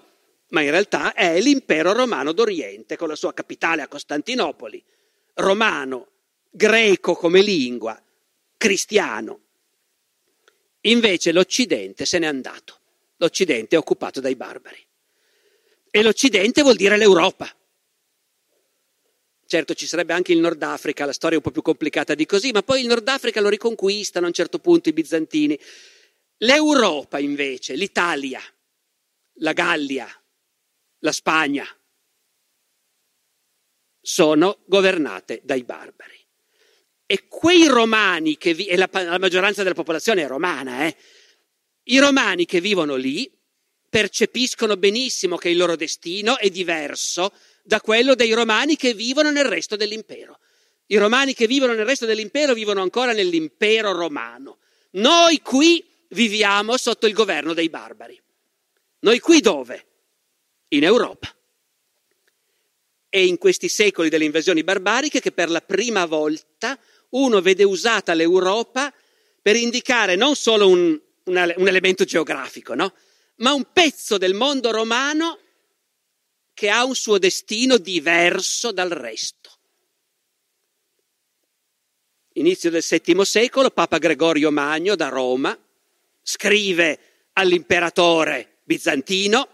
ma 0.50 0.60
in 0.60 0.70
realtà 0.70 1.14
è 1.14 1.40
l'impero 1.40 1.92
romano 1.92 2.32
d'Oriente 2.32 2.96
con 2.96 3.08
la 3.08 3.16
sua 3.16 3.32
capitale 3.32 3.82
a 3.82 3.88
Costantinopoli, 3.88 4.82
romano, 5.34 6.08
greco 6.50 7.14
come 7.14 7.42
lingua, 7.42 8.00
cristiano. 8.56 9.43
Invece 10.86 11.32
l'Occidente 11.32 12.04
se 12.04 12.18
n'è 12.18 12.26
andato, 12.26 12.80
l'Occidente 13.16 13.76
è 13.76 13.78
occupato 13.78 14.20
dai 14.20 14.36
barbari. 14.36 14.84
E 15.90 16.02
l'Occidente 16.02 16.62
vuol 16.62 16.76
dire 16.76 16.96
l'Europa. 16.96 17.54
Certo 19.46 19.74
ci 19.74 19.86
sarebbe 19.86 20.12
anche 20.12 20.32
il 20.32 20.40
Nord 20.40 20.62
Africa, 20.62 21.04
la 21.04 21.12
storia 21.12 21.36
è 21.36 21.38
un 21.38 21.44
po' 21.44 21.52
più 21.52 21.62
complicata 21.62 22.14
di 22.14 22.26
così, 22.26 22.50
ma 22.50 22.62
poi 22.62 22.80
il 22.80 22.86
Nord 22.86 23.06
Africa 23.08 23.40
lo 23.40 23.48
riconquistano 23.48 24.24
a 24.24 24.28
un 24.28 24.34
certo 24.34 24.58
punto 24.58 24.88
i 24.88 24.92
bizantini. 24.92 25.58
L'Europa 26.38 27.18
invece, 27.18 27.74
l'Italia, 27.74 28.40
la 29.34 29.52
Gallia, 29.52 30.08
la 30.98 31.12
Spagna, 31.12 31.66
sono 34.00 34.58
governate 34.66 35.40
dai 35.44 35.62
barbari. 35.62 36.23
E 37.06 37.28
quei 37.28 37.66
romani 37.66 38.36
che 38.36 38.54
vi- 38.54 38.66
e 38.66 38.76
la, 38.76 38.88
la 38.90 39.18
maggioranza 39.18 39.62
della 39.62 39.74
popolazione 39.74 40.22
è 40.22 40.26
romana, 40.26 40.86
eh? 40.86 40.96
I 41.84 41.98
romani 41.98 42.46
che 42.46 42.60
vivono 42.60 42.94
lì 42.94 43.30
percepiscono 43.88 44.76
benissimo 44.76 45.36
che 45.36 45.50
il 45.50 45.56
loro 45.56 45.76
destino 45.76 46.38
è 46.38 46.48
diverso 46.50 47.32
da 47.62 47.80
quello 47.80 48.14
dei 48.14 48.32
romani 48.32 48.76
che 48.76 48.94
vivono 48.94 49.30
nel 49.30 49.44
resto 49.44 49.76
dell'impero. 49.76 50.40
I 50.86 50.96
romani 50.96 51.34
che 51.34 51.46
vivono 51.46 51.74
nel 51.74 51.84
resto 51.84 52.06
dell'impero 52.06 52.54
vivono 52.54 52.82
ancora 52.82 53.12
nell'impero 53.12 53.92
romano. 53.92 54.58
Noi 54.92 55.40
qui 55.40 55.84
viviamo 56.08 56.76
sotto 56.76 57.06
il 57.06 57.12
governo 57.12 57.54
dei 57.54 57.68
barbari. 57.68 58.20
Noi 59.00 59.18
qui 59.18 59.40
dove? 59.40 59.86
In 60.68 60.84
Europa. 60.84 61.34
È 63.08 63.18
in 63.18 63.38
questi 63.38 63.68
secoli 63.68 64.08
delle 64.08 64.24
invasioni 64.24 64.64
barbariche 64.64 65.20
che 65.20 65.32
per 65.32 65.50
la 65.50 65.60
prima 65.60 66.04
volta 66.04 66.78
uno 67.14 67.40
vede 67.40 67.64
usata 67.64 68.14
l'Europa 68.14 68.92
per 69.40 69.56
indicare 69.56 70.16
non 70.16 70.36
solo 70.36 70.68
un, 70.68 71.00
un, 71.24 71.54
un 71.56 71.68
elemento 71.68 72.04
geografico, 72.04 72.74
no? 72.74 72.94
ma 73.36 73.52
un 73.52 73.66
pezzo 73.72 74.18
del 74.18 74.34
mondo 74.34 74.70
romano 74.70 75.38
che 76.54 76.70
ha 76.70 76.84
un 76.84 76.94
suo 76.94 77.18
destino 77.18 77.78
diverso 77.78 78.72
dal 78.72 78.90
resto. 78.90 79.50
Inizio 82.34 82.70
del 82.70 82.84
VII 82.88 83.24
secolo, 83.24 83.70
Papa 83.70 83.98
Gregorio 83.98 84.50
Magno 84.50 84.96
da 84.96 85.08
Roma 85.08 85.56
scrive 86.22 86.98
all'imperatore 87.34 88.58
bizantino, 88.64 89.48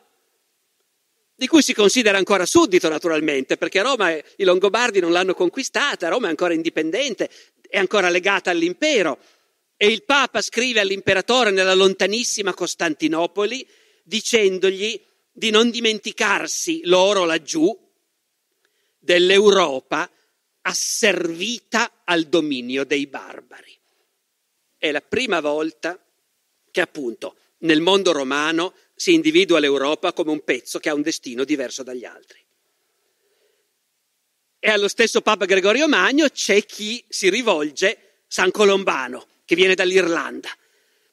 di 1.34 1.46
cui 1.46 1.62
si 1.62 1.72
considera 1.72 2.18
ancora 2.18 2.44
suddito 2.44 2.88
naturalmente, 2.88 3.56
perché 3.56 3.80
Roma, 3.80 4.12
i 4.12 4.44
Longobardi 4.44 5.00
non 5.00 5.10
l'hanno 5.10 5.32
conquistata, 5.32 6.08
Roma 6.08 6.26
è 6.26 6.30
ancora 6.30 6.52
indipendente, 6.52 7.30
è 7.70 7.78
ancora 7.78 8.10
legata 8.10 8.50
all'impero 8.50 9.18
e 9.76 9.86
il 9.86 10.02
Papa 10.04 10.42
scrive 10.42 10.80
all'imperatore 10.80 11.50
nella 11.50 11.72
lontanissima 11.72 12.52
Costantinopoli 12.52 13.66
dicendogli 14.02 15.00
di 15.32 15.50
non 15.50 15.70
dimenticarsi 15.70 16.82
loro 16.84 17.24
laggiù 17.24 17.74
dell'Europa 18.98 20.10
asservita 20.62 22.02
al 22.04 22.24
dominio 22.24 22.84
dei 22.84 23.06
barbari. 23.06 23.78
È 24.76 24.90
la 24.90 25.00
prima 25.00 25.40
volta 25.40 25.98
che 26.70 26.80
appunto 26.80 27.36
nel 27.58 27.80
mondo 27.80 28.12
romano 28.12 28.74
si 28.94 29.14
individua 29.14 29.60
l'Europa 29.60 30.12
come 30.12 30.32
un 30.32 30.42
pezzo 30.44 30.78
che 30.78 30.88
ha 30.88 30.94
un 30.94 31.02
destino 31.02 31.44
diverso 31.44 31.82
dagli 31.82 32.04
altri. 32.04 32.38
E 34.62 34.68
allo 34.68 34.88
stesso 34.88 35.22
Papa 35.22 35.46
Gregorio 35.46 35.88
Magno 35.88 36.28
c'è 36.28 36.66
chi 36.66 37.02
si 37.08 37.30
rivolge, 37.30 38.24
San 38.26 38.50
Colombano, 38.50 39.26
che 39.46 39.54
viene 39.54 39.74
dall'Irlanda, 39.74 40.50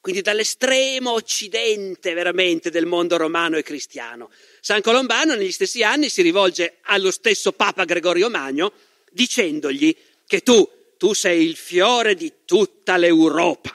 quindi 0.00 0.20
dall'estremo 0.20 1.12
occidente 1.12 2.12
veramente 2.12 2.68
del 2.70 2.84
mondo 2.84 3.16
romano 3.16 3.56
e 3.56 3.62
cristiano. 3.62 4.30
San 4.60 4.82
Colombano 4.82 5.34
negli 5.34 5.50
stessi 5.50 5.82
anni 5.82 6.10
si 6.10 6.20
rivolge 6.20 6.80
allo 6.82 7.10
stesso 7.10 7.52
Papa 7.52 7.84
Gregorio 7.84 8.28
Magno 8.28 8.70
dicendogli 9.10 9.96
che 10.26 10.42
tu, 10.42 10.68
tu 10.98 11.14
sei 11.14 11.46
il 11.46 11.56
fiore 11.56 12.14
di 12.16 12.44
tutta 12.44 12.98
l'Europa, 12.98 13.74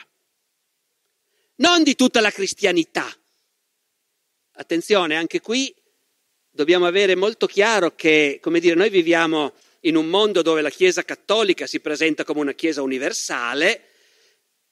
non 1.56 1.82
di 1.82 1.96
tutta 1.96 2.22
la 2.22 2.30
cristianità. 2.30 3.12
Attenzione, 4.52 5.16
anche 5.16 5.42
qui 5.42 5.74
dobbiamo 6.54 6.86
avere 6.86 7.16
molto 7.16 7.47
chiaro 7.47 7.95
che, 7.95 8.39
come 8.41 8.60
dire, 8.60 8.76
noi 8.76 8.89
viviamo 8.89 9.54
in 9.82 9.97
un 9.97 10.08
mondo 10.08 10.41
dove 10.41 10.62
la 10.62 10.70
Chiesa 10.70 11.04
cattolica 11.04 11.68
si 11.68 11.80
presenta 11.82 12.24
come 12.24 12.39
una 12.39 12.54
Chiesa 12.54 12.82
universale, 12.82 13.88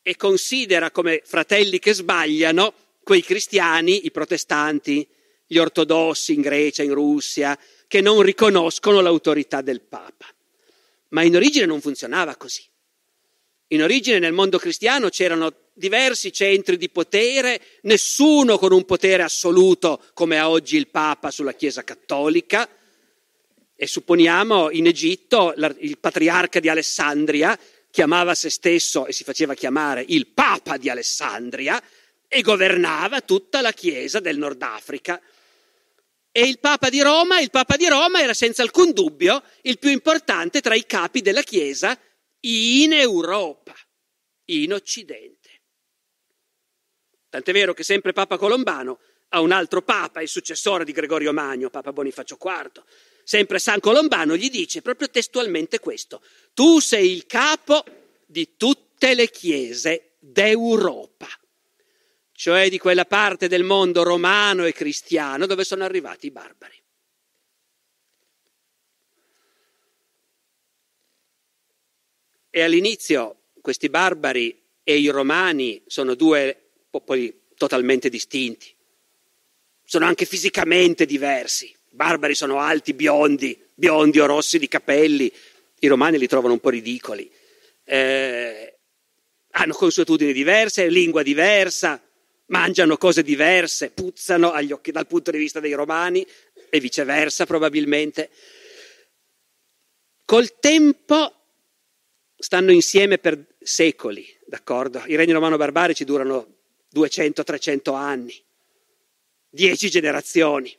e 0.04 0.16
considera 0.16 0.92
come 0.92 1.22
fratelli 1.24 1.80
che 1.80 1.94
sbagliano 1.94 2.74
quei 3.04 3.22
cristiani, 3.22 4.06
i 4.06 4.12
protestanti, 4.12 5.08
gli 5.46 5.58
ortodossi 5.58 6.34
in 6.34 6.42
Grecia, 6.42 6.84
in 6.84 6.94
Russia, 6.94 7.58
che 7.88 8.02
non 8.02 8.22
riconoscono 8.22 9.02
l'autorità 9.02 9.62
del 9.62 9.82
Papa. 9.82 10.26
Ma 11.10 11.24
in 11.24 11.36
origine 11.36 11.66
non 11.66 11.82
funzionava 11.82 12.36
così. 12.36 12.64
In 13.72 13.82
origine 13.82 14.20
nel 14.20 14.34
mondo 14.34 14.58
cristiano 14.58 15.08
c'erano 15.08 15.54
diversi 15.74 16.34
centri 16.34 16.76
di 16.76 16.90
potere, 16.90 17.62
nessuno 17.84 18.58
con 18.58 18.74
un 18.74 18.84
potere 18.84 19.24
assoluto 19.24 20.04
come 20.14 20.38
ha 20.38 20.50
oggi 20.50 20.76
il 20.76 20.90
Papa 20.90 21.32
sulla 21.32 21.54
Chiesa 21.54 21.84
cattolica. 21.84 22.68
E 23.74 23.88
supponiamo 23.88 24.72
in 24.72 24.88
Egitto 24.88 25.54
il 25.80 25.98
patriarca 25.98 26.60
di 26.60 26.68
Alessandria 26.68 27.58
chiamava 27.90 28.36
se 28.36 28.50
stesso 28.50 29.06
e 29.06 29.14
si 29.14 29.24
faceva 29.24 29.54
chiamare 29.54 30.04
il 30.06 30.28
Papa 30.28 30.76
di 30.76 30.90
Alessandria 30.90 31.82
e 32.28 32.42
governava 32.42 33.22
tutta 33.22 33.62
la 33.62 33.72
Chiesa 33.72 34.20
del 34.20 34.38
Nord 34.38 34.62
Africa. 34.62 35.22
E 36.30 36.42
il 36.42 36.60
Papa 36.60 36.90
di 36.90 37.02
Roma, 37.02 37.40
il 37.40 37.50
Papa 37.50 37.78
di 37.78 37.88
Roma 37.88 38.22
era 38.22 38.34
senza 38.34 38.64
alcun 38.64 38.92
dubbio 38.92 39.42
il 39.62 39.80
più 39.80 39.90
importante 39.90 40.60
tra 40.60 40.76
i 40.76 40.86
capi 40.86 41.22
della 41.22 41.42
Chiesa 41.42 41.98
in 42.42 42.94
Europa, 42.94 43.76
in 44.46 44.74
Occidente. 44.74 45.50
Tant'è 47.30 47.54
vero 47.54 47.74
che 47.74 47.84
sempre 47.84 48.14
Papa 48.14 48.38
Colombano 48.38 49.00
ha 49.30 49.40
un 49.40 49.52
altro 49.52 49.82
Papa, 49.82 50.22
il 50.22 50.28
successore 50.28 50.84
di 50.84 50.92
Gregorio 50.92 51.32
Magno, 51.32 51.70
Papa 51.70 51.94
Bonifacio 51.94 52.38
IV, 52.42 52.84
sempre 53.24 53.60
San 53.60 53.80
Colombano 53.80 54.36
gli 54.36 54.50
dice 54.50 54.82
proprio 54.82 55.10
testualmente 55.10 55.80
questo, 55.80 56.22
tu 56.54 56.80
sei 56.80 57.12
il 57.12 57.26
capo 57.26 57.84
di 58.26 58.56
tutte 58.58 59.14
le 59.14 59.30
chiese 59.30 60.16
d'Europa, 60.20 61.30
cioè 62.34 62.70
di 62.70 62.78
quella 62.78 63.06
parte 63.06 63.48
del 63.48 63.64
mondo 63.64 64.04
romano 64.04 64.66
e 64.66 64.74
cristiano 64.74 65.46
dove 65.46 65.64
sono 65.64 65.84
arrivati 65.84 66.26
i 66.26 66.32
barbari. 66.32 66.81
E 72.54 72.62
all'inizio 72.62 73.38
questi 73.62 73.88
barbari 73.88 74.62
e 74.84 74.98
i 74.98 75.08
romani 75.08 75.82
sono 75.88 76.16
due 76.16 76.72
popoli 76.90 77.44
totalmente 77.56 78.10
distinti, 78.10 78.76
sono 79.86 80.06
anche 80.06 80.26
fisicamente 80.26 81.06
diversi 81.06 81.66
I 81.66 81.96
barbari 81.96 82.36
sono 82.36 82.60
alti, 82.60 82.94
biondi, 82.94 83.58
biondi 83.74 84.20
o 84.20 84.26
rossi 84.26 84.60
di 84.60 84.68
capelli, 84.68 85.32
i 85.80 85.88
romani 85.88 86.18
li 86.18 86.28
trovano 86.28 86.54
un 86.54 86.60
po' 86.60 86.70
ridicoli. 86.70 87.30
Eh, 87.84 88.80
hanno 89.52 89.74
consuetudini 89.74 90.34
diverse, 90.34 90.90
lingua 90.90 91.24
diversa, 91.24 92.02
mangiano 92.48 92.98
cose 92.98 93.24
diverse, 93.24 93.92
puzzano 93.92 94.54
occhi 94.72 94.92
dal 94.92 95.08
punto 95.08 95.32
di 95.32 95.38
vista 95.38 95.60
dei 95.60 95.74
romani 95.74 96.26
e 96.70 96.80
viceversa 96.80 97.46
probabilmente. 97.46 98.30
Col 100.26 100.60
tempo 100.60 101.41
stanno 102.42 102.72
insieme 102.72 103.20
per 103.20 103.46
secoli, 103.60 104.26
d'accordo? 104.46 105.04
I 105.06 105.16
regni 105.16 105.32
romano-barbarici 105.32 106.04
durano 106.04 106.48
200-300 106.94 107.94
anni, 107.94 108.44
dieci 109.48 109.90
generazioni. 109.90 110.76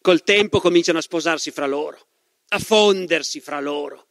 Col 0.00 0.22
tempo 0.22 0.60
cominciano 0.60 0.98
a 0.98 1.02
sposarsi 1.02 1.50
fra 1.50 1.66
loro, 1.66 1.98
a 2.48 2.58
fondersi 2.60 3.40
fra 3.40 3.58
loro. 3.58 4.06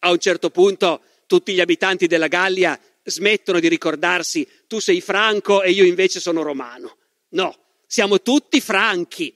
A 0.00 0.10
un 0.10 0.18
certo 0.18 0.50
punto 0.50 1.00
tutti 1.26 1.54
gli 1.54 1.60
abitanti 1.60 2.06
della 2.06 2.26
Gallia 2.26 2.78
smettono 3.02 3.58
di 3.58 3.68
ricordarsi 3.68 4.46
tu 4.66 4.80
sei 4.80 5.00
franco 5.00 5.62
e 5.62 5.70
io 5.70 5.84
invece 5.84 6.20
sono 6.20 6.42
romano. 6.42 6.98
No, 7.30 7.56
siamo 7.86 8.20
tutti 8.20 8.60
franchi, 8.60 9.34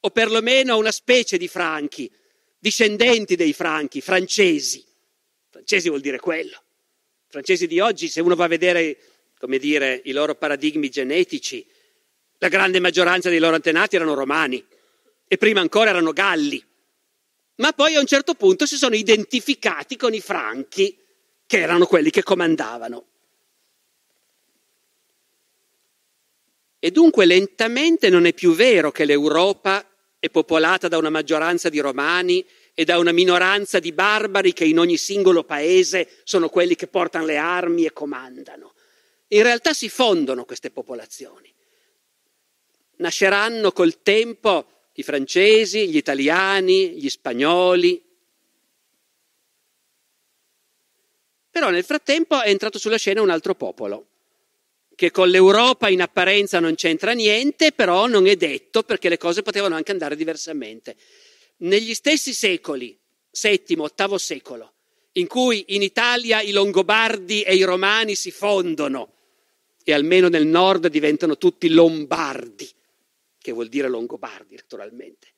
o 0.00 0.10
perlomeno 0.10 0.76
una 0.76 0.92
specie 0.92 1.38
di 1.38 1.48
franchi, 1.48 2.10
discendenti 2.58 3.34
dei 3.34 3.54
franchi, 3.54 4.02
francesi. 4.02 4.84
Francesi 5.54 5.88
vuol 5.88 6.00
dire 6.00 6.18
quello. 6.18 6.60
Francesi 7.28 7.68
di 7.68 7.78
oggi, 7.78 8.08
se 8.08 8.20
uno 8.20 8.34
va 8.34 8.46
a 8.46 8.48
vedere, 8.48 8.98
come 9.38 9.58
dire, 9.58 10.00
i 10.06 10.10
loro 10.10 10.34
paradigmi 10.34 10.88
genetici, 10.88 11.64
la 12.38 12.48
grande 12.48 12.80
maggioranza 12.80 13.28
dei 13.28 13.38
loro 13.38 13.54
antenati 13.54 13.94
erano 13.94 14.14
romani 14.14 14.64
e 15.28 15.36
prima 15.36 15.60
ancora 15.60 15.90
erano 15.90 16.12
galli. 16.12 16.60
Ma 17.56 17.72
poi 17.72 17.94
a 17.94 18.00
un 18.00 18.06
certo 18.06 18.34
punto 18.34 18.66
si 18.66 18.76
sono 18.76 18.96
identificati 18.96 19.94
con 19.96 20.12
i 20.12 20.20
franchi 20.20 20.98
che 21.46 21.60
erano 21.60 21.86
quelli 21.86 22.10
che 22.10 22.24
comandavano. 22.24 23.06
E 26.80 26.90
dunque 26.90 27.26
lentamente 27.26 28.10
non 28.10 28.26
è 28.26 28.34
più 28.34 28.54
vero 28.54 28.90
che 28.90 29.04
l'Europa 29.04 29.88
è 30.18 30.28
popolata 30.30 30.88
da 30.88 30.98
una 30.98 31.10
maggioranza 31.10 31.68
di 31.68 31.78
romani 31.78 32.44
e 32.74 32.84
da 32.84 32.98
una 32.98 33.12
minoranza 33.12 33.78
di 33.78 33.92
barbari 33.92 34.52
che 34.52 34.64
in 34.64 34.78
ogni 34.78 34.96
singolo 34.96 35.44
paese 35.44 36.08
sono 36.24 36.48
quelli 36.48 36.74
che 36.74 36.88
portano 36.88 37.24
le 37.24 37.36
armi 37.36 37.84
e 37.84 37.92
comandano. 37.92 38.74
In 39.28 39.42
realtà 39.42 39.72
si 39.72 39.88
fondono 39.88 40.44
queste 40.44 40.70
popolazioni. 40.70 41.52
Nasceranno 42.96 43.72
col 43.72 44.02
tempo 44.02 44.66
i 44.94 45.02
francesi, 45.02 45.88
gli 45.88 45.96
italiani, 45.96 46.90
gli 46.90 47.08
spagnoli, 47.08 48.02
Però 51.54 51.70
nel 51.70 51.84
frattempo 51.84 52.42
è 52.42 52.48
entrato 52.48 52.80
sulla 52.80 52.96
scena 52.96 53.22
un 53.22 53.30
altro 53.30 53.54
popolo, 53.54 54.06
che 54.96 55.12
con 55.12 55.28
l'Europa 55.28 55.88
in 55.88 56.02
apparenza 56.02 56.58
non 56.58 56.74
c'entra 56.74 57.12
niente, 57.12 57.70
però 57.70 58.08
non 58.08 58.26
è 58.26 58.34
detto 58.34 58.82
perché 58.82 59.08
le 59.08 59.18
cose 59.18 59.42
potevano 59.42 59.76
anche 59.76 59.92
andare 59.92 60.16
diversamente. 60.16 60.96
Negli 61.58 61.94
stessi 61.94 62.32
secoli, 62.32 62.98
settimo, 63.30 63.84
ottavo 63.84 64.18
secolo, 64.18 64.72
in 65.12 65.26
cui 65.26 65.64
in 65.68 65.82
Italia 65.82 66.40
i 66.40 66.50
Longobardi 66.50 67.42
e 67.42 67.54
i 67.54 67.62
Romani 67.62 68.14
si 68.16 68.30
fondono 68.30 69.12
e 69.84 69.92
almeno 69.92 70.28
nel 70.28 70.46
nord 70.46 70.88
diventano 70.88 71.38
tutti 71.38 71.68
Lombardi, 71.68 72.68
che 73.38 73.52
vuol 73.52 73.68
dire 73.68 73.88
Longobardi 73.88 74.56
naturalmente. 74.56 75.28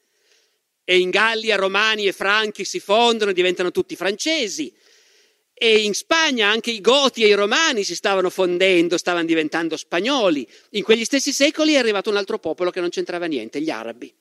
E 0.85 0.99
in 0.99 1.11
Gallia 1.11 1.57
Romani 1.57 2.07
e 2.07 2.13
Franchi 2.13 2.65
si 2.65 2.81
fondono 2.81 3.33
e 3.33 3.35
diventano 3.35 3.71
tutti 3.71 3.97
francesi 3.97 4.73
e 5.59 5.79
in 5.79 5.95
Spagna 5.95 6.49
anche 6.49 6.71
i 6.71 6.83
Goti 6.83 7.25
e 7.25 7.29
i 7.29 7.35
Romani 7.35 7.83
si 7.83 7.95
stavano 7.95 8.29
fondendo, 8.29 8.99
stavano 8.99 9.25
diventando 9.25 9.77
spagnoli. 9.77 10.47
In 10.71 10.83
quegli 10.83 11.05
stessi 11.05 11.33
secoli 11.33 11.73
è 11.73 11.79
arrivato 11.79 12.11
un 12.11 12.17
altro 12.17 12.39
popolo 12.39 12.71
che 12.71 12.81
non 12.81 12.91
c'entrava 12.91 13.25
niente, 13.25 13.61
gli 13.61 13.71
arabi. 13.71 14.15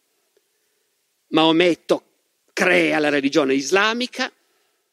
Maometto 1.36 2.04
crea 2.54 2.98
la 3.00 3.10
religione 3.10 3.56
islamica, 3.56 4.32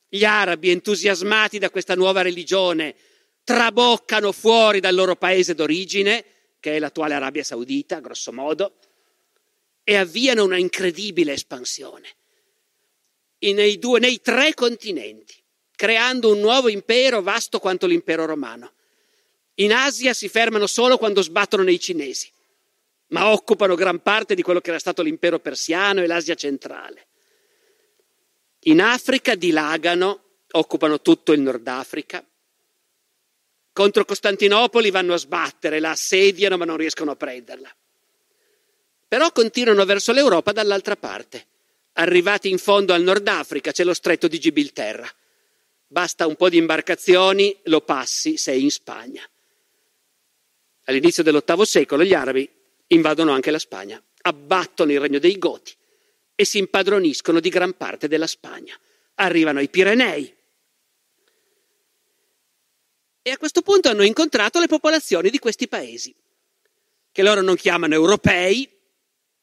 gli 0.09 0.25
arabi 0.25 0.71
entusiasmati 0.71 1.61
da 1.61 1.71
questa 1.71 1.95
nuova 1.95 2.21
religione 2.21 2.97
traboccano 3.45 4.33
fuori 4.33 4.81
dal 4.81 4.93
loro 4.93 5.15
paese 5.15 5.55
d'origine, 5.55 6.25
che 6.59 6.75
è 6.75 6.79
l'attuale 6.81 7.15
Arabia 7.15 7.45
Saudita, 7.45 8.01
grosso 8.01 8.33
modo, 8.33 8.75
e 9.85 9.97
avviano 9.97 10.43
una 10.43 10.59
incredibile 10.59 11.33
espansione. 11.33 12.09
Nei, 13.39 13.79
due, 13.79 14.01
nei 14.01 14.21
tre 14.21 14.53
continenti 14.55 15.41
creando 15.77 16.33
un 16.33 16.41
nuovo 16.41 16.69
impero 16.69 17.23
vasto 17.23 17.61
quanto 17.61 17.87
l'impero 17.87 18.25
romano. 18.25 18.73
In 19.55 19.73
Asia 19.73 20.13
si 20.13 20.29
fermano 20.29 20.67
solo 20.67 20.99
quando 20.99 21.23
sbattono 21.23 21.63
nei 21.63 21.79
cinesi, 21.79 22.31
ma 23.13 23.31
occupano 23.31 23.75
gran 23.75 24.03
parte 24.03 24.35
di 24.35 24.43
quello 24.43 24.61
che 24.61 24.71
era 24.71 24.79
stato 24.79 25.03
l'impero 25.03 25.39
persiano 25.39 26.03
e 26.03 26.07
l'Asia 26.07 26.35
centrale. 26.35 27.07
In 28.65 28.81
Africa 28.81 29.35
dilagano, 29.35 30.23
occupano 30.53 31.01
tutto 31.01 31.33
il 31.33 31.41
Nord 31.41 31.67
Africa. 31.67 32.25
Contro 33.73 34.05
Costantinopoli 34.05 34.91
vanno 34.91 35.15
a 35.15 35.19
sbattere, 35.19 35.81
la 35.81 35.91
assediano 35.91 36.57
ma 36.57 36.65
non 36.65 36.77
riescono 36.77 37.13
a 37.13 37.17
prenderla. 37.17 37.75
Però 39.09 39.33
continuano 39.33 39.85
verso 39.85 40.13
l'Europa 40.13 40.53
dall'altra 40.53 40.97
parte. 40.97 41.47
Arrivati 41.95 42.49
in 42.49 42.59
fondo 42.59 42.93
al 42.93 43.03
Nord 43.03 43.27
Africa 43.29 43.73
c'è 43.73 43.85
lo 43.85 43.95
stretto 43.95 44.29
di 44.29 44.39
Gibilterra 44.39 45.11
basta 45.93 46.27
un 46.27 46.37
po' 46.37 46.49
di 46.49 46.57
imbarcazioni, 46.57 47.55
lo 47.65 47.83
passi, 47.83 48.39
sei 48.39 48.63
in 48.63 48.71
Spagna. 48.71 49.23
All'inizio 50.85 51.23
dell'VIII 51.23 51.67
secolo 51.67 52.03
gli 52.03 52.15
arabi 52.15 52.49
invadono 52.95 53.33
anche 53.33 53.51
la 53.51 53.59
Spagna, 53.59 54.03
abbattono 54.23 54.93
il 54.93 55.01
regno 55.01 55.19
dei 55.19 55.39
Goti 55.39 55.75
e 56.35 56.45
si 56.45 56.59
impadroniscono 56.59 57.41
di 57.41 57.49
gran 57.49 57.77
parte 57.77 58.09
della 58.09 58.27
Spagna. 58.27 58.79
Arrivano 59.17 59.59
ai 59.59 59.69
Pirenei. 59.69 60.37
E 63.25 63.31
a 63.31 63.39
questo 63.39 63.63
punto 63.63 63.89
hanno 63.89 64.03
incontrato 64.03 64.59
le 64.59 64.67
popolazioni 64.67 65.31
di 65.31 65.39
questi 65.39 65.69
paesi, 65.69 66.15
che 67.13 67.23
loro 67.23 67.41
non 67.41 67.55
chiamano 67.55 67.95
europei, 67.95 68.69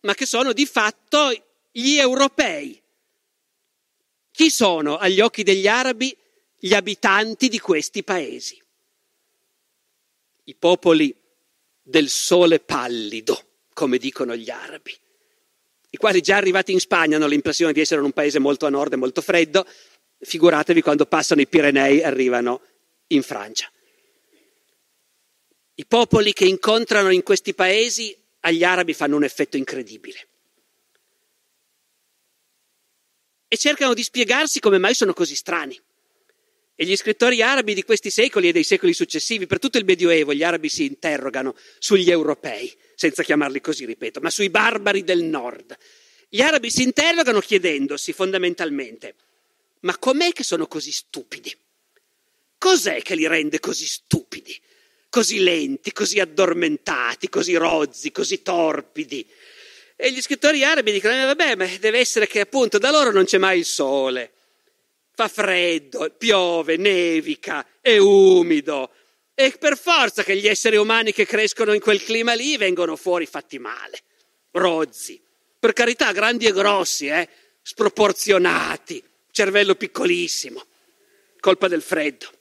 ma 0.02 0.14
che 0.14 0.26
sono 0.26 0.54
di 0.54 0.66
fatto 0.66 1.32
gli 1.72 1.98
europei. 1.98 2.82
Chi 4.32 4.50
sono 4.50 4.98
agli 4.98 5.22
occhi 5.22 5.44
degli 5.44 5.68
arabi 5.68 6.16
gli 6.58 6.74
abitanti 6.74 7.48
di 7.48 7.60
questi 7.60 8.04
paesi. 8.04 8.62
I 10.46 10.56
popoli 10.56 11.16
del 11.90 12.10
sole 12.10 12.60
pallido, 12.60 13.42
come 13.74 13.98
dicono 13.98 14.36
gli 14.36 14.50
arabi, 14.50 14.96
i 15.92 15.98
quali 15.98 16.22
già 16.22 16.38
arrivati 16.38 16.72
in 16.72 16.80
Spagna 16.80 17.18
hanno 17.18 17.26
l'impressione 17.26 17.74
di 17.74 17.82
essere 17.82 18.02
un 18.02 18.12
paese 18.12 18.38
molto 18.38 18.68
a 18.68 18.70
nord 18.70 18.94
e 18.94 18.98
molto 18.98 19.22
freddo, 19.22 19.66
figuratevi 20.20 20.82
quando 20.82 21.08
passano 21.08 21.42
i 21.42 21.48
Pirenei 21.48 22.00
e 22.00 22.06
arrivano 22.06 22.62
in 23.08 23.24
Francia. 23.24 23.72
I 25.76 25.86
popoli 25.88 26.34
che 26.34 26.46
incontrano 26.46 27.10
in 27.10 27.24
questi 27.24 27.56
paesi 27.56 28.16
agli 28.42 28.64
arabi 28.64 28.94
fanno 28.94 29.16
un 29.16 29.24
effetto 29.24 29.58
incredibile. 29.58 30.28
E 33.48 33.58
cercano 33.58 33.96
di 33.96 34.04
spiegarsi 34.04 34.60
come 34.60 34.78
mai 34.78 34.94
sono 34.94 35.14
così 35.14 35.34
strani. 35.34 35.80
E 36.82 36.86
gli 36.86 36.96
scrittori 36.96 37.42
arabi 37.42 37.74
di 37.74 37.84
questi 37.84 38.10
secoli 38.10 38.48
e 38.48 38.52
dei 38.54 38.64
secoli 38.64 38.94
successivi, 38.94 39.48
per 39.48 39.60
tutto 39.60 39.78
il 39.78 39.84
Medioevo, 39.84 40.34
gli 40.34 40.44
arabi 40.44 40.70
si 40.70 40.86
interrogano 40.86 41.54
sugli 41.78 42.10
europei, 42.10 42.74
senza 42.96 43.22
chiamarli 43.22 43.60
così, 43.60 43.84
ripeto, 43.84 44.22
ma 44.22 44.30
sui 44.30 44.50
barbari 44.50 45.04
del 45.04 45.24
nord. 45.24 45.76
Gli 46.30 46.40
arabi 46.40 46.70
si 46.72 46.84
interrogano 46.84 47.42
chiedendosi 47.42 48.14
fondamentalmente, 48.14 49.16
ma 49.82 49.98
com'è 49.98 50.32
che 50.32 50.46
sono 50.46 50.68
così 50.68 50.94
stupidi? 50.94 51.54
Cos'è 52.58 53.02
che 53.02 53.16
li 53.16 53.28
rende 53.28 53.60
così 53.60 53.86
stupidi, 53.86 54.58
così 55.10 55.40
lenti, 55.40 55.92
così 55.92 56.22
addormentati, 56.22 57.28
così 57.28 57.56
rozzi, 57.56 58.14
così 58.14 58.42
torpidi? 58.42 59.28
E 59.98 60.14
gli 60.14 60.22
scrittori 60.22 60.64
arabi 60.64 60.94
dicono, 60.94 61.14
eh, 61.14 61.26
vabbè, 61.26 61.56
ma 61.58 61.68
deve 61.78 62.00
essere 62.00 62.26
che 62.26 62.40
appunto 62.40 62.78
da 62.78 62.90
loro 62.90 63.12
non 63.12 63.26
c'è 63.26 63.38
mai 63.38 63.60
il 63.60 63.66
sole 63.66 64.32
fa 65.20 65.28
freddo, 65.28 66.10
piove, 66.18 66.78
nevica, 66.78 67.66
è 67.82 67.98
umido. 67.98 68.92
E 69.34 69.54
per 69.60 69.78
forza 69.78 70.24
che 70.24 70.38
gli 70.38 70.48
esseri 70.48 70.78
umani 70.78 71.12
che 71.12 71.26
crescono 71.26 71.74
in 71.74 71.82
quel 71.82 72.02
clima 72.02 72.34
lì 72.34 72.56
vengono 72.56 72.96
fuori 72.96 73.26
fatti 73.26 73.60
male, 73.60 74.00
rozzi. 74.52 75.22
Per 75.60 75.74
carità, 75.74 76.14
grandi 76.14 76.46
e 76.46 76.54
grossi, 76.54 77.08
eh? 77.08 77.28
sproporzionati, 77.62 79.04
cervello 79.32 79.76
piccolissimo, 79.76 80.66
colpa 81.42 81.68
del 81.68 81.82
freddo. 81.82 82.32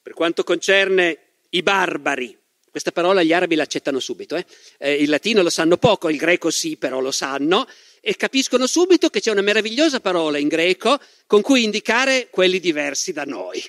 Per 0.00 0.14
quanto 0.14 0.42
concerne 0.42 1.18
i 1.50 1.62
barbari, 1.62 2.38
Questa 2.76 2.92
parola 2.92 3.22
gli 3.22 3.32
arabi 3.32 3.54
l'accettano 3.54 3.98
subito. 4.00 4.36
Eh? 4.36 4.44
Eh, 4.76 4.96
il 4.96 5.08
latino 5.08 5.40
lo 5.40 5.48
sanno 5.48 5.78
poco, 5.78 6.10
il 6.10 6.18
greco 6.18 6.50
sì, 6.50 6.76
però 6.76 7.00
lo 7.00 7.10
sanno, 7.10 7.66
e 8.02 8.16
capiscono 8.16 8.66
subito 8.66 9.08
che 9.08 9.20
c'è 9.20 9.30
una 9.30 9.40
meravigliosa 9.40 9.98
parola 10.00 10.36
in 10.36 10.46
greco 10.46 11.00
con 11.26 11.40
cui 11.40 11.64
indicare 11.64 12.28
quelli 12.28 12.60
diversi 12.60 13.14
da 13.14 13.24
noi. 13.24 13.64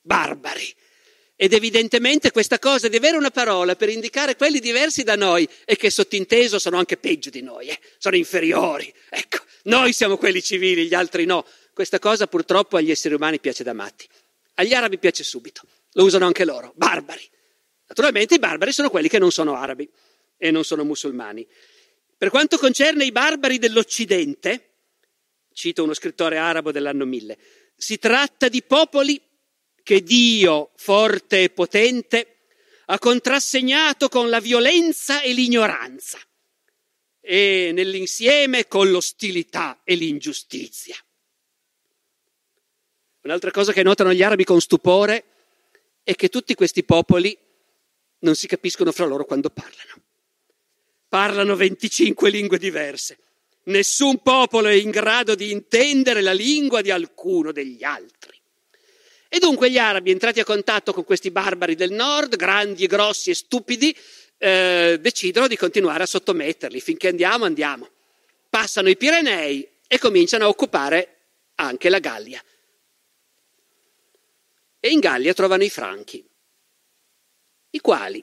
Barbari. 0.00 0.72
Ed 1.34 1.52
evidentemente 1.52 2.30
questa 2.30 2.60
cosa 2.60 2.86
di 2.86 2.94
avere 2.94 3.16
una 3.16 3.32
parola 3.32 3.74
per 3.74 3.88
indicare 3.88 4.36
quelli 4.36 4.60
diversi 4.60 5.02
da 5.02 5.16
noi 5.16 5.48
e 5.64 5.74
che 5.74 5.90
sottinteso 5.90 6.60
sono 6.60 6.76
anche 6.78 6.96
peggio 6.96 7.30
di 7.30 7.42
noi, 7.42 7.66
eh? 7.66 7.80
sono 7.98 8.14
inferiori. 8.14 8.94
Ecco, 9.08 9.38
noi 9.64 9.92
siamo 9.92 10.16
quelli 10.16 10.40
civili, 10.40 10.86
gli 10.86 10.94
altri 10.94 11.24
no. 11.24 11.44
Questa 11.72 11.98
cosa 11.98 12.28
purtroppo 12.28 12.76
agli 12.76 12.92
esseri 12.92 13.14
umani 13.14 13.40
piace 13.40 13.64
da 13.64 13.72
matti. 13.72 14.06
Agli 14.54 14.74
arabi 14.74 14.98
piace 14.98 15.24
subito. 15.24 15.62
Lo 15.94 16.04
usano 16.04 16.26
anche 16.26 16.44
loro, 16.44 16.72
barbari. 16.76 17.32
Naturalmente 17.86 18.34
i 18.34 18.38
barbari 18.38 18.72
sono 18.72 18.90
quelli 18.90 19.08
che 19.08 19.18
non 19.18 19.30
sono 19.30 19.54
arabi 19.56 19.88
e 20.36 20.50
non 20.50 20.64
sono 20.64 20.84
musulmani. 20.84 21.46
Per 22.16 22.30
quanto 22.30 22.58
concerne 22.58 23.04
i 23.04 23.12
barbari 23.12 23.58
dell'Occidente, 23.58 24.70
cito 25.52 25.82
uno 25.82 25.94
scrittore 25.94 26.38
arabo 26.38 26.72
dell'anno 26.72 27.04
1000, 27.04 27.38
si 27.76 27.98
tratta 27.98 28.48
di 28.48 28.62
popoli 28.62 29.20
che 29.82 30.02
Dio, 30.02 30.72
forte 30.76 31.42
e 31.42 31.50
potente, 31.50 32.36
ha 32.86 32.98
contrassegnato 32.98 34.08
con 34.08 34.28
la 34.28 34.40
violenza 34.40 35.20
e 35.20 35.32
l'ignoranza 35.32 36.18
e 37.20 37.70
nell'insieme 37.72 38.68
con 38.68 38.90
l'ostilità 38.90 39.80
e 39.84 39.94
l'ingiustizia. 39.94 40.96
Un'altra 43.22 43.50
cosa 43.50 43.72
che 43.72 43.82
notano 43.82 44.12
gli 44.12 44.22
arabi 44.22 44.44
con 44.44 44.60
stupore 44.60 45.24
è 46.02 46.14
che 46.14 46.28
tutti 46.28 46.54
questi 46.54 46.84
popoli 46.84 47.36
non 48.20 48.34
si 48.34 48.46
capiscono 48.46 48.92
fra 48.92 49.04
loro 49.06 49.24
quando 49.24 49.50
parlano. 49.50 50.02
Parlano 51.08 51.56
25 51.56 52.30
lingue 52.30 52.58
diverse. 52.58 53.18
Nessun 53.64 54.20
popolo 54.22 54.68
è 54.68 54.74
in 54.74 54.90
grado 54.90 55.34
di 55.34 55.50
intendere 55.50 56.20
la 56.20 56.32
lingua 56.32 56.82
di 56.82 56.90
alcuno 56.90 57.52
degli 57.52 57.82
altri. 57.82 58.38
E 59.28 59.38
dunque 59.38 59.70
gli 59.70 59.78
arabi, 59.78 60.10
entrati 60.10 60.40
a 60.40 60.44
contatto 60.44 60.92
con 60.92 61.04
questi 61.04 61.30
barbari 61.30 61.74
del 61.74 61.92
nord, 61.92 62.36
grandi, 62.36 62.86
grossi 62.86 63.30
e 63.30 63.34
stupidi, 63.34 63.96
eh, 64.38 64.98
decidono 65.00 65.48
di 65.48 65.56
continuare 65.56 66.02
a 66.02 66.06
sottometterli. 66.06 66.80
Finché 66.80 67.08
andiamo, 67.08 67.44
andiamo. 67.44 67.88
Passano 68.48 68.88
i 68.88 68.96
Pirenei 68.96 69.68
e 69.88 69.98
cominciano 69.98 70.44
a 70.44 70.48
occupare 70.48 71.16
anche 71.56 71.88
la 71.88 71.98
Gallia. 71.98 72.42
E 74.78 74.90
in 74.90 75.00
Gallia 75.00 75.32
trovano 75.32 75.64
i 75.64 75.70
Franchi, 75.70 76.24
i 77.74 77.80
quali 77.80 78.22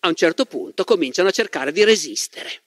a 0.00 0.08
un 0.08 0.14
certo 0.14 0.44
punto 0.44 0.84
cominciano 0.84 1.28
a 1.28 1.32
cercare 1.32 1.72
di 1.72 1.84
resistere. 1.84 2.62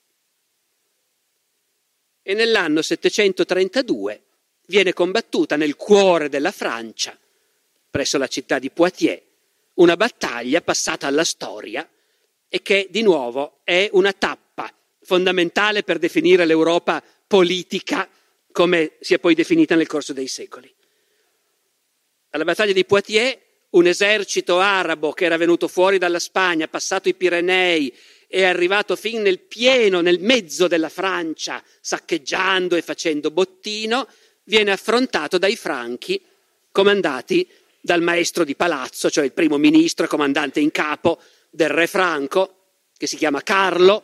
E 2.22 2.34
nell'anno 2.34 2.82
732 2.82 4.22
viene 4.66 4.92
combattuta 4.92 5.56
nel 5.56 5.76
cuore 5.76 6.28
della 6.28 6.52
Francia, 6.52 7.18
presso 7.90 8.18
la 8.18 8.28
città 8.28 8.58
di 8.58 8.70
Poitiers, 8.70 9.22
una 9.74 9.96
battaglia 9.96 10.60
passata 10.60 11.06
alla 11.06 11.24
storia 11.24 11.88
e 12.48 12.62
che 12.62 12.88
di 12.90 13.02
nuovo 13.02 13.60
è 13.64 13.88
una 13.92 14.12
tappa 14.12 14.72
fondamentale 15.02 15.82
per 15.82 15.98
definire 15.98 16.46
l'Europa 16.46 17.02
politica 17.26 18.08
come 18.52 18.92
si 19.00 19.14
è 19.14 19.18
poi 19.18 19.34
definita 19.34 19.74
nel 19.74 19.88
corso 19.88 20.12
dei 20.12 20.28
secoli 20.28 20.72
alla 22.34 22.44
battaglia 22.44 22.72
di 22.72 22.84
Poitiers 22.84 23.38
un 23.74 23.86
esercito 23.86 24.58
arabo 24.58 25.12
che 25.12 25.24
era 25.24 25.36
venuto 25.36 25.68
fuori 25.68 25.98
dalla 25.98 26.18
Spagna, 26.18 26.68
passato 26.68 27.08
i 27.08 27.14
Pirenei, 27.14 27.94
è 28.26 28.44
arrivato 28.44 28.96
fin 28.96 29.22
nel 29.22 29.40
pieno, 29.40 30.00
nel 30.00 30.20
mezzo 30.20 30.66
della 30.66 30.88
Francia, 30.88 31.62
saccheggiando 31.80 32.76
e 32.76 32.82
facendo 32.82 33.30
bottino, 33.30 34.08
viene 34.44 34.72
affrontato 34.72 35.38
dai 35.38 35.56
franchi, 35.56 36.20
comandati 36.70 37.48
dal 37.80 38.02
maestro 38.02 38.44
di 38.44 38.56
palazzo, 38.56 39.10
cioè 39.10 39.24
il 39.24 39.32
primo 39.32 39.58
ministro 39.58 40.04
e 40.04 40.08
comandante 40.08 40.60
in 40.60 40.70
capo 40.70 41.20
del 41.50 41.68
re 41.68 41.86
franco, 41.86 42.56
che 42.96 43.06
si 43.06 43.16
chiama 43.16 43.42
Carlo, 43.42 44.02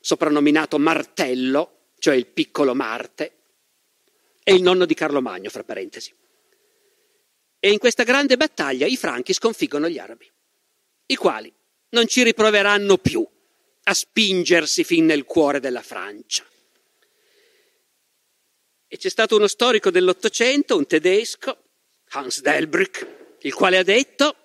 soprannominato 0.00 0.78
Martello, 0.78 1.88
cioè 1.98 2.14
il 2.14 2.26
piccolo 2.26 2.74
Marte, 2.74 3.32
e 4.42 4.54
il 4.54 4.62
nonno 4.62 4.86
di 4.86 4.94
Carlo 4.94 5.20
Magno, 5.20 5.50
fra 5.50 5.64
parentesi. 5.64 6.12
E 7.60 7.70
in 7.70 7.78
questa 7.78 8.04
grande 8.04 8.38
battaglia 8.38 8.86
i 8.86 8.96
franchi 8.96 9.34
sconfiggono 9.34 9.88
gli 9.88 9.98
arabi, 9.98 10.28
i 11.06 11.14
quali 11.14 11.52
non 11.90 12.06
ci 12.06 12.22
riproveranno 12.22 12.96
più 12.96 13.26
a 13.82 13.94
spingersi 13.94 14.82
fin 14.82 15.04
nel 15.04 15.24
cuore 15.24 15.60
della 15.60 15.82
Francia. 15.82 16.44
E 18.88 18.96
c'è 18.96 19.08
stato 19.10 19.36
uno 19.36 19.46
storico 19.46 19.90
dell'Ottocento, 19.90 20.76
un 20.76 20.86
tedesco, 20.86 21.56
Hans 22.12 22.40
Delbrück, 22.40 23.36
il 23.42 23.54
quale 23.54 23.76
ha 23.76 23.82
detto 23.82 24.36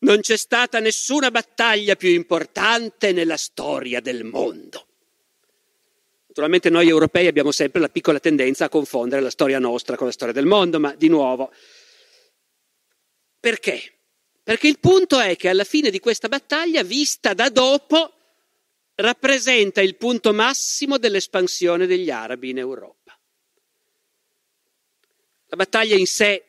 non 0.00 0.20
c'è 0.20 0.36
stata 0.36 0.78
nessuna 0.78 1.30
battaglia 1.30 1.96
più 1.96 2.10
importante 2.10 3.12
nella 3.12 3.36
storia 3.36 4.00
del 4.00 4.24
mondo. 4.24 4.87
Naturalmente 6.38 6.70
noi 6.70 6.88
europei 6.88 7.26
abbiamo 7.26 7.50
sempre 7.50 7.80
la 7.80 7.88
piccola 7.88 8.20
tendenza 8.20 8.66
a 8.66 8.68
confondere 8.68 9.20
la 9.20 9.28
storia 9.28 9.58
nostra 9.58 9.96
con 9.96 10.06
la 10.06 10.12
storia 10.12 10.32
del 10.32 10.46
mondo, 10.46 10.78
ma 10.78 10.94
di 10.94 11.08
nuovo, 11.08 11.52
perché? 13.40 13.98
Perché 14.44 14.68
il 14.68 14.78
punto 14.78 15.18
è 15.18 15.34
che 15.34 15.48
alla 15.48 15.64
fine 15.64 15.90
di 15.90 15.98
questa 15.98 16.28
battaglia, 16.28 16.84
vista 16.84 17.34
da 17.34 17.48
dopo, 17.48 18.12
rappresenta 18.94 19.80
il 19.80 19.96
punto 19.96 20.32
massimo 20.32 20.96
dell'espansione 20.96 21.86
degli 21.86 22.08
arabi 22.08 22.50
in 22.50 22.58
Europa. 22.58 23.18
La 25.46 25.56
battaglia 25.56 25.96
in 25.96 26.06
sé 26.06 26.44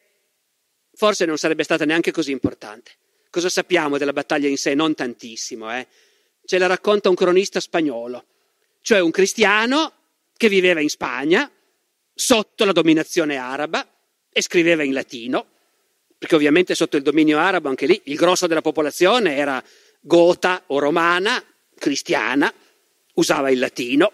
forse 0.93 1.25
non 1.25 1.39
sarebbe 1.39 1.63
stata 1.63 1.85
neanche 1.85 2.11
così 2.11 2.29
importante. 2.29 2.91
Cosa 3.31 3.49
sappiamo 3.49 3.97
della 3.97 4.13
battaglia 4.13 4.49
in 4.49 4.57
sé? 4.57 4.75
Non 4.75 4.93
tantissimo, 4.93 5.75
eh? 5.75 5.87
Ce 6.45 6.59
la 6.59 6.67
racconta 6.67 7.09
un 7.09 7.15
cronista 7.15 7.59
spagnolo 7.59 8.25
cioè 8.81 8.99
un 8.99 9.11
cristiano 9.11 9.93
che 10.35 10.49
viveva 10.49 10.79
in 10.79 10.89
Spagna 10.89 11.49
sotto 12.13 12.65
la 12.65 12.71
dominazione 12.71 13.37
araba 13.37 13.87
e 14.31 14.41
scriveva 14.41 14.83
in 14.83 14.93
latino, 14.93 15.45
perché 16.17 16.35
ovviamente 16.35 16.75
sotto 16.75 16.97
il 16.97 17.03
dominio 17.03 17.39
arabo 17.39 17.69
anche 17.69 17.85
lì 17.85 17.99
il 18.05 18.15
grosso 18.15 18.47
della 18.47 18.61
popolazione 18.61 19.35
era 19.35 19.63
gota 20.01 20.63
o 20.67 20.79
romana, 20.79 21.43
cristiana, 21.77 22.53
usava 23.13 23.49
il 23.49 23.59
latino, 23.59 24.11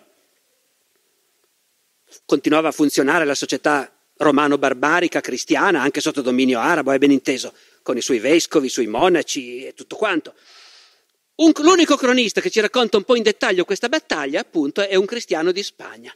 continuava 2.25 2.69
a 2.69 2.71
funzionare 2.71 3.25
la 3.25 3.35
società 3.35 3.91
romano-barbarica 4.17 5.19
cristiana 5.19 5.81
anche 5.81 6.01
sotto 6.01 6.21
dominio 6.21 6.59
arabo, 6.59 6.91
è 6.91 6.97
ben 6.97 7.11
inteso, 7.11 7.53
con 7.81 7.97
i 7.97 8.01
suoi 8.01 8.19
vescovi, 8.19 8.67
i 8.67 8.69
suoi 8.69 8.87
monaci 8.87 9.65
e 9.65 9.73
tutto 9.73 9.95
quanto. 9.95 10.33
Un, 11.35 11.51
l'unico 11.57 11.97
cronista 11.97 12.39
che 12.39 12.49
ci 12.49 12.61
racconta 12.61 12.97
un 12.97 13.03
po' 13.03 13.15
in 13.15 13.23
dettaglio 13.23 13.65
questa 13.65 13.89
battaglia, 13.89 14.39
appunto, 14.39 14.81
è 14.87 14.95
un 14.95 15.05
cristiano 15.05 15.51
di 15.51 15.63
Spagna, 15.63 16.15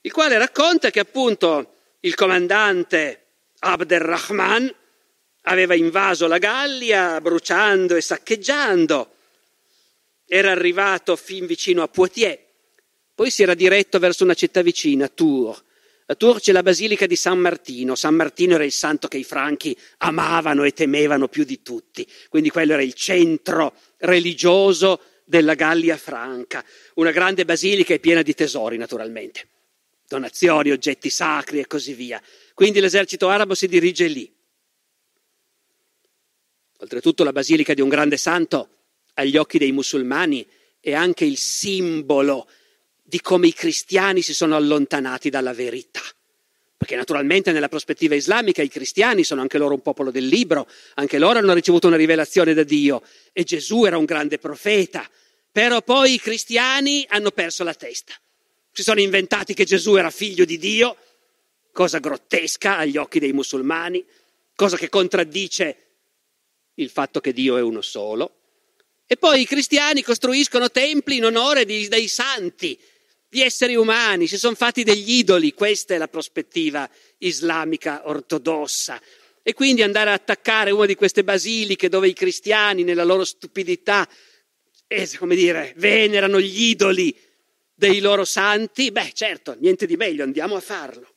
il 0.00 0.12
quale 0.12 0.36
racconta 0.36 0.90
che 0.90 0.98
appunto 0.98 1.74
il 2.00 2.14
comandante 2.16 3.26
Abderrahman 3.60 4.74
aveva 5.42 5.74
invaso 5.74 6.26
la 6.26 6.38
Gallia 6.38 7.20
bruciando 7.20 7.94
e 7.94 8.00
saccheggiando, 8.00 9.14
era 10.26 10.50
arrivato 10.50 11.14
fin 11.14 11.46
vicino 11.46 11.82
a 11.82 11.88
Poitiers, 11.88 12.40
poi 13.14 13.30
si 13.30 13.42
era 13.42 13.54
diretto 13.54 14.00
verso 14.00 14.24
una 14.24 14.34
città 14.34 14.62
vicina, 14.62 15.06
Tours, 15.06 15.62
a 16.12 16.14
Tours 16.14 16.42
c'è 16.42 16.52
la 16.52 16.62
basilica 16.62 17.06
di 17.06 17.16
San 17.16 17.38
Martino. 17.38 17.94
San 17.94 18.14
Martino 18.14 18.54
era 18.54 18.64
il 18.64 18.72
santo 18.72 19.08
che 19.08 19.18
i 19.18 19.24
franchi 19.24 19.76
amavano 19.98 20.64
e 20.64 20.72
temevano 20.72 21.28
più 21.28 21.44
di 21.44 21.62
tutti. 21.62 22.06
Quindi 22.28 22.50
quello 22.50 22.74
era 22.74 22.82
il 22.82 22.94
centro 22.94 23.74
religioso 23.98 25.00
della 25.24 25.54
Gallia 25.54 25.96
franca. 25.96 26.64
Una 26.94 27.10
grande 27.10 27.44
basilica 27.44 27.94
e 27.94 27.98
piena 27.98 28.22
di 28.22 28.34
tesori, 28.34 28.76
naturalmente. 28.76 29.48
Donazioni, 30.06 30.70
oggetti 30.70 31.08
sacri 31.08 31.58
e 31.58 31.66
così 31.66 31.94
via. 31.94 32.22
Quindi 32.54 32.80
l'esercito 32.80 33.28
arabo 33.28 33.54
si 33.54 33.66
dirige 33.66 34.06
lì. 34.06 34.30
Oltretutto 36.78 37.24
la 37.24 37.32
basilica 37.32 37.72
di 37.72 37.80
un 37.80 37.88
grande 37.88 38.18
santo, 38.18 38.68
agli 39.14 39.36
occhi 39.36 39.56
dei 39.56 39.72
musulmani, 39.72 40.46
è 40.80 40.92
anche 40.92 41.24
il 41.24 41.38
simbolo 41.38 42.48
di 43.12 43.20
come 43.20 43.46
i 43.46 43.52
cristiani 43.52 44.22
si 44.22 44.32
sono 44.32 44.56
allontanati 44.56 45.28
dalla 45.28 45.52
verità. 45.52 46.00
Perché 46.78 46.96
naturalmente 46.96 47.52
nella 47.52 47.68
prospettiva 47.68 48.14
islamica 48.14 48.62
i 48.62 48.70
cristiani 48.70 49.22
sono 49.22 49.42
anche 49.42 49.58
loro 49.58 49.74
un 49.74 49.82
popolo 49.82 50.10
del 50.10 50.26
libro, 50.26 50.66
anche 50.94 51.18
loro 51.18 51.38
hanno 51.38 51.52
ricevuto 51.52 51.88
una 51.88 51.96
rivelazione 51.96 52.54
da 52.54 52.62
Dio 52.62 53.02
e 53.34 53.44
Gesù 53.44 53.84
era 53.84 53.98
un 53.98 54.06
grande 54.06 54.38
profeta, 54.38 55.06
però 55.50 55.82
poi 55.82 56.14
i 56.14 56.20
cristiani 56.20 57.04
hanno 57.06 57.32
perso 57.32 57.64
la 57.64 57.74
testa. 57.74 58.14
Si 58.72 58.82
sono 58.82 59.00
inventati 59.00 59.52
che 59.52 59.64
Gesù 59.64 59.96
era 59.96 60.08
figlio 60.08 60.46
di 60.46 60.56
Dio, 60.56 60.96
cosa 61.70 61.98
grottesca 61.98 62.78
agli 62.78 62.96
occhi 62.96 63.18
dei 63.18 63.34
musulmani, 63.34 64.02
cosa 64.54 64.78
che 64.78 64.88
contraddice 64.88 65.76
il 66.76 66.88
fatto 66.88 67.20
che 67.20 67.34
Dio 67.34 67.58
è 67.58 67.60
uno 67.60 67.82
solo. 67.82 68.36
E 69.06 69.18
poi 69.18 69.42
i 69.42 69.46
cristiani 69.46 70.02
costruiscono 70.02 70.70
templi 70.70 71.16
in 71.16 71.26
onore 71.26 71.66
di, 71.66 71.86
dei 71.88 72.08
santi, 72.08 72.80
di 73.32 73.40
esseri 73.40 73.76
umani, 73.76 74.26
si 74.26 74.36
sono 74.36 74.54
fatti 74.54 74.84
degli 74.84 75.12
idoli, 75.12 75.54
questa 75.54 75.94
è 75.94 75.96
la 75.96 76.06
prospettiva 76.06 76.86
islamica 77.16 78.02
ortodossa. 78.04 79.00
E 79.42 79.54
quindi 79.54 79.80
andare 79.80 80.10
a 80.10 80.12
attaccare 80.12 80.70
una 80.70 80.84
di 80.84 80.94
queste 80.96 81.24
basiliche 81.24 81.88
dove 81.88 82.08
i 82.08 82.12
cristiani, 82.12 82.82
nella 82.82 83.04
loro 83.04 83.24
stupidità, 83.24 84.06
eh, 84.86 85.08
come 85.16 85.34
dire, 85.34 85.72
venerano 85.76 86.38
gli 86.38 86.64
idoli 86.64 87.18
dei 87.74 88.00
loro 88.00 88.26
santi, 88.26 88.92
beh 88.92 89.12
certo, 89.14 89.56
niente 89.60 89.86
di 89.86 89.96
meglio, 89.96 90.24
andiamo 90.24 90.54
a 90.56 90.60
farlo. 90.60 91.14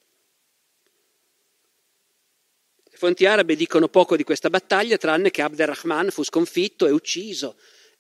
Le 2.82 2.98
fonti 2.98 3.26
arabe 3.26 3.58
dicono 3.58 3.90
poco 3.90 4.16
di 4.16 4.24
questa 4.24 4.50
battaglia, 4.50 4.96
tranne 4.96 5.32
che 5.32 5.42
Abderrahman 5.42 6.12
fu 6.12 6.24
sconfitto 6.24 6.88
e 6.88 6.92
ucciso, 6.92 7.58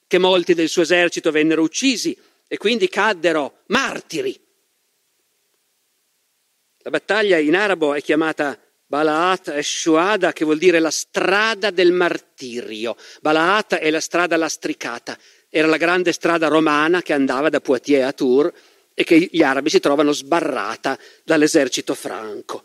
che 0.07 0.19
molti 0.19 0.53
del 0.53 0.69
suo 0.69 0.83
esercito 0.83 1.31
vennero 1.31 1.61
uccisi 1.61 2.17
e 2.47 2.57
quindi 2.57 2.87
caddero 2.87 3.63
martiri. 3.67 4.39
La 6.79 6.91
battaglia 6.91 7.37
in 7.39 7.55
arabo 7.55 7.93
è 7.93 8.01
chiamata 8.01 8.59
Balaat 8.85 9.47
e 9.49 9.63
Shuada, 9.63 10.31
che 10.31 10.45
vuol 10.45 10.59
dire 10.59 10.79
la 10.79 10.91
strada 10.91 11.71
del 11.71 11.91
martirio. 11.91 12.95
Balaat 13.21 13.75
è 13.75 13.89
la 13.89 13.99
strada 13.99 14.37
lastricata, 14.37 15.17
era 15.49 15.67
la 15.67 15.77
grande 15.77 16.11
strada 16.11 16.47
romana 16.47 17.01
che 17.01 17.13
andava 17.13 17.49
da 17.49 17.59
Poitiers 17.59 18.05
a 18.05 18.13
Tours 18.13 18.51
e 18.93 19.03
che 19.03 19.29
gli 19.31 19.41
arabi 19.41 19.69
si 19.69 19.79
trovano 19.79 20.11
sbarrata 20.11 20.97
dall'esercito 21.23 21.95
franco. 21.95 22.63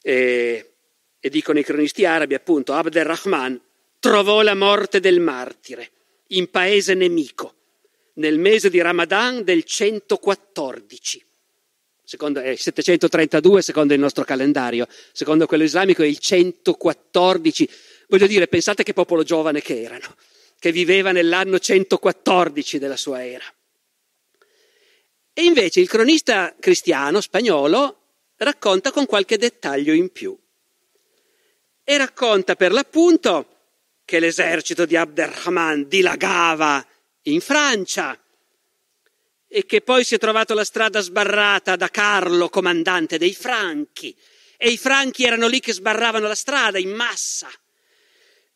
E, 0.00 0.74
e 1.18 1.28
dicono 1.28 1.58
i 1.58 1.64
cronisti 1.64 2.04
arabi, 2.04 2.34
appunto, 2.34 2.72
Abd 2.72 2.96
al-Rahman 2.96 3.60
trovò 3.98 4.42
la 4.42 4.54
morte 4.54 5.00
del 5.00 5.18
martire 5.18 5.90
in 6.28 6.48
paese 6.50 6.94
nemico 6.94 7.57
nel 8.18 8.38
mese 8.38 8.70
di 8.70 8.80
Ramadan 8.80 9.42
del 9.42 9.64
114 9.64 11.26
secondo, 12.08 12.40
è 12.40 12.56
732 12.56 13.60
secondo 13.60 13.92
il 13.92 14.00
nostro 14.00 14.24
calendario, 14.24 14.86
secondo 15.12 15.46
quello 15.46 15.64
islamico 15.64 16.02
è 16.02 16.06
il 16.06 16.18
114. 16.18 17.68
Voglio 18.08 18.26
dire, 18.26 18.48
pensate 18.48 18.82
che 18.82 18.94
popolo 18.94 19.22
giovane 19.24 19.60
che 19.60 19.82
erano, 19.82 20.16
che 20.58 20.72
viveva 20.72 21.12
nell'anno 21.12 21.58
114 21.58 22.78
della 22.78 22.96
sua 22.96 23.26
era. 23.26 23.44
E 25.34 25.44
invece 25.44 25.80
il 25.80 25.88
cronista 25.88 26.56
cristiano 26.58 27.20
spagnolo 27.20 27.96
racconta 28.36 28.90
con 28.90 29.04
qualche 29.04 29.36
dettaglio 29.36 29.92
in 29.92 30.10
più. 30.10 30.36
E 31.84 31.96
racconta 31.98 32.56
per 32.56 32.72
l'appunto 32.72 33.56
che 34.06 34.18
l'esercito 34.18 34.86
di 34.86 34.96
Abderrahman 34.96 35.88
dilagava 35.88 36.84
in 37.32 37.40
Francia, 37.40 38.20
e 39.50 39.64
che 39.64 39.80
poi 39.80 40.04
si 40.04 40.14
è 40.14 40.18
trovato 40.18 40.54
la 40.54 40.64
strada 40.64 41.00
sbarrata 41.00 41.76
da 41.76 41.88
Carlo, 41.88 42.48
comandante 42.48 43.16
dei 43.18 43.34
Franchi, 43.34 44.14
e 44.56 44.70
i 44.70 44.76
Franchi 44.76 45.24
erano 45.24 45.46
lì 45.46 45.60
che 45.60 45.72
sbarravano 45.72 46.26
la 46.26 46.34
strada 46.34 46.78
in 46.78 46.90
massa. 46.90 47.50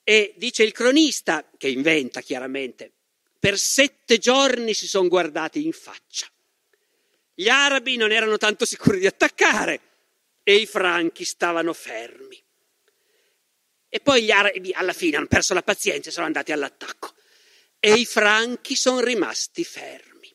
E 0.04 0.34
dice 0.36 0.64
il 0.64 0.72
cronista, 0.72 1.48
che 1.56 1.68
inventa 1.68 2.20
chiaramente, 2.20 2.92
per 3.38 3.56
sette 3.58 4.18
giorni 4.18 4.74
si 4.74 4.86
sono 4.86 5.08
guardati 5.08 5.64
in 5.64 5.72
faccia. 5.72 6.26
Gli 7.34 7.48
arabi 7.48 7.96
non 7.96 8.12
erano 8.12 8.36
tanto 8.36 8.64
sicuri 8.64 8.98
di 8.98 9.06
attaccare 9.06 9.80
e 10.42 10.56
i 10.56 10.66
franchi 10.66 11.24
stavano 11.24 11.72
fermi. 11.72 12.40
E 13.88 14.00
poi 14.00 14.24
gli 14.24 14.30
arabi 14.30 14.72
alla 14.72 14.92
fine 14.92 15.16
hanno 15.16 15.26
perso 15.26 15.54
la 15.54 15.62
pazienza 15.62 16.08
e 16.08 16.12
sono 16.12 16.26
andati 16.26 16.52
all'attacco. 16.52 17.11
E 17.84 17.94
i 17.94 18.06
franchi 18.06 18.76
sono 18.76 19.00
rimasti 19.00 19.64
fermi. 19.64 20.32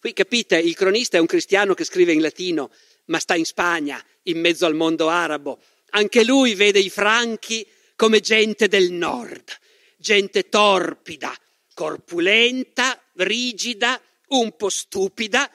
Qui 0.00 0.12
capite, 0.12 0.58
il 0.58 0.76
cronista 0.76 1.16
è 1.16 1.20
un 1.20 1.26
cristiano 1.26 1.72
che 1.72 1.84
scrive 1.84 2.12
in 2.12 2.20
latino, 2.20 2.70
ma 3.06 3.18
sta 3.18 3.34
in 3.34 3.46
Spagna, 3.46 4.04
in 4.24 4.38
mezzo 4.38 4.66
al 4.66 4.74
mondo 4.74 5.08
arabo. 5.08 5.62
Anche 5.92 6.24
lui 6.24 6.54
vede 6.54 6.78
i 6.78 6.90
franchi 6.90 7.66
come 7.96 8.20
gente 8.20 8.68
del 8.68 8.92
nord, 8.92 9.50
gente 9.96 10.50
torpida, 10.50 11.34
corpulenta, 11.72 13.02
rigida, 13.14 13.98
un 14.28 14.54
po' 14.54 14.68
stupida, 14.68 15.50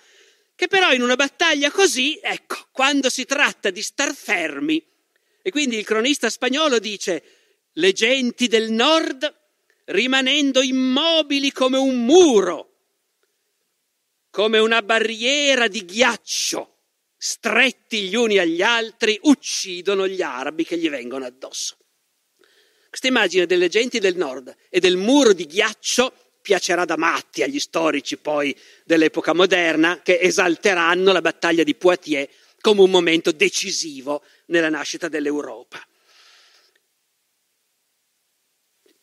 che 0.56 0.68
però 0.68 0.94
in 0.94 1.04
una 1.04 1.16
battaglia 1.16 1.70
così, 1.70 2.20
ecco, 2.24 2.70
quando 2.72 3.12
si 3.12 3.24
tratta 3.26 3.70
di 3.70 3.84
star 3.84 4.16
fermi, 4.16 4.84
e 5.44 5.52
quindi 5.52 5.78
il 5.78 5.86
cronista 5.86 6.28
spagnolo 6.28 6.80
dice, 6.80 7.24
le 7.74 7.94
genti 7.94 8.48
del 8.48 8.72
nord 8.72 9.44
rimanendo 9.86 10.62
immobili 10.62 11.52
come 11.52 11.78
un 11.78 12.06
muro, 12.06 12.72
come 14.30 14.58
una 14.60 14.82
barriera 14.82 15.68
di 15.68 15.86
ghiaccio, 15.86 16.78
stretti 17.18 18.04
gli 18.04 18.16
uni 18.16 18.38
agli 18.38 18.62
altri, 18.62 19.18
uccidono 19.24 20.08
gli 20.08 20.22
arabi 20.22 20.66
che 20.66 20.78
gli 20.78 20.90
vengono 20.90 21.26
addosso. 21.26 21.78
Questa 22.90 23.08
immagine 23.08 23.46
delle 23.46 23.68
genti 23.68 24.00
del 24.00 24.16
nord 24.16 24.56
e 24.70 24.80
del 24.80 24.96
muro 24.96 25.34
di 25.34 25.46
ghiaccio 25.46 26.14
piacerà 26.42 26.86
da 26.86 26.96
matti 26.96 27.44
agli 27.44 27.60
storici 27.60 28.18
poi 28.18 28.56
dell'epoca 28.86 29.34
moderna 29.34 30.02
che 30.02 30.20
esalteranno 30.20 31.12
la 31.12 31.22
battaglia 31.22 31.64
di 31.64 31.76
Poitiers 31.76 32.30
come 32.62 32.82
un 32.82 32.90
momento 32.90 33.32
decisivo 33.32 34.24
nella 34.48 34.70
nascita 34.70 35.08
dell'Europa. 35.08 35.86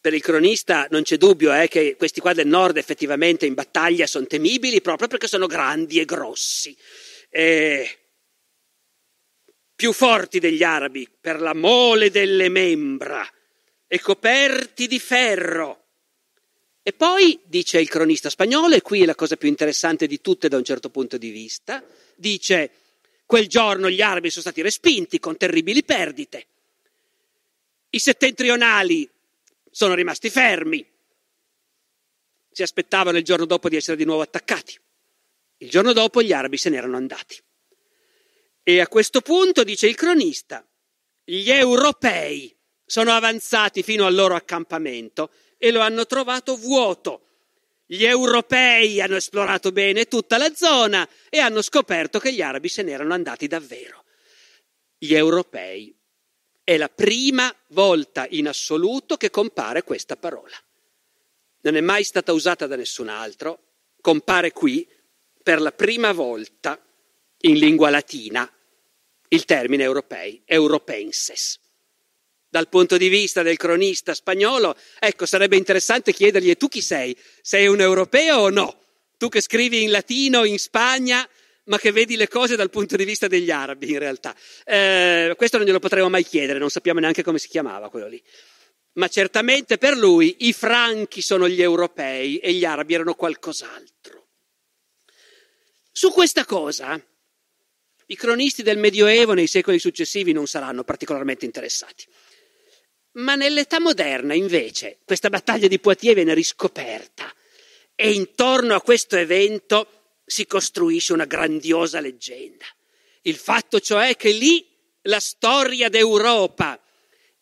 Per 0.03 0.13
il 0.13 0.21
cronista 0.21 0.89
non 0.91 1.05
c'è 1.05 1.17
dubbio 1.17 1.55
eh, 1.55 1.69
che 1.69 1.95
questi 1.97 2.19
qua 2.19 2.33
del 2.33 2.49
nord 2.49 2.77
effettivamente 2.77 3.47
in 3.47 3.55
battaglia 3.55 4.05
sono 4.09 4.27
temibili 4.27 4.81
proprio 4.81 5.07
perché 5.07 5.29
sono 5.29 5.47
grandi 5.47 6.01
e 6.01 6.05
grossi. 6.05 6.77
Eh, 7.31 7.99
più 9.77 9.93
forti 9.93 10.41
degli 10.41 10.65
arabi 10.65 11.09
per 11.21 11.41
la 11.41 11.55
mole 11.55 12.11
delle 12.11 12.49
membra 12.49 13.25
e 13.87 14.01
coperti 14.01 14.89
di 14.89 14.99
ferro. 14.99 15.85
E 16.83 16.93
poi, 16.93 17.39
dice 17.45 17.79
il 17.79 17.89
cronista 17.89 18.29
spagnolo, 18.29 18.75
e 18.75 18.83
qui 18.83 19.03
è 19.03 19.07
la 19.07 19.15
cosa 19.15 19.37
più 19.37 19.47
interessante 19.47 20.09
di 20.09 20.21
tutte 20.21 20.49
da 20.49 20.57
un 20.57 20.65
certo 20.65 20.91
punto 20.91 21.17
di 21.17 21.31
vista, 21.31 21.81
dice 22.17 22.71
quel 23.25 23.47
giorno 23.47 23.89
gli 23.89 24.03
arabi 24.03 24.31
sono 24.31 24.43
stati 24.43 24.63
respinti 24.63 25.21
con 25.21 25.37
terribili 25.37 25.85
perdite. 25.85 26.47
I 27.91 28.01
settentrionali 28.01 29.09
sono 29.73 29.95
rimasti 29.95 30.29
fermi. 30.29 30.87
Si 32.51 32.63
aspettavano 32.63 33.17
il 33.17 33.25
giorno 33.25 33.47
dopo 33.47 33.71
di 33.71 33.77
essere 33.77 33.97
di 33.97 34.05
nuovo 34.05 34.21
attaccati. 34.21 34.79
Il 35.57 35.71
giorno 35.71 35.95
dopo 35.95 36.23
gli 36.23 36.33
arabi 36.33 36.59
se 36.59 36.69
n'erano 36.69 36.97
andati. 36.97 37.43
E 38.63 38.81
a 38.81 38.87
questo 38.87 39.23
punto, 39.23 39.65
dice 39.65 39.89
il 39.89 39.97
cronista, 39.97 40.65
gli 41.25 41.51
europei 41.51 42.55
sono 42.85 43.13
avanzati 43.13 43.83
fino 43.83 44.05
al 44.05 44.15
loro 44.15 44.35
accampamento 44.35 45.31
e 45.57 45.71
lo 45.71 45.81
hanno 45.81 46.05
trovato 46.05 46.57
vuoto. 46.57 47.29
Gli 47.87 48.05
europei 48.05 49.01
hanno 49.01 49.17
esplorato 49.17 49.73
bene 49.73 50.05
tutta 50.05 50.37
la 50.37 50.53
zona 50.55 51.09
e 51.31 51.39
hanno 51.39 51.63
scoperto 51.63 52.19
che 52.19 52.33
gli 52.33 52.43
arabi 52.43 52.69
se 52.69 52.83
n'erano 52.83 53.15
andati 53.15 53.47
davvero. 53.47 54.05
Gli 54.99 55.15
europei 55.15 55.97
è 56.65 56.77
la 56.77 56.89
prima 56.89 57.55
volta 57.69 58.27
in 58.31 58.49
assoluto 58.49 59.17
che 59.17 59.31
compare 59.31 59.83
questa 59.83 60.17
parola. 60.17 60.57
Non 61.63 61.77
è 61.77 61.81
mai 61.81 62.05
stata 62.05 62.33
usata 62.33 62.67
da 62.67 62.77
nessun 62.77 63.09
altro, 63.09 63.61
compare 64.01 64.53
qui 64.53 64.89
per 65.43 65.61
la 65.61 65.73
prima 65.73 66.13
volta 66.13 66.81
in 67.43 67.59
lingua 67.59 67.91
latina 67.91 68.51
il 69.29 69.45
termine 69.45 69.83
europei, 69.83 70.43
europenses. 70.45 71.59
Dal 72.49 72.69
punto 72.69 72.99
di 72.99 73.09
vista 73.09 73.43
del 73.43 73.57
cronista 73.57 74.13
spagnolo, 74.13 74.77
ecco, 74.99 75.25
sarebbe 75.25 75.57
interessante 75.57 76.13
chiedergli 76.13 76.51
e 76.51 76.57
tu 76.57 76.69
chi 76.69 76.83
sei? 76.83 77.17
Sei 77.41 77.67
un 77.67 77.81
europeo 77.81 78.37
o 78.37 78.51
no? 78.51 78.83
Tu 79.17 79.29
che 79.29 79.41
scrivi 79.41 79.83
in 79.83 79.91
latino 79.91 80.45
in 80.45 80.59
Spagna 80.59 81.27
ma 81.65 81.79
che 81.79 81.93
vedi 81.93 82.17
le 82.17 82.29
cose 82.29 82.57
dal 82.57 82.71
punto 82.71 82.97
di 82.97 83.05
vista 83.05 83.29
degli 83.29 83.51
arabi 83.51 83.91
in 83.91 83.99
realtà. 83.99 84.35
Eh, 84.65 85.35
questo 85.37 85.59
non 85.59 85.67
glielo 85.67 85.79
potremo 85.79 86.09
mai 86.09 86.25
chiedere, 86.25 86.59
non 86.59 86.71
sappiamo 86.71 87.01
neanche 87.01 87.23
come 87.23 87.39
si 87.39 87.49
chiamava 87.49 87.89
quello 87.91 88.09
lì. 88.09 88.23
Ma 88.95 89.09
certamente 89.09 89.79
per 89.79 89.97
lui 89.97 90.37
i 90.41 90.53
franchi 90.53 91.23
sono 91.23 91.49
gli 91.49 91.63
europei 91.63 92.39
e 92.39 92.53
gli 92.53 92.65
arabi 92.65 92.95
erano 92.95 93.15
qualcos'altro. 93.15 94.27
Su 95.91 96.11
questa 96.11 96.45
cosa 96.45 97.01
i 98.07 98.17
cronisti 98.17 98.63
del 98.63 98.77
Medioevo 98.79 99.33
nei 99.33 99.47
secoli 99.47 99.79
successivi 99.79 100.33
non 100.33 100.47
saranno 100.47 100.85
particolarmente 100.85 101.47
interessati. 101.47 102.05
Ma 103.13 103.35
nell'età 103.35 103.81
moderna, 103.81 104.35
invece, 104.35 104.99
questa 105.05 105.31
battaglia 105.31 105.69
di 105.69 105.79
Poitiers 105.79 106.17
viene 106.17 106.35
riscoperta 106.35 107.33
e 107.95 108.13
intorno 108.13 108.75
a 108.75 108.83
questo 108.83 109.17
evento 109.17 110.02
si 110.33 110.47
costruisce 110.47 111.13
una 111.13 111.27
grandiosa 111.27 112.01
leggenda. 112.01 112.65
Il 113.23 113.37
fatto 113.37 113.81
cioè 113.81 114.17
che 114.17 114.31
lì 114.31 114.67
la 115.03 115.21
storia 115.21 115.91
d'Europa 115.91 116.81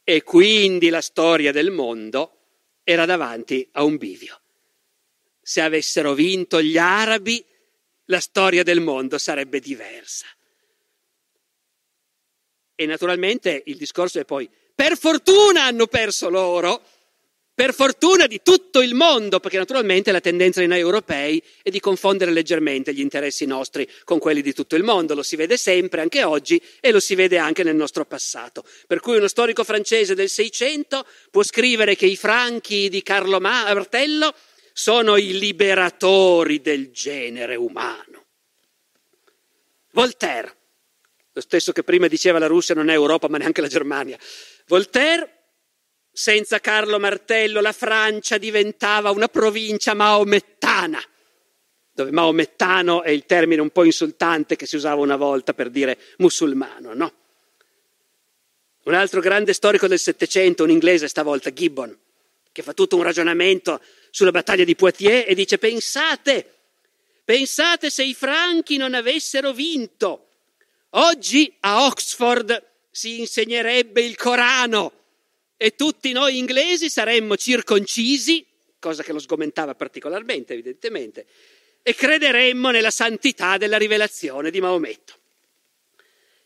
e 0.02 0.24
quindi 0.24 0.88
la 0.88 1.00
storia 1.00 1.52
del 1.52 1.70
mondo 1.70 2.38
era 2.82 3.04
davanti 3.04 3.66
a 3.72 3.84
un 3.84 3.96
bivio. 3.96 4.40
Se 5.40 5.60
avessero 5.60 6.14
vinto 6.14 6.60
gli 6.60 6.78
arabi, 6.78 7.44
la 8.06 8.18
storia 8.18 8.64
del 8.64 8.80
mondo 8.80 9.18
sarebbe 9.18 9.60
diversa. 9.60 10.26
E 12.74 12.86
naturalmente 12.86 13.62
il 13.66 13.76
discorso 13.76 14.18
è 14.18 14.24
poi, 14.24 14.50
per 14.74 14.98
fortuna 14.98 15.64
hanno 15.64 15.86
perso 15.86 16.28
loro, 16.28 16.82
per 17.60 17.74
fortuna 17.74 18.26
di 18.26 18.40
tutto 18.42 18.80
il 18.80 18.94
mondo, 18.94 19.38
perché 19.38 19.58
naturalmente 19.58 20.12
la 20.12 20.22
tendenza 20.22 20.60
di 20.60 20.66
noi 20.66 20.78
europei 20.78 21.42
è 21.62 21.68
di 21.68 21.78
confondere 21.78 22.30
leggermente 22.30 22.94
gli 22.94 23.00
interessi 23.00 23.44
nostri 23.44 23.86
con 24.04 24.18
quelli 24.18 24.40
di 24.40 24.54
tutto 24.54 24.76
il 24.76 24.82
mondo, 24.82 25.14
lo 25.14 25.22
si 25.22 25.36
vede 25.36 25.58
sempre, 25.58 26.00
anche 26.00 26.24
oggi, 26.24 26.58
e 26.80 26.90
lo 26.90 27.00
si 27.00 27.14
vede 27.14 27.36
anche 27.36 27.62
nel 27.62 27.76
nostro 27.76 28.06
passato. 28.06 28.64
Per 28.86 29.00
cui 29.00 29.18
uno 29.18 29.28
storico 29.28 29.62
francese 29.62 30.14
del 30.14 30.30
Seicento 30.30 31.04
può 31.30 31.42
scrivere 31.42 31.96
che 31.96 32.06
i 32.06 32.16
franchi 32.16 32.88
di 32.88 33.02
Carlo 33.02 33.40
Martello 33.40 34.32
sono 34.72 35.18
i 35.18 35.38
liberatori 35.38 36.62
del 36.62 36.90
genere 36.92 37.56
umano. 37.56 38.24
Voltaire, 39.90 40.56
lo 41.30 41.42
stesso 41.42 41.72
che 41.72 41.82
prima 41.82 42.06
diceva 42.06 42.38
la 42.38 42.46
Russia 42.46 42.74
non 42.74 42.88
è 42.88 42.94
Europa 42.94 43.28
ma 43.28 43.36
neanche 43.36 43.60
la 43.60 43.68
Germania, 43.68 44.16
Voltaire 44.66 45.39
senza 46.12 46.60
Carlo 46.60 46.98
Martello 46.98 47.60
la 47.60 47.72
Francia 47.72 48.38
diventava 48.38 49.10
una 49.10 49.28
provincia 49.28 49.94
maomettana, 49.94 51.02
dove 51.92 52.10
maomettano 52.10 53.02
è 53.02 53.10
il 53.10 53.26
termine 53.26 53.60
un 53.60 53.70
po' 53.70 53.84
insultante 53.84 54.56
che 54.56 54.66
si 54.66 54.76
usava 54.76 55.00
una 55.00 55.16
volta 55.16 55.54
per 55.54 55.70
dire 55.70 55.98
musulmano, 56.18 56.94
no? 56.94 57.12
Un 58.82 58.94
altro 58.94 59.20
grande 59.20 59.52
storico 59.52 59.86
del 59.86 59.98
Settecento, 59.98 60.64
un 60.64 60.70
inglese 60.70 61.06
stavolta, 61.06 61.52
Gibbon, 61.52 61.96
che 62.50 62.62
fa 62.62 62.72
tutto 62.72 62.96
un 62.96 63.02
ragionamento 63.02 63.80
sulla 64.10 64.30
battaglia 64.30 64.64
di 64.64 64.74
Poitiers 64.74 65.28
e 65.28 65.34
dice 65.34 65.58
pensate, 65.58 66.54
pensate 67.24 67.90
se 67.90 68.02
i 68.02 68.14
franchi 68.14 68.76
non 68.76 68.94
avessero 68.94 69.52
vinto. 69.52 70.28
Oggi 70.94 71.54
a 71.60 71.84
Oxford 71.86 72.68
si 72.90 73.20
insegnerebbe 73.20 74.02
il 74.02 74.16
Corano 74.16 74.99
e 75.62 75.74
tutti 75.74 76.12
noi 76.12 76.38
inglesi 76.38 76.88
saremmo 76.88 77.36
circoncisi, 77.36 78.46
cosa 78.78 79.02
che 79.02 79.12
lo 79.12 79.18
sgomentava 79.18 79.74
particolarmente 79.74 80.54
evidentemente, 80.54 81.26
e 81.82 81.94
crederemmo 81.94 82.70
nella 82.70 82.90
santità 82.90 83.58
della 83.58 83.76
rivelazione 83.76 84.50
di 84.50 84.58
Maometto. 84.58 85.18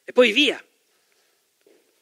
E 0.02 0.12
poi 0.12 0.32
via. 0.32 0.60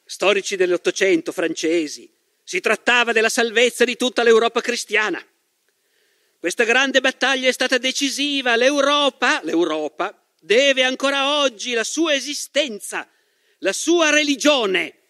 Storici 0.03 0.55
dell'Ottocento 0.55 1.31
francesi, 1.31 2.11
si 2.43 2.59
trattava 2.59 3.11
della 3.11 3.29
salvezza 3.29 3.83
di 3.83 3.95
tutta 3.95 4.23
l'Europa 4.23 4.61
cristiana. 4.61 5.23
Questa 6.39 6.63
grande 6.63 6.99
battaglia 6.99 7.47
è 7.47 7.51
stata 7.53 7.77
decisiva, 7.77 8.55
l'Europa, 8.55 9.39
l'Europa 9.43 10.19
deve 10.39 10.81
ancora 10.81 11.41
oggi 11.41 11.73
la 11.73 11.83
sua 11.83 12.15
esistenza, 12.15 13.07
la 13.59 13.71
sua 13.71 14.09
religione 14.09 15.01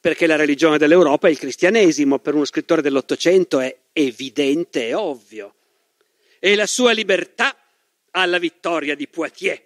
perché 0.00 0.26
la 0.26 0.36
religione 0.36 0.78
dell'Europa 0.78 1.28
è 1.28 1.30
il 1.30 1.38
cristianesimo, 1.38 2.18
per 2.18 2.34
uno 2.34 2.44
scrittore 2.44 2.82
dell'Ottocento 2.82 3.60
è 3.60 3.76
evidente 3.92 4.86
e 4.86 4.94
ovvio, 4.94 5.54
e 6.38 6.54
la 6.54 6.66
sua 6.66 6.92
libertà 6.92 7.56
alla 8.12 8.38
vittoria 8.38 8.94
di 8.94 9.08
Poitiers. 9.08 9.62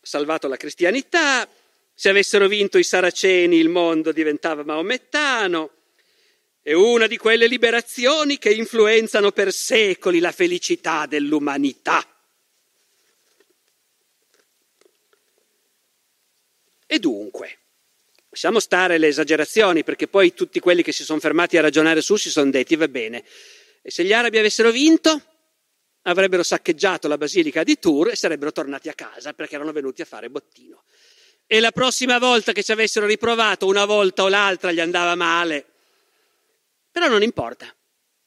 Salvato 0.00 0.48
la 0.48 0.56
cristianità, 0.56 1.46
se 1.92 2.08
avessero 2.08 2.46
vinto 2.46 2.78
i 2.78 2.84
saraceni 2.84 3.56
il 3.56 3.68
mondo 3.68 4.12
diventava 4.12 4.64
maomettano, 4.64 5.72
è 6.62 6.72
una 6.72 7.06
di 7.06 7.16
quelle 7.16 7.46
liberazioni 7.46 8.38
che 8.38 8.52
influenzano 8.52 9.32
per 9.32 9.52
secoli 9.52 10.18
la 10.18 10.32
felicità 10.32 11.06
dell'umanità. 11.06 12.06
E 16.86 16.98
dunque, 16.98 17.58
Lasciamo 18.40 18.60
stare 18.60 18.98
le 18.98 19.08
esagerazioni, 19.08 19.82
perché 19.82 20.06
poi 20.06 20.32
tutti 20.32 20.60
quelli 20.60 20.84
che 20.84 20.92
si 20.92 21.02
sono 21.02 21.18
fermati 21.18 21.56
a 21.56 21.60
ragionare 21.60 22.00
su 22.00 22.14
si 22.14 22.30
sono 22.30 22.52
detti, 22.52 22.76
va 22.76 22.86
bene, 22.86 23.24
e 23.82 23.90
se 23.90 24.04
gli 24.04 24.12
arabi 24.12 24.38
avessero 24.38 24.70
vinto, 24.70 25.20
avrebbero 26.02 26.44
saccheggiato 26.44 27.08
la 27.08 27.18
basilica 27.18 27.64
di 27.64 27.80
Tours 27.80 28.12
e 28.12 28.14
sarebbero 28.14 28.52
tornati 28.52 28.88
a 28.88 28.94
casa 28.94 29.32
perché 29.32 29.56
erano 29.56 29.72
venuti 29.72 30.02
a 30.02 30.04
fare 30.04 30.30
bottino. 30.30 30.84
E 31.48 31.58
la 31.58 31.72
prossima 31.72 32.20
volta 32.20 32.52
che 32.52 32.62
ci 32.62 32.70
avessero 32.70 33.06
riprovato, 33.06 33.66
una 33.66 33.84
volta 33.84 34.22
o 34.22 34.28
l'altra 34.28 34.70
gli 34.70 34.78
andava 34.78 35.16
male. 35.16 35.66
Però 36.92 37.08
non 37.08 37.24
importa. 37.24 37.74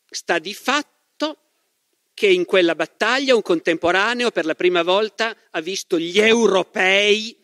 Sta 0.09 0.39
di 0.39 0.53
fatto 0.53 1.37
che 2.13 2.27
in 2.27 2.43
quella 2.43 2.75
battaglia 2.75 3.33
un 3.33 3.41
contemporaneo 3.41 4.29
per 4.29 4.45
la 4.45 4.55
prima 4.55 4.83
volta 4.83 5.33
ha 5.51 5.61
visto 5.61 5.97
gli 5.97 6.19
europei 6.19 7.40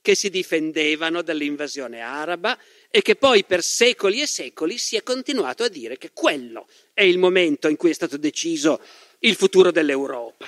che 0.00 0.14
si 0.14 0.30
difendevano 0.30 1.22
dall'invasione 1.22 2.00
araba 2.00 2.58
e 2.90 3.02
che 3.02 3.16
poi 3.16 3.44
per 3.44 3.62
secoli 3.62 4.20
e 4.20 4.26
secoli 4.26 4.78
si 4.78 4.96
è 4.96 5.02
continuato 5.02 5.64
a 5.64 5.68
dire 5.68 5.98
che 5.98 6.12
quello 6.12 6.68
è 6.92 7.02
il 7.02 7.18
momento 7.18 7.68
in 7.68 7.76
cui 7.76 7.90
è 7.90 7.94
stato 7.94 8.16
deciso 8.16 8.80
il 9.20 9.34
futuro 9.34 9.70
dell'Europa. 9.70 10.46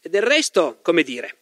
E 0.00 0.08
del 0.08 0.22
resto, 0.22 0.80
come 0.82 1.02
dire, 1.02 1.38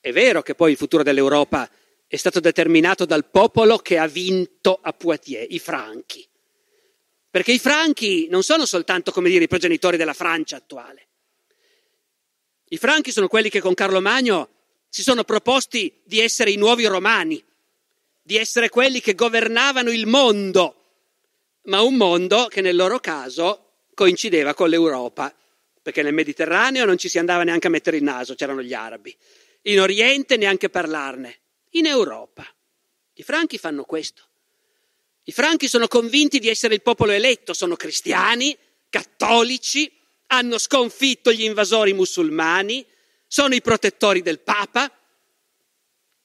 è 0.00 0.12
vero 0.12 0.42
che 0.42 0.54
poi 0.54 0.72
il 0.72 0.76
futuro 0.76 1.02
dell'Europa 1.02 1.70
è 2.06 2.16
stato 2.16 2.40
determinato 2.40 3.06
dal 3.06 3.24
popolo 3.30 3.78
che 3.78 3.96
ha 3.96 4.06
vinto 4.06 4.78
a 4.82 4.92
Poitiers, 4.92 5.46
i 5.48 5.58
franchi. 5.58 6.28
Perché 7.30 7.52
i 7.52 7.58
franchi 7.58 8.28
non 8.28 8.42
sono 8.42 8.66
soltanto, 8.66 9.10
come 9.10 9.30
dire, 9.30 9.44
i 9.44 9.48
progenitori 9.48 9.96
della 9.96 10.12
Francia 10.12 10.56
attuale. 10.56 11.08
I 12.68 12.76
franchi 12.76 13.10
sono 13.10 13.28
quelli 13.28 13.48
che 13.48 13.60
con 13.60 13.72
Carlo 13.72 14.02
Magno 14.02 14.61
si 14.92 15.02
sono 15.02 15.24
proposti 15.24 16.02
di 16.04 16.20
essere 16.20 16.50
i 16.50 16.56
nuovi 16.56 16.84
romani, 16.84 17.42
di 18.20 18.36
essere 18.36 18.68
quelli 18.68 19.00
che 19.00 19.14
governavano 19.14 19.90
il 19.90 20.04
mondo, 20.04 20.74
ma 21.62 21.80
un 21.80 21.94
mondo 21.94 22.44
che 22.48 22.60
nel 22.60 22.76
loro 22.76 23.00
caso 23.00 23.86
coincideva 23.94 24.52
con 24.52 24.68
l'Europa, 24.68 25.34
perché 25.80 26.02
nel 26.02 26.12
Mediterraneo 26.12 26.84
non 26.84 26.98
ci 26.98 27.08
si 27.08 27.18
andava 27.18 27.42
neanche 27.42 27.68
a 27.68 27.70
mettere 27.70 27.96
il 27.96 28.02
naso, 28.02 28.34
c'erano 28.34 28.60
gli 28.60 28.74
arabi, 28.74 29.16
in 29.62 29.80
Oriente 29.80 30.36
neanche 30.36 30.68
parlarne, 30.68 31.38
in 31.70 31.86
Europa. 31.86 32.46
I 33.14 33.22
franchi 33.22 33.56
fanno 33.56 33.84
questo. 33.84 34.28
I 35.22 35.32
franchi 35.32 35.68
sono 35.68 35.88
convinti 35.88 36.38
di 36.38 36.50
essere 36.50 36.74
il 36.74 36.82
popolo 36.82 37.12
eletto, 37.12 37.54
sono 37.54 37.76
cristiani, 37.76 38.54
cattolici, 38.90 39.90
hanno 40.26 40.58
sconfitto 40.58 41.32
gli 41.32 41.44
invasori 41.44 41.94
musulmani, 41.94 42.84
sono 43.32 43.54
i 43.54 43.62
protettori 43.62 44.20
del 44.20 44.40
Papa. 44.40 44.92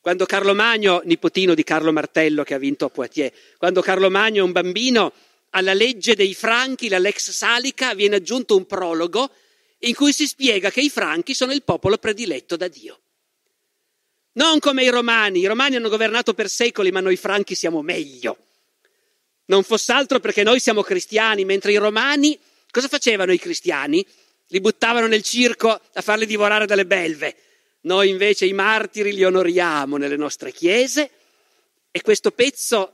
Quando 0.02 0.26
Carlo 0.26 0.54
Magno, 0.54 1.00
nipotino 1.06 1.54
di 1.54 1.64
Carlo 1.64 1.94
Martello 1.94 2.44
che 2.44 2.54
ha 2.54 2.58
vinto 2.58 2.84
a 2.84 2.90
Poitiers, 2.90 3.34
quando 3.58 3.82
Carlo 3.82 4.10
Magno 4.10 4.42
è 4.42 4.44
un 4.44 4.52
bambino, 4.52 5.14
alla 5.52 5.74
legge 5.74 6.16
dei 6.16 6.34
Franchi, 6.34 6.90
la 6.90 7.00
Lex 7.00 7.32
Salica, 7.32 7.94
viene 7.94 8.18
aggiunto 8.18 8.58
un 8.58 8.66
prologo 8.66 9.32
in 9.80 9.96
cui 9.96 10.12
si 10.12 10.28
spiega 10.28 10.70
che 10.70 10.82
i 10.82 10.90
Franchi 10.90 11.34
sono 11.34 11.54
il 11.54 11.64
popolo 11.64 11.98
prediletto 11.98 12.58
da 12.58 12.68
Dio. 12.68 13.00
Non 14.34 14.60
come 14.60 14.84
i 14.84 14.90
Romani, 14.90 15.40
i 15.40 15.48
Romani 15.48 15.78
hanno 15.78 15.88
governato 15.88 16.34
per 16.34 16.50
secoli, 16.50 16.92
ma 16.92 17.00
noi 17.00 17.16
Franchi 17.16 17.56
siamo 17.56 17.82
meglio. 17.82 18.38
Non 19.46 19.64
fosse 19.64 19.94
altro 19.94 20.20
perché 20.20 20.44
noi 20.44 20.60
siamo 20.60 20.82
cristiani, 20.82 21.46
mentre 21.46 21.72
i 21.72 21.78
Romani, 21.78 22.38
cosa 22.70 22.90
facevano 22.90 23.32
i 23.32 23.40
cristiani? 23.40 24.06
Li 24.48 24.62
buttavano 24.62 25.08
nel 25.08 25.24
circo 25.24 25.70
a 25.70 26.02
farli 26.02 26.26
divorare 26.26 26.66
dalle 26.66 26.86
belve. 26.86 27.36
Noi 27.82 28.10
invece 28.10 28.46
i 28.46 28.54
martiri 28.54 29.14
li 29.14 29.24
onoriamo 29.24 29.98
nelle 29.98 30.18
nostre 30.18 30.52
chiese 30.52 31.10
e 31.92 32.02
questo 32.02 32.32
pezzo 32.32 32.94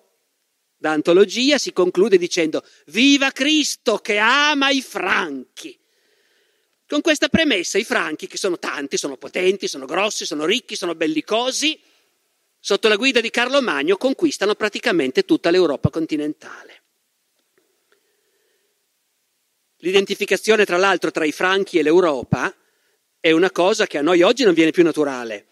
da 0.78 0.92
antologia 0.92 1.58
si 1.58 1.72
conclude 1.72 2.18
dicendo 2.18 2.64
Viva 2.88 3.32
Cristo 3.32 3.98
che 4.00 4.18
ama 4.18 4.70
i 4.70 4.82
franchi. 4.82 5.80
Con 6.86 7.02
questa 7.02 7.30
premessa 7.30 7.78
i 7.78 7.84
franchi, 7.84 8.28
che 8.28 8.38
sono 8.38 8.60
tanti, 8.60 8.98
sono 8.98 9.18
potenti, 9.18 9.68
sono 9.68 9.86
grossi, 9.86 10.26
sono 10.26 10.46
ricchi, 10.46 10.76
sono 10.76 10.94
bellicosi, 10.94 11.80
sotto 12.60 12.88
la 12.88 12.98
guida 12.98 13.20
di 13.20 13.30
Carlo 13.30 13.62
Magno 13.62 13.98
conquistano 13.98 14.56
praticamente 14.56 15.24
tutta 15.24 15.50
l'Europa 15.50 15.90
continentale. 15.90 16.83
L'identificazione, 19.84 20.64
tra 20.64 20.78
l'altro, 20.78 21.12
tra 21.12 21.26
i 21.26 21.34
franchi 21.34 21.78
e 21.78 21.84
l'Europa 21.84 22.56
è 23.20 23.32
una 23.32 23.52
cosa 23.52 23.86
che 23.86 23.98
a 23.98 24.02
noi 24.02 24.22
oggi 24.22 24.46
non 24.46 24.54
viene 24.54 24.72
più 24.72 24.82
naturale, 24.82 25.46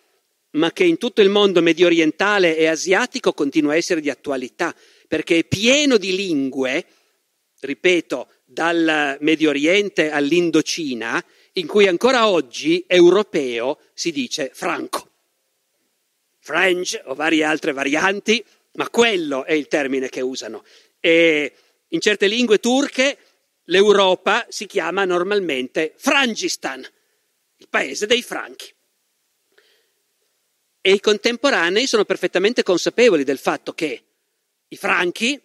ma 0.51 0.71
che 0.71 0.85
in 0.85 0.97
tutto 0.97 1.21
il 1.21 1.27
mondo 1.27 1.61
medio 1.61 1.87
orientale 1.87 2.55
e 2.55 2.67
asiatico 2.67 3.33
continua 3.33 3.73
a 3.73 3.75
essere 3.75 3.99
di 3.99 4.09
attualità, 4.09 4.73
perché 5.09 5.39
è 5.39 5.43
pieno 5.43 5.97
di 5.97 6.15
lingue, 6.15 6.85
ripeto, 7.59 8.29
dal 8.45 9.17
Medio 9.19 9.49
Oriente 9.49 10.11
all'Indocina, 10.11 11.21
in 11.53 11.67
cui 11.67 11.87
ancora 11.87 12.29
oggi 12.29 12.85
europeo 12.87 13.79
si 13.93 14.13
dice 14.13 14.49
franco. 14.53 15.09
French 16.39 17.01
o 17.03 17.15
varie 17.15 17.43
altre 17.43 17.73
varianti 17.73 18.41
ma 18.73 18.89
quello 18.89 19.43
è 19.43 19.51
il 19.51 19.67
termine 19.67 20.07
che 20.07 20.21
usano. 20.21 20.63
E 21.01 21.53
in 21.89 21.99
certe 21.99 22.27
lingue 22.27 22.59
turche 22.59 23.17
l'Europa 23.71 24.45
si 24.49 24.65
chiama 24.67 25.05
normalmente 25.05 25.93
Frangistan, 25.95 26.85
il 27.57 27.67
paese 27.69 28.05
dei 28.05 28.21
franchi. 28.21 28.71
E 30.81 30.91
i 30.91 30.99
contemporanei 30.99 31.87
sono 31.87 32.03
perfettamente 32.05 32.63
consapevoli 32.63 33.23
del 33.23 33.37
fatto 33.37 33.73
che 33.73 34.03
i 34.67 34.75
franchi 34.75 35.39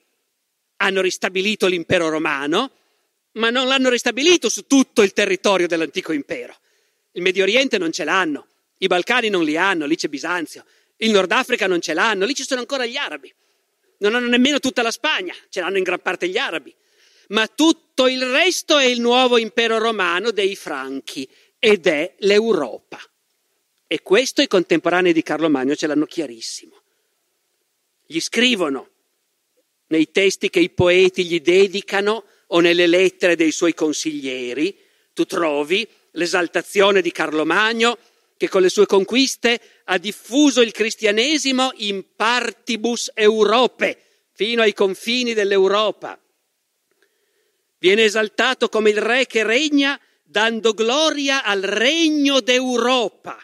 hanno 0.78 1.00
ristabilito 1.00 1.66
l'impero 1.66 2.08
romano, 2.08 2.72
ma 3.32 3.50
non 3.50 3.68
l'hanno 3.68 3.90
ristabilito 3.90 4.48
su 4.48 4.66
tutto 4.66 5.02
il 5.02 5.12
territorio 5.12 5.68
dell'antico 5.68 6.12
impero. 6.12 6.56
Il 7.12 7.22
Medio 7.22 7.44
Oriente 7.44 7.78
non 7.78 7.92
ce 7.92 8.04
l'hanno, 8.04 8.46
i 8.78 8.86
Balcani 8.88 9.28
non 9.28 9.44
li 9.44 9.56
hanno, 9.56 9.86
lì 9.86 9.96
c'è 9.96 10.08
Bisanzio, 10.08 10.64
il 10.96 11.10
Nord 11.10 11.30
Africa 11.30 11.66
non 11.66 11.80
ce 11.80 11.94
l'hanno, 11.94 12.24
lì 12.24 12.34
ci 12.34 12.44
sono 12.44 12.60
ancora 12.60 12.86
gli 12.86 12.96
arabi. 12.96 13.32
Non 13.98 14.14
hanno 14.14 14.28
nemmeno 14.28 14.58
tutta 14.58 14.82
la 14.82 14.90
Spagna, 14.90 15.34
ce 15.48 15.60
l'hanno 15.60 15.76
in 15.76 15.84
gran 15.84 16.00
parte 16.00 16.28
gli 16.28 16.38
arabi. 16.38 16.74
Ma 17.28 17.46
tutto 17.48 18.06
il 18.06 18.24
resto 18.24 18.78
è 18.78 18.84
il 18.84 19.00
nuovo 19.00 19.38
impero 19.38 19.78
romano 19.78 20.30
dei 20.30 20.54
Franchi 20.56 21.28
ed 21.58 21.86
è 21.86 22.14
l'Europa. 22.18 23.00
E 23.86 24.02
questo 24.02 24.42
i 24.42 24.46
contemporanei 24.46 25.12
di 25.12 25.22
Carlo 25.22 25.48
Magno 25.48 25.74
ce 25.74 25.86
l'hanno 25.86 26.06
chiarissimo. 26.06 26.82
Gli 28.06 28.20
scrivono 28.20 28.90
nei 29.88 30.10
testi 30.10 30.50
che 30.50 30.60
i 30.60 30.70
poeti 30.70 31.24
gli 31.24 31.40
dedicano 31.40 32.24
o 32.48 32.60
nelle 32.60 32.86
lettere 32.86 33.36
dei 33.36 33.52
suoi 33.52 33.74
consiglieri, 33.74 34.76
tu 35.12 35.24
trovi 35.24 35.86
l'esaltazione 36.12 37.00
di 37.00 37.12
Carlo 37.12 37.44
Magno 37.44 37.98
che 38.36 38.48
con 38.48 38.60
le 38.60 38.68
sue 38.68 38.86
conquiste 38.86 39.58
ha 39.84 39.98
diffuso 39.98 40.60
il 40.60 40.72
cristianesimo 40.72 41.72
in 41.76 42.04
partibus 42.14 43.10
Europe, 43.14 43.98
fino 44.32 44.62
ai 44.62 44.74
confini 44.74 45.32
dell'Europa. 45.32 46.20
Viene 47.78 48.04
esaltato 48.04 48.68
come 48.68 48.90
il 48.90 48.98
re 48.98 49.26
che 49.26 49.44
regna 49.44 50.00
dando 50.22 50.72
gloria 50.72 51.44
al 51.44 51.62
regno 51.62 52.40
d'Europa. 52.40 53.38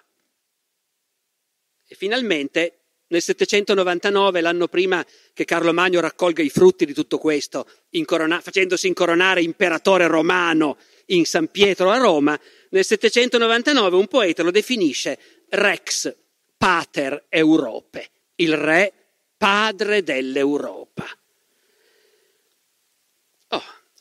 E 1.86 1.94
finalmente 1.94 2.82
nel 3.12 3.20
799, 3.20 4.40
l'anno 4.40 4.68
prima 4.68 5.04
che 5.34 5.44
Carlo 5.44 5.74
Magno 5.74 6.00
raccolga 6.00 6.42
i 6.42 6.48
frutti 6.48 6.86
di 6.86 6.94
tutto 6.94 7.18
questo, 7.18 7.68
incorona- 7.90 8.40
facendosi 8.40 8.86
incoronare 8.86 9.42
imperatore 9.42 10.06
romano 10.06 10.78
in 11.06 11.26
San 11.26 11.48
Pietro 11.48 11.90
a 11.90 11.98
Roma, 11.98 12.38
nel 12.70 12.84
799 12.84 13.96
un 13.96 14.06
poeta 14.06 14.42
lo 14.42 14.50
definisce 14.50 15.18
Rex 15.50 16.16
Pater 16.56 17.26
Europe, 17.28 18.10
il 18.36 18.56
re 18.56 18.92
padre 19.36 20.02
dell'Europa. 20.02 21.04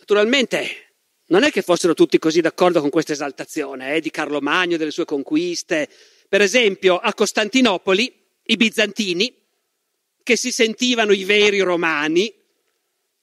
Naturalmente 0.01 0.95
non 1.27 1.43
è 1.43 1.51
che 1.51 1.61
fossero 1.61 1.93
tutti 1.93 2.17
così 2.17 2.41
d'accordo 2.41 2.81
con 2.81 2.89
questa 2.89 3.13
esaltazione 3.13 3.95
eh, 3.95 4.01
di 4.01 4.09
Carlo 4.09 4.41
Magno 4.41 4.75
delle 4.75 4.89
sue 4.89 5.05
conquiste. 5.05 5.87
Per 6.27 6.41
esempio, 6.41 6.97
a 6.97 7.13
Costantinopoli 7.13 8.11
i 8.45 8.57
bizantini, 8.57 9.33
che 10.23 10.35
si 10.35 10.51
sentivano 10.51 11.13
i 11.13 11.23
veri 11.23 11.59
romani 11.59 12.33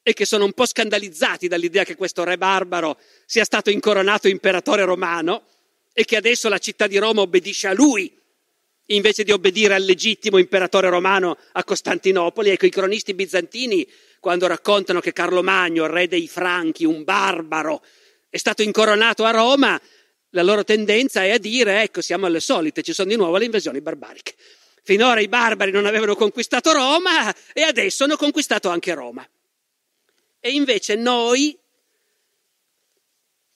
e 0.03 0.13
che 0.13 0.25
sono 0.25 0.45
un 0.45 0.53
po' 0.53 0.67
scandalizzati 0.67 1.49
dall'idea 1.49 1.83
che 1.83 1.97
questo 1.97 2.23
re 2.23 2.39
barbaro 2.39 2.97
sia 3.27 3.45
stato 3.45 3.71
incoronato 3.71 4.29
imperatore 4.29 4.85
romano 4.85 5.47
e 5.93 6.05
che 6.05 6.17
adesso 6.17 6.49
la 6.49 6.59
città 6.59 6.87
di 6.87 6.97
Roma 6.97 7.23
obbedisce 7.23 7.67
a 7.67 7.75
lui 7.75 8.17
invece 8.87 9.25
di 9.25 9.33
obbedire 9.33 9.75
al 9.75 9.83
legittimo 9.83 10.39
imperatore 10.39 10.89
romano 10.89 11.37
a 11.53 11.65
Costantinopoli. 11.65 12.51
Ecco, 12.51 12.67
i 12.67 12.71
cronisti 12.71 13.15
bizantini, 13.15 13.87
quando 14.21 14.47
raccontano 14.47 15.01
che 15.01 15.13
Carlo 15.13 15.43
Magno, 15.43 15.87
re 15.87 16.09
dei 16.09 16.29
Franchi, 16.29 16.85
un 16.85 17.05
barbaro, 17.05 17.83
è 18.29 18.37
stato 18.37 18.63
incoronato 18.63 19.25
a 19.25 19.31
Roma, 19.31 19.81
la 20.31 20.43
loro 20.43 20.65
tendenza 20.65 21.25
è 21.25 21.31
a 21.31 21.39
dire, 21.39 21.83
ecco, 21.83 22.01
siamo 22.01 22.27
alle 22.27 22.41
solite, 22.41 22.83
ci 22.83 22.93
sono 22.93 23.09
di 23.09 23.17
nuovo 23.17 23.37
le 23.37 23.47
invasioni 23.47 23.81
barbariche. 23.81 24.35
Finora 24.83 25.21
i 25.21 25.29
barbari 25.29 25.71
non 25.71 25.87
avevano 25.87 26.15
conquistato 26.15 26.73
Roma 26.73 27.35
e 27.53 27.63
adesso 27.63 28.05
hanno 28.05 28.17
conquistato 28.17 28.69
anche 28.69 28.95
Roma. 28.95 29.27
E 30.41 30.51
invece 30.51 30.95
noi, 30.95 31.59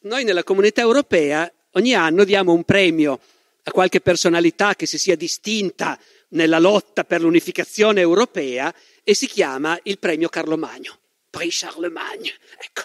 noi 0.01 0.25
nella 0.25 0.43
comunità 0.43 0.81
europea, 0.81 1.51
ogni 1.73 1.95
anno 1.95 2.25
diamo 2.25 2.53
un 2.53 2.65
premio 2.65 3.21
a 3.65 3.71
qualche 3.71 4.01
personalità 4.01 4.75
che 4.75 4.87
si 4.87 4.99
sia 4.99 5.17
distinta 5.17 5.99
nella 6.31 6.59
lotta 6.59 7.05
per 7.05 7.21
l'unificazione 7.21 8.01
europea 8.01 8.75
e 9.05 9.15
si 9.15 9.27
chiama 9.27 9.79
il 9.85 9.99
premio 9.99 10.29
Carlo 10.29 10.57
Magno, 10.57 10.99
Prix 11.31 11.61
Charlemagne. 11.61 12.35
Ecco, 12.59 12.83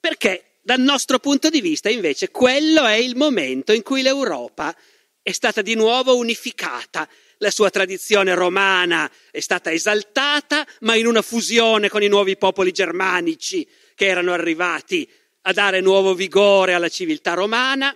perché 0.00 0.58
dal 0.62 0.80
nostro 0.80 1.18
punto 1.18 1.48
di 1.48 1.60
vista 1.60 1.88
invece 1.88 2.30
quello 2.30 2.84
è 2.84 2.94
il 2.94 3.16
momento 3.16 3.72
in 3.72 3.82
cui 3.82 4.02
l'Europa 4.02 4.76
è 5.22 5.32
stata 5.32 5.62
di 5.62 5.74
nuovo 5.74 6.16
unificata 6.16 7.08
la 7.42 7.50
sua 7.50 7.70
tradizione 7.70 8.34
romana 8.34 9.10
è 9.32 9.40
stata 9.40 9.72
esaltata, 9.72 10.64
ma 10.82 10.94
in 10.94 11.08
una 11.08 11.22
fusione 11.22 11.88
con 11.88 12.00
i 12.00 12.06
nuovi 12.06 12.36
popoli 12.36 12.70
germanici 12.70 13.68
che 13.96 14.06
erano 14.06 14.32
arrivati 14.32 15.10
a 15.42 15.52
dare 15.52 15.80
nuovo 15.80 16.14
vigore 16.14 16.72
alla 16.72 16.88
civiltà 16.88 17.34
romana. 17.34 17.94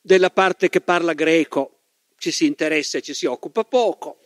Della 0.00 0.30
parte 0.30 0.68
che 0.68 0.80
parla 0.80 1.14
greco 1.14 1.80
ci 2.16 2.30
si 2.30 2.46
interessa 2.46 2.98
e 2.98 3.02
ci 3.02 3.12
si 3.12 3.26
occupa 3.26 3.64
poco. 3.64 4.20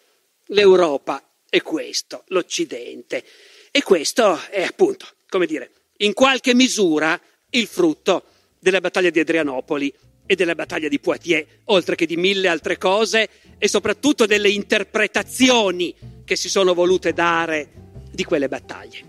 L'Europa 0.49 1.27
è 1.53 1.61
questo, 1.61 2.25
l'Occidente. 2.29 3.23
E 3.71 3.83
questo 3.83 4.41
è 4.49 4.63
appunto, 4.63 5.05
come 5.29 5.45
dire, 5.45 5.71
in 5.99 6.15
qualche 6.15 6.55
misura 6.55 7.21
il 7.51 7.67
frutto 7.67 8.25
della 8.59 8.81
battaglia 8.81 9.11
di 9.11 9.21
Adrianopoli 9.21 9.93
e 10.25 10.35
della 10.35 10.55
battaglia 10.55 10.89
di 10.89 10.99
Poitiers, 10.99 11.47
oltre 11.65 11.95
che 11.95 12.07
di 12.07 12.17
mille 12.17 12.49
altre 12.49 12.79
cose 12.79 13.29
e 13.59 13.69
soprattutto 13.69 14.25
delle 14.25 14.49
interpretazioni 14.49 15.95
che 16.25 16.37
si 16.37 16.49
sono 16.49 16.73
volute 16.73 17.13
dare 17.13 17.69
di 18.11 18.25
quelle 18.25 18.49
battaglie. 18.49 19.05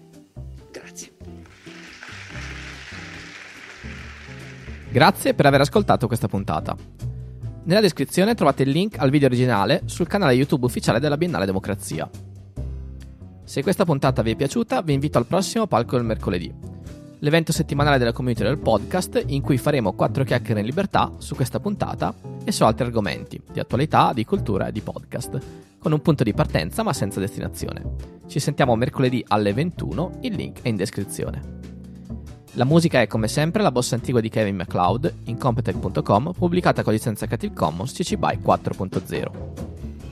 Grazie. 0.70 1.12
Grazie 4.91 5.34
per 5.34 5.46
aver 5.46 5.62
ascoltato 5.62 6.08
questa 6.08 6.28
puntata. 6.28 6.76
Nella 7.64 7.80
descrizione 7.80 8.36
trovate 8.36 8.64
il 8.64 8.70
link 8.70 8.98
al 8.98 9.12
video 9.12 9.28
originale 9.28 9.84
sul 9.86 10.08
canale 10.08 10.34
YouTube 10.34 10.66
ufficiale 10.66 11.00
della 11.00 11.16
Biennale 11.16 11.46
Democrazia. 11.46 12.33
Se 13.44 13.62
questa 13.62 13.86
puntata 13.86 14.22
vi 14.22 14.32
è 14.32 14.36
piaciuta, 14.36 14.82
vi 14.82 14.94
invito 14.94 15.18
al 15.18 15.26
prossimo 15.26 15.68
palco 15.68 15.98
del 15.98 16.06
mercoledì 16.06 16.74
l'evento 17.24 17.54
settimanale 17.54 17.98
della 17.98 18.12
community 18.12 18.44
del 18.44 18.58
podcast 18.58 19.24
in 19.28 19.41
cui 19.41 19.58
faremo 19.58 19.94
quattro 19.94 20.26
chiacchiere 20.26 20.60
in 20.60 20.66
libertà 20.66 21.14
su 21.18 21.36
questa 21.36 21.60
puntata 21.60 22.14
e 22.44 22.52
su 22.52 22.64
altri 22.64 22.86
argomenti 22.86 23.41
di 23.52 23.62
attualità, 23.62 24.12
di 24.14 24.26
cultura 24.26 24.68
e 24.68 24.72
di 24.74 24.82
podcast, 24.82 25.39
con 25.80 25.94
un 25.94 26.02
punto 26.02 26.24
di 26.24 26.34
partenza 26.34 26.84
ma 26.84 26.91
senza 26.91 27.22
destinazione. 27.22 27.96
Ci 28.28 28.39
sentiamo 28.39 28.76
mercoledì 28.76 29.24
alle 29.30 29.54
21, 29.54 30.20
il 30.22 30.34
link 30.34 30.62
è 30.64 30.68
in 30.68 30.76
descrizione. 30.76 31.62
La 32.56 32.66
musica 32.66 33.02
è 33.02 33.08
come 33.08 33.30
sempre 33.30 33.64
la 33.64 33.72
bossa 33.72 33.96
antigua 33.96 34.20
di 34.20 34.30
Kevin 34.30 34.58
MacLeod 34.58 35.14
in 35.26 35.38
Competech.com 35.38 36.34
pubblicata 36.34 36.84
con 36.84 36.91
licenza 36.91 37.26
Creative 37.26 37.54
Commons 37.54 37.94
CC 37.94 38.18
BY 38.18 38.39
4.0. 38.44 39.83